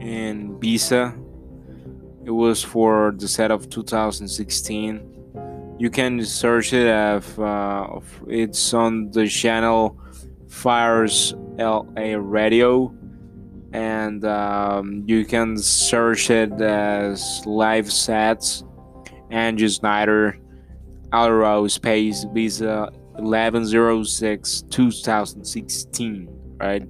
in 0.01 0.57
Ibiza. 0.57 1.17
It 2.25 2.31
was 2.31 2.61
for 2.61 3.13
the 3.17 3.27
set 3.27 3.51
of 3.51 3.69
2016. 3.69 5.75
You 5.79 5.89
can 5.89 6.23
search 6.23 6.73
it 6.73 6.87
if 6.87 7.39
uh, 7.39 7.99
it's 8.27 8.73
on 8.73 9.09
the 9.11 9.27
channel 9.27 9.97
Fires 10.49 11.33
LA 11.57 12.15
Radio, 12.17 12.93
and 13.71 14.25
um, 14.25 15.03
you 15.07 15.25
can 15.25 15.57
search 15.57 16.29
it 16.29 16.51
as 16.61 17.41
live 17.45 17.91
sets. 17.91 18.65
Angie 19.31 19.69
Snyder, 19.69 20.37
El 21.13 21.31
Rao 21.31 21.65
Space 21.67 22.25
Visa 22.33 22.91
1106 23.17 24.63
2016, 24.69 26.27
right? 26.59 26.83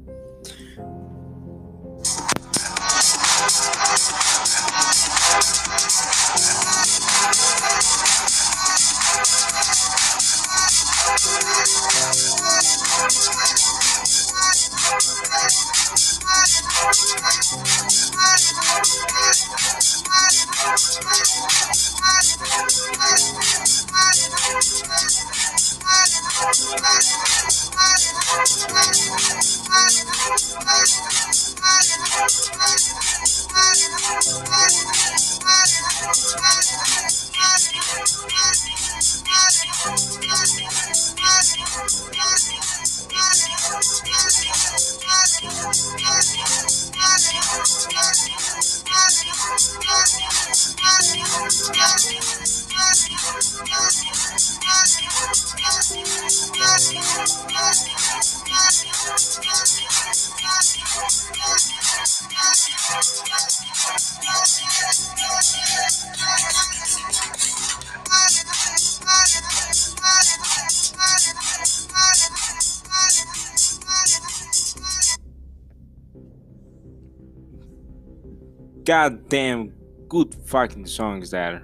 Goddamn 79.31 79.71
good 80.09 80.35
fucking 80.45 80.85
songs 80.85 81.31
that 81.31 81.63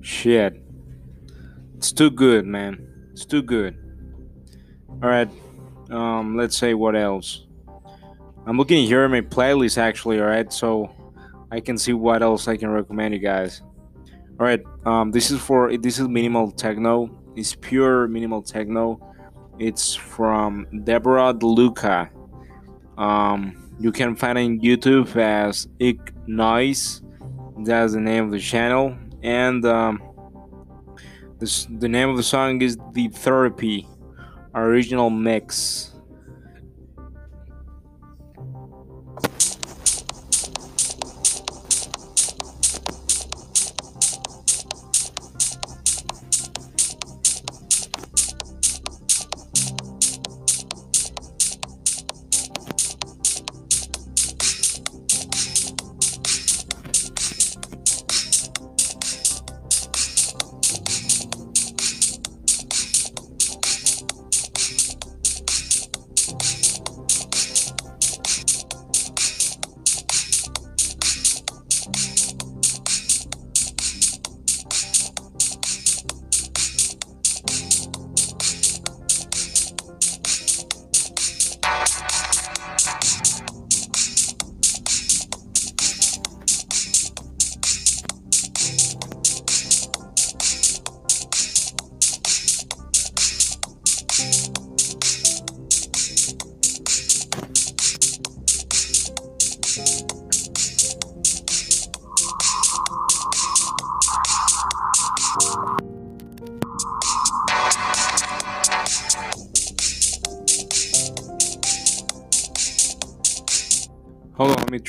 shit. 0.00 0.58
It's 1.76 1.92
too 1.92 2.10
good 2.10 2.46
man. 2.46 3.10
It's 3.12 3.26
too 3.26 3.42
good. 3.42 3.76
All 5.02 5.10
right 5.10 5.28
um 5.90 6.36
let's 6.36 6.56
say 6.56 6.72
what 6.72 6.96
else? 6.96 7.46
I'm 8.46 8.56
looking 8.56 8.86
here 8.86 9.04
at 9.04 9.10
my 9.10 9.20
playlist 9.20 9.76
actually 9.76 10.18
all 10.18 10.26
right 10.26 10.50
so 10.50 10.90
i 11.50 11.60
can 11.60 11.76
see 11.76 11.92
what 11.92 12.22
else 12.22 12.48
i 12.48 12.56
can 12.56 12.70
recommend 12.70 13.12
you 13.12 13.20
guys. 13.20 13.60
All 14.40 14.46
right 14.46 14.62
um 14.86 15.10
this 15.10 15.30
is 15.30 15.40
for 15.40 15.76
this 15.76 15.98
is 15.98 16.08
minimal 16.08 16.50
techno. 16.52 17.10
It's 17.36 17.54
pure 17.54 18.08
minimal 18.08 18.40
techno. 18.40 18.98
It's 19.58 19.94
from 19.94 20.66
deborah 20.84 21.34
deluca. 21.34 22.08
Um 22.96 23.74
you 23.78 23.92
can 23.92 24.16
find 24.16 24.38
it 24.38 24.44
on 24.44 24.60
youtube 24.60 25.14
as 25.16 25.68
ik 25.78 26.12
noise 26.28 27.02
That's 27.64 27.94
the 27.94 28.00
name 28.00 28.26
of 28.26 28.30
the 28.30 28.38
channel, 28.38 28.96
and 29.22 29.64
um, 29.64 30.00
this 31.40 31.66
the 31.70 31.88
name 31.88 32.08
of 32.08 32.16
the 32.16 32.22
song 32.22 32.62
is 32.62 32.76
"The 32.92 33.08
Therapy" 33.08 33.88
original 34.54 35.10
mix. 35.10 35.87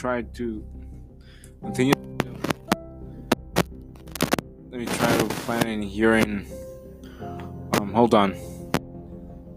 Try 0.10 0.22
to 0.24 0.66
continue. 1.62 1.94
Let 4.72 4.80
me 4.80 4.86
try 4.86 5.18
to 5.18 5.30
find 5.46 5.68
it 5.68 5.88
here 5.88 6.16
in. 6.16 6.48
Um, 7.74 7.94
hold 7.94 8.16
on. 8.16 8.32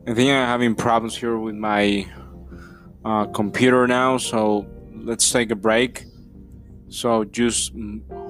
I 0.06 0.12
think 0.12 0.30
I'm 0.30 0.46
having 0.46 0.74
problems 0.74 1.16
here 1.16 1.38
with 1.38 1.54
my 1.54 2.06
uh, 3.02 3.26
computer 3.26 3.86
now, 3.86 4.18
so 4.18 4.66
let's 4.92 5.30
take 5.30 5.50
a 5.50 5.56
break. 5.56 6.04
So 6.88 7.24
just 7.24 7.72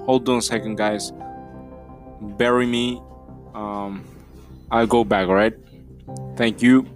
hold 0.06 0.28
on 0.28 0.38
a 0.38 0.42
second, 0.42 0.76
guys. 0.76 1.10
Bury 2.38 2.66
me. 2.66 3.02
Um, 3.52 4.04
I'll 4.70 4.86
go 4.86 5.02
back, 5.02 5.26
alright? 5.26 5.54
Thank 6.36 6.62
you. 6.62 6.86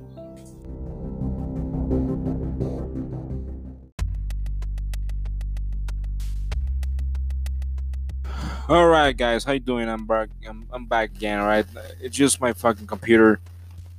All 8.68 8.88
right, 8.88 9.16
guys, 9.16 9.44
how 9.44 9.52
you 9.52 9.60
doing? 9.60 9.88
I'm 9.88 10.06
back. 10.06 10.28
I'm, 10.48 10.66
I'm 10.72 10.86
back 10.86 11.10
again. 11.14 11.40
Right, 11.40 11.64
it's 12.00 12.16
just 12.16 12.40
my 12.40 12.52
fucking 12.52 12.86
computer. 12.88 13.38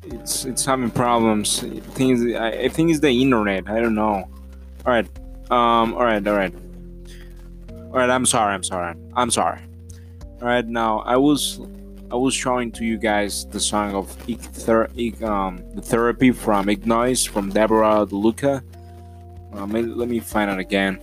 It's 0.03 0.43
it's 0.43 0.65
having 0.65 0.91
problems. 0.91 1.61
Things 1.95 2.35
I, 2.35 2.49
I 2.49 2.69
think 2.69 2.91
it's 2.91 2.99
the 2.99 3.09
internet. 3.09 3.69
I 3.69 3.79
don't 3.79 3.95
know. 3.95 4.27
All 4.85 4.93
right. 4.93 5.07
Um. 5.49 5.93
All 5.93 6.03
right. 6.03 6.25
All 6.25 6.35
right. 6.35 6.53
All 7.71 7.91
right. 7.93 8.09
I'm 8.09 8.25
sorry. 8.25 8.53
I'm 8.53 8.63
sorry. 8.63 8.95
I'm 9.15 9.31
sorry. 9.31 9.61
All 10.41 10.47
right. 10.47 10.65
Now 10.67 10.99
I 10.99 11.15
was 11.15 11.61
I 12.11 12.15
was 12.15 12.33
showing 12.33 12.71
to 12.73 12.83
you 12.83 12.97
guys 12.97 13.45
the 13.47 13.59
song 13.61 13.95
of 13.95 14.15
Ik 14.29 14.39
Ther- 14.39 14.89
Ik, 14.97 15.21
um 15.23 15.63
the 15.75 15.81
therapy 15.81 16.31
from 16.31 16.67
Ignoise 16.67 17.25
from 17.27 17.49
Deborah 17.51 18.05
DeLuca. 18.05 18.61
Um, 19.53 19.71
let 19.71 20.09
me 20.09 20.19
find 20.19 20.51
it 20.51 20.59
again. 20.59 20.99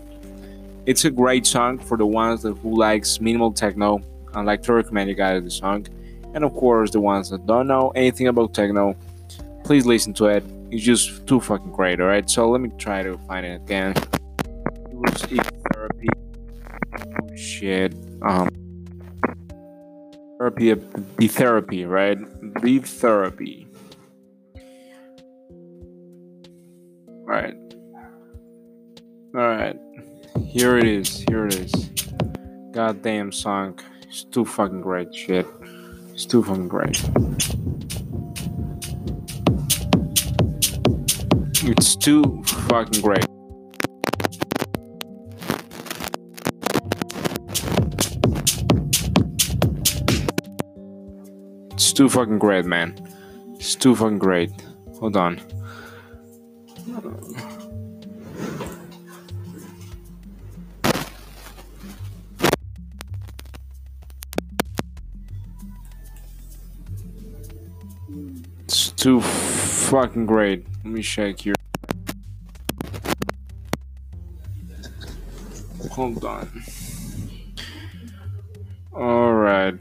It's 0.86 1.06
a 1.06 1.10
great 1.10 1.46
song 1.46 1.78
for 1.78 1.96
the 1.96 2.04
ones 2.04 2.42
that 2.42 2.58
who 2.58 2.76
likes 2.76 3.18
minimal 3.18 3.52
techno. 3.52 4.02
I 4.34 4.42
like 4.42 4.60
to 4.64 4.74
recommend 4.74 5.08
you 5.08 5.14
guys 5.14 5.42
the 5.42 5.50
song. 5.50 5.86
And 6.34 6.44
of 6.44 6.52
course, 6.52 6.90
the 6.90 7.00
ones 7.00 7.30
that 7.30 7.46
don't 7.46 7.66
know 7.66 7.90
anything 7.94 8.26
about 8.26 8.52
techno, 8.52 8.94
please 9.64 9.86
listen 9.86 10.12
to 10.14 10.26
it. 10.26 10.44
It's 10.70 10.84
just 10.84 11.26
too 11.26 11.40
fucking 11.40 11.72
great, 11.72 12.00
alright? 12.00 12.28
So 12.28 12.50
let 12.50 12.60
me 12.60 12.70
try 12.76 13.02
to 13.02 13.16
find 13.26 13.46
it 13.46 13.62
again. 13.62 13.94
It 13.96 14.92
was 14.92 15.22
therapy. 15.72 16.08
Oh 17.00 17.34
shit. 17.34 17.94
Um 18.20 18.50
therapy 20.38 20.74
the 21.16 21.28
therapy, 21.28 21.86
right? 21.86 22.18
The 22.60 22.78
therapy. 22.80 23.68
Alright. 27.26 27.56
Alright. 29.34 29.78
Here 30.42 30.78
it 30.78 30.84
is. 30.86 31.24
Here 31.28 31.46
it 31.46 31.54
is. 31.54 31.72
Goddamn 32.72 33.32
song. 33.32 33.78
It's 34.02 34.24
too 34.24 34.44
fucking 34.44 34.80
great 34.80 35.14
shit. 35.14 35.46
It's 36.12 36.26
too 36.26 36.42
fucking 36.42 36.68
great. 36.68 37.02
It's 41.66 41.96
too 41.96 42.42
fucking 42.68 43.02
great. 43.02 43.26
It's 51.72 51.92
too 51.92 52.08
fucking 52.08 52.38
great, 52.38 52.64
man. 52.64 52.96
It's 53.54 53.74
too 53.74 53.94
fucking 53.94 54.18
great. 54.18 54.50
Hold 54.98 55.16
on. 55.16 55.40
Too 69.04 69.20
fucking 69.20 70.24
great. 70.24 70.64
Let 70.82 70.86
me 70.86 71.02
check 71.02 71.40
here. 71.40 71.52
Hold 75.90 76.24
on. 76.24 76.64
Alright. 78.94 79.74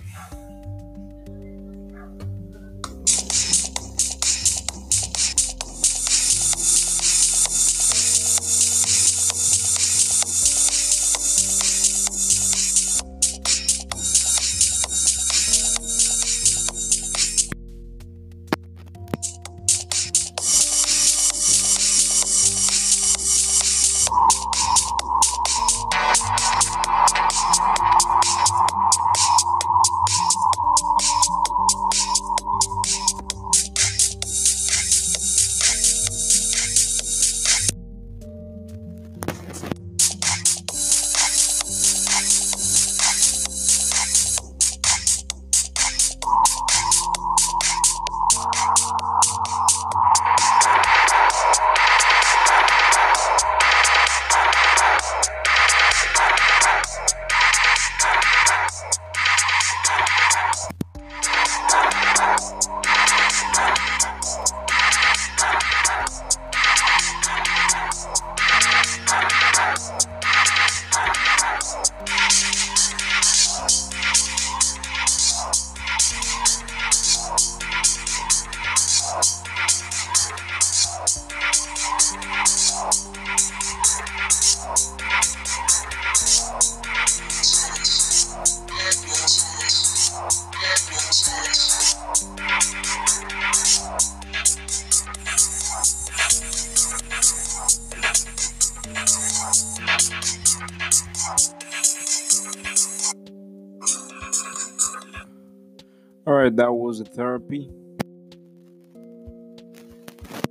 A 107.07 107.11
therapy. 107.11 107.69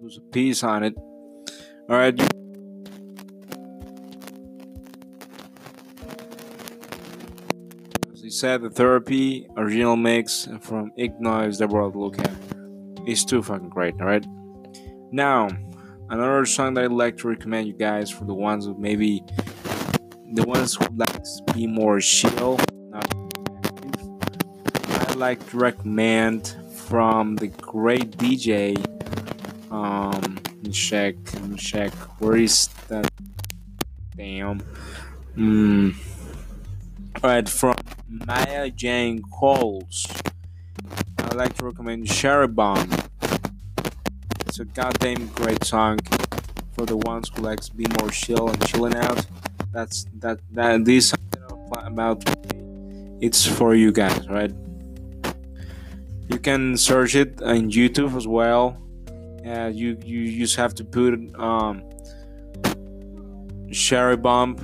There's 0.00 0.18
a 0.18 0.20
piece 0.32 0.62
on 0.62 0.82
it. 0.82 0.94
All 1.88 1.96
right. 1.96 2.18
As 8.12 8.20
he 8.20 8.30
said, 8.30 8.62
the 8.62 8.70
therapy 8.70 9.46
original 9.56 9.96
mix 9.96 10.48
from 10.60 10.92
Igno 10.98 11.48
is 11.48 11.58
the 11.58 11.66
world 11.66 11.96
look 11.96 12.18
at. 12.18 12.32
Too 13.26 13.42
fucking 13.42 13.68
great. 13.68 13.94
All 14.00 14.06
right. 14.06 14.24
Now, 15.10 15.48
another 16.08 16.46
song 16.46 16.74
that 16.74 16.84
I'd 16.84 16.92
like 16.92 17.16
to 17.18 17.28
recommend 17.28 17.66
you 17.66 17.74
guys 17.74 18.10
for 18.10 18.24
the 18.24 18.34
ones 18.34 18.66
who 18.66 18.74
maybe 18.78 19.24
the 20.34 20.44
ones 20.44 20.74
who 20.74 20.86
like 20.94 21.22
to 21.22 21.42
be 21.52 21.66
more 21.66 22.00
chill, 22.00 22.58
not 22.90 23.12
like 25.22 25.48
to 25.50 25.56
recommend 25.56 26.56
from 26.74 27.36
the 27.36 27.46
great 27.46 28.10
DJ. 28.18 28.74
Um, 29.70 30.36
check. 30.72 31.14
Check. 31.56 31.92
Where 32.18 32.36
is 32.36 32.66
that? 32.88 33.08
Damn. 34.16 34.58
Hmm. 35.36 35.90
Alright, 37.22 37.48
from 37.48 37.76
Maya 38.08 38.68
Jane 38.70 39.22
Coles. 39.38 40.08
I'd 41.18 41.34
like 41.34 41.54
to 41.58 41.66
recommend 41.66 42.08
Cherry 42.08 42.48
Bomb. 42.48 42.90
It's 44.40 44.58
a 44.58 44.64
goddamn 44.64 45.28
great 45.28 45.62
song 45.62 46.00
for 46.72 46.84
the 46.84 46.96
ones 46.96 47.30
who 47.32 47.42
likes 47.42 47.68
to 47.68 47.76
be 47.76 47.86
more 48.00 48.10
chill 48.10 48.48
and 48.48 48.66
chilling 48.66 48.96
out. 48.96 49.24
That's 49.70 50.04
that 50.18 50.40
that 50.50 50.84
this 50.84 51.14
about 51.70 52.24
it's 53.20 53.46
for 53.46 53.76
you 53.76 53.92
guys, 53.92 54.28
right? 54.28 54.50
You 56.32 56.38
can 56.38 56.78
search 56.78 57.14
it 57.14 57.42
on 57.42 57.70
YouTube 57.70 58.16
as 58.16 58.26
well. 58.26 58.78
Uh, 59.46 59.66
you 59.66 59.98
you 60.02 60.38
just 60.38 60.56
have 60.56 60.74
to 60.76 60.84
put 60.84 61.12
um 61.38 61.82
Cherry 63.70 64.16
Bomb 64.16 64.56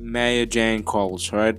Maya 0.00 0.46
Jane 0.46 0.82
Coles, 0.84 1.32
right? 1.32 1.58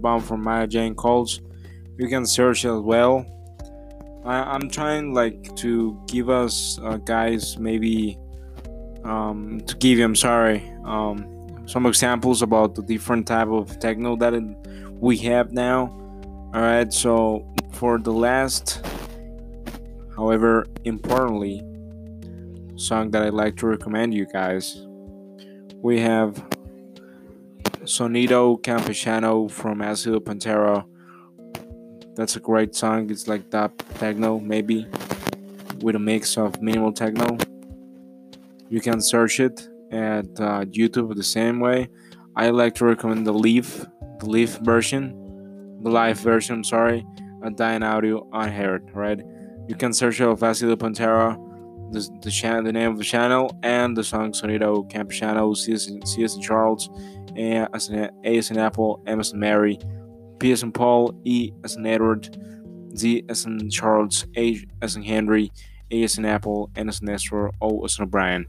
Bomb 0.00 0.22
from 0.22 0.42
Maya 0.42 0.66
Jane 0.66 0.94
Coles. 0.94 1.40
You 1.98 2.08
can 2.08 2.26
search 2.26 2.64
as 2.64 2.80
well. 2.80 3.26
I, 4.24 4.42
I'm 4.54 4.68
trying 4.68 5.14
like 5.14 5.54
to 5.56 6.00
give 6.06 6.28
us 6.28 6.78
uh, 6.82 6.96
guys 6.98 7.58
maybe 7.58 8.18
um, 9.04 9.60
to 9.66 9.76
give 9.76 9.98
you. 9.98 10.04
I'm 10.04 10.16
sorry. 10.16 10.62
Um, 10.84 11.66
some 11.66 11.86
examples 11.86 12.42
about 12.42 12.74
the 12.74 12.82
different 12.82 13.26
type 13.26 13.48
of 13.48 13.78
techno 13.78 14.16
that 14.16 14.34
it, 14.34 14.42
we 15.00 15.16
have 15.18 15.52
now. 15.52 15.86
All 16.54 16.62
right. 16.62 16.92
So 16.92 17.46
for 17.72 17.98
the 17.98 18.12
last, 18.12 18.80
however, 20.16 20.66
importantly, 20.84 21.62
song 22.76 23.10
that 23.10 23.22
I'd 23.22 23.34
like 23.34 23.56
to 23.56 23.66
recommend 23.66 24.14
you 24.14 24.26
guys, 24.26 24.86
we 25.82 26.00
have 26.00 26.42
Sonido 27.88 28.60
Campechano 28.60 29.50
from 29.50 29.78
Ácido 29.78 30.20
Pantera. 30.20 30.84
That's 32.16 32.36
a 32.36 32.40
great 32.40 32.74
song. 32.74 33.10
It's 33.10 33.26
like 33.26 33.50
that 33.50 33.78
techno, 33.94 34.38
maybe, 34.38 34.86
with 35.80 35.96
a 35.96 35.98
mix 35.98 36.36
of 36.36 36.60
minimal 36.60 36.92
techno. 36.92 37.38
You 38.68 38.82
can 38.82 39.00
search 39.00 39.40
it 39.40 39.66
at 39.90 40.26
uh, 40.38 40.66
YouTube 40.66 41.16
the 41.16 41.22
same 41.22 41.60
way. 41.60 41.88
I 42.36 42.50
like 42.50 42.74
to 42.74 42.84
recommend 42.84 43.26
the 43.26 43.32
Leaf, 43.32 43.86
the 44.20 44.26
Leaf 44.26 44.58
version, 44.58 45.80
the 45.82 45.88
live 45.90 46.20
version. 46.20 46.56
I'm 46.56 46.64
sorry, 46.64 47.06
a 47.42 47.50
Dying 47.50 47.82
Audio 47.82 48.28
Unheard. 48.34 48.90
Right? 48.92 49.22
You 49.66 49.76
can 49.76 49.94
search 49.94 50.20
of 50.20 50.40
Ácido 50.40 50.76
Pantera, 50.76 51.38
the 51.90 52.00
the, 52.20 52.62
the 52.64 52.72
name 52.72 52.90
of 52.92 52.98
the 52.98 53.04
channel, 53.04 53.58
and 53.62 53.96
the 53.96 54.04
song 54.04 54.32
Sonido 54.32 54.86
Campechano, 54.90 55.56
C 55.56 55.72
as 55.72 55.88
in 55.88 56.42
Charles. 56.42 56.90
A 57.36 57.66
as 57.74 57.88
in, 57.88 58.10
A 58.24 58.38
as 58.38 58.50
Apple, 58.50 59.02
M 59.06 59.20
as 59.20 59.32
in 59.32 59.40
Mary, 59.40 59.78
P 60.38 60.52
as 60.52 60.62
in 60.62 60.72
Paul, 60.72 61.20
E 61.24 61.52
as 61.64 61.76
in 61.76 61.86
Edward, 61.86 62.36
Z 62.96 63.24
as 63.28 63.44
in 63.44 63.70
Charles, 63.70 64.26
A 64.36 64.64
as 64.82 64.96
in 64.96 65.02
Henry, 65.02 65.52
A 65.90 66.02
as 66.02 66.18
in 66.18 66.24
Apple, 66.24 66.70
N 66.76 66.88
as 66.88 67.00
in 67.00 67.06
Nestor, 67.06 67.50
O 67.60 67.84
as 67.84 67.98
in 67.98 68.04
O'Brien. 68.04 68.46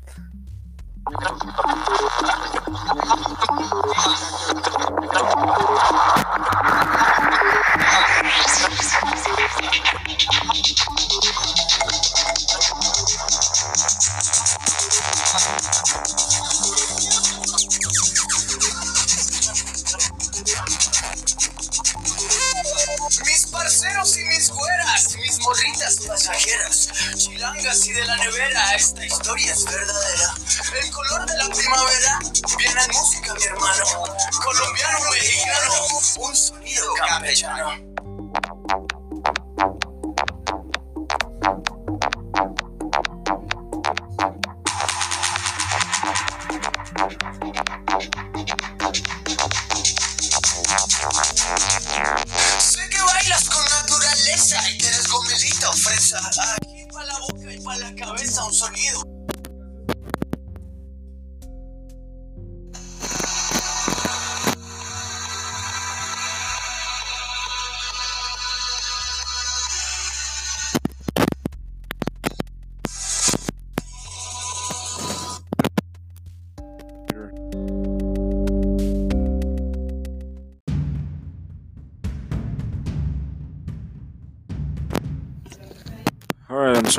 Parceros 23.52 24.18
y 24.18 24.24
mis 24.26 24.50
güeras, 24.50 25.16
mis 25.18 25.40
morritas 25.40 25.98
pasajeras, 26.08 26.90
chilangas 27.16 27.88
y 27.88 27.94
de 27.94 28.06
la 28.06 28.18
nevera, 28.18 28.76
esta 28.76 29.06
historia 29.06 29.54
es 29.54 29.66
verdadera. 29.66 30.34
El 30.82 30.92
color 30.92 31.26
de 31.26 31.38
la 31.38 31.50
primavera 31.50 32.20
viene 32.58 32.82
en 32.82 32.92
música, 32.92 33.34
mi 33.34 33.44
hermano. 33.44 33.84
Colombiano, 34.44 35.00
mexicano, 35.12 35.74
un 36.20 36.36
sonido 36.36 36.86
campechano. 37.08 38.19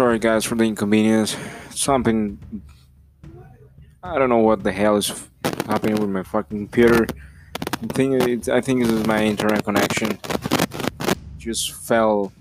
Sorry 0.01 0.18
guys 0.18 0.46
for 0.46 0.55
the 0.55 0.64
inconvenience. 0.64 1.36
Something. 1.74 2.38
I 4.03 4.18
don't 4.18 4.30
know 4.30 4.38
what 4.38 4.62
the 4.62 4.72
hell 4.72 4.96
is 4.96 5.28
happening 5.66 5.96
with 5.96 6.09
my 6.09 6.22
fucking 6.22 6.68
computer. 6.68 7.07
I 7.82 7.86
think 7.88 8.22
it's, 8.22 8.48
I 8.48 8.62
think 8.62 8.82
this 8.82 8.92
is 8.92 9.07
my 9.07 9.22
internet 9.22 9.62
connection. 9.62 10.18
just 11.36 11.74
fell 11.74 12.32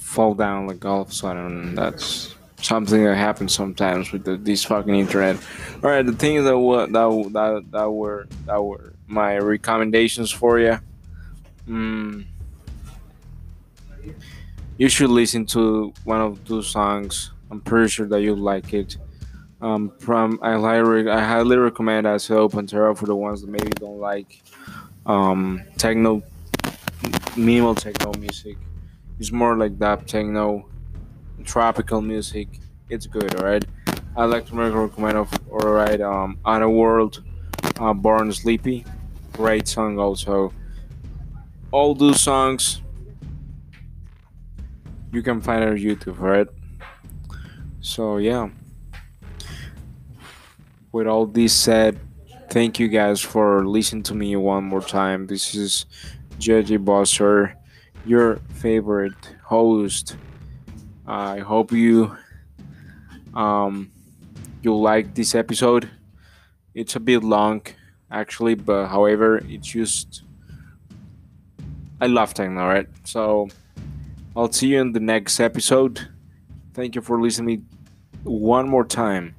fall 0.00 0.34
down 0.34 0.66
like 0.66 0.84
all 0.84 1.02
of 1.02 1.10
a 1.10 1.12
sudden. 1.12 1.76
That's 1.76 2.34
something 2.60 3.04
that 3.04 3.14
happens 3.14 3.54
sometimes 3.54 4.10
with 4.10 4.24
the, 4.24 4.36
this 4.36 4.64
fucking 4.64 4.96
internet. 4.96 5.36
All 5.76 5.90
right, 5.90 6.04
the 6.04 6.12
things 6.12 6.42
that 6.42 6.58
were 6.58 6.88
that 6.88 7.30
that 7.34 7.64
that 7.70 7.88
were 7.88 8.26
that 8.46 8.60
were 8.60 8.94
my 9.06 9.38
recommendations 9.38 10.32
for 10.32 10.58
you. 10.58 10.80
Mm, 11.68 12.24
you 14.78 14.88
should 14.88 15.10
listen 15.10 15.46
to 15.46 15.92
one 16.04 16.20
of 16.20 16.44
those 16.46 16.68
songs. 16.68 17.32
I'm 17.50 17.60
pretty 17.60 17.88
sure 17.88 18.06
that 18.08 18.20
you'll 18.20 18.36
like 18.36 18.74
it. 18.74 18.96
Um, 19.60 19.92
from 19.98 20.38
I 20.42 20.52
highly, 20.52 21.08
I 21.08 21.20
highly 21.20 21.56
recommend 21.56 22.06
as 22.06 22.30
Open 22.30 22.66
Terror 22.66 22.94
for 22.94 23.06
the 23.06 23.16
ones 23.16 23.40
that 23.40 23.48
maybe 23.48 23.70
don't 23.70 23.98
like 23.98 24.42
um, 25.06 25.62
techno, 25.78 26.22
minimal 27.36 27.74
techno 27.74 28.12
music. 28.18 28.58
It's 29.18 29.32
more 29.32 29.56
like 29.56 29.78
that 29.78 30.06
techno, 30.06 30.68
tropical 31.44 32.02
music. 32.02 32.48
It's 32.90 33.06
good, 33.06 33.34
alright. 33.36 33.64
I 34.14 34.24
like 34.24 34.46
to 34.46 34.54
recommend 34.54 35.16
of 35.16 35.32
alright. 35.50 36.02
Um, 36.02 36.38
Outer 36.44 36.68
World, 36.68 37.24
uh, 37.80 37.94
Born 37.94 38.30
Slippy, 38.32 38.84
great 39.32 39.68
song 39.68 39.98
also. 39.98 40.52
All 41.70 41.94
those 41.94 42.20
songs 42.20 42.82
you 45.12 45.22
can 45.22 45.40
find 45.40 45.64
on 45.64 45.76
YouTube, 45.76 46.18
right? 46.18 46.48
So 47.80 48.18
yeah. 48.18 48.48
With 50.92 51.06
all 51.06 51.26
this 51.26 51.54
said, 51.54 51.98
thank 52.50 52.78
you 52.78 52.88
guys 52.88 53.20
for 53.20 53.66
listening 53.66 54.02
to 54.04 54.14
me 54.14 54.34
one 54.36 54.64
more 54.64 54.80
time. 54.80 55.26
This 55.26 55.54
is 55.54 55.86
JJ 56.38 56.84
Bosser, 56.84 57.54
your 58.04 58.36
favorite 58.54 59.36
host. 59.44 60.16
I 61.06 61.38
hope 61.38 61.72
you 61.72 62.16
um 63.34 63.90
you 64.62 64.74
like 64.74 65.14
this 65.14 65.34
episode. 65.34 65.90
It's 66.74 66.96
a 66.96 67.00
bit 67.00 67.22
long 67.22 67.62
actually, 68.10 68.54
but 68.54 68.88
however, 68.88 69.38
it's 69.48 69.68
just 69.68 70.22
I 72.00 72.06
love 72.06 72.34
techno, 72.34 72.66
right? 72.66 72.88
So 73.04 73.48
I'll 74.36 74.52
see 74.52 74.68
you 74.68 74.80
in 74.82 74.92
the 74.92 75.00
next 75.00 75.40
episode. 75.40 76.08
Thank 76.74 76.94
you 76.94 77.00
for 77.00 77.18
listening 77.18 77.66
one 78.22 78.68
more 78.68 78.84
time. 78.84 79.34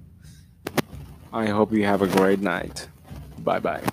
I 1.31 1.45
hope 1.47 1.71
you 1.71 1.85
have 1.85 2.01
a 2.01 2.07
great 2.07 2.39
night. 2.39 2.87
Bye 3.37 3.59
bye. 3.59 3.83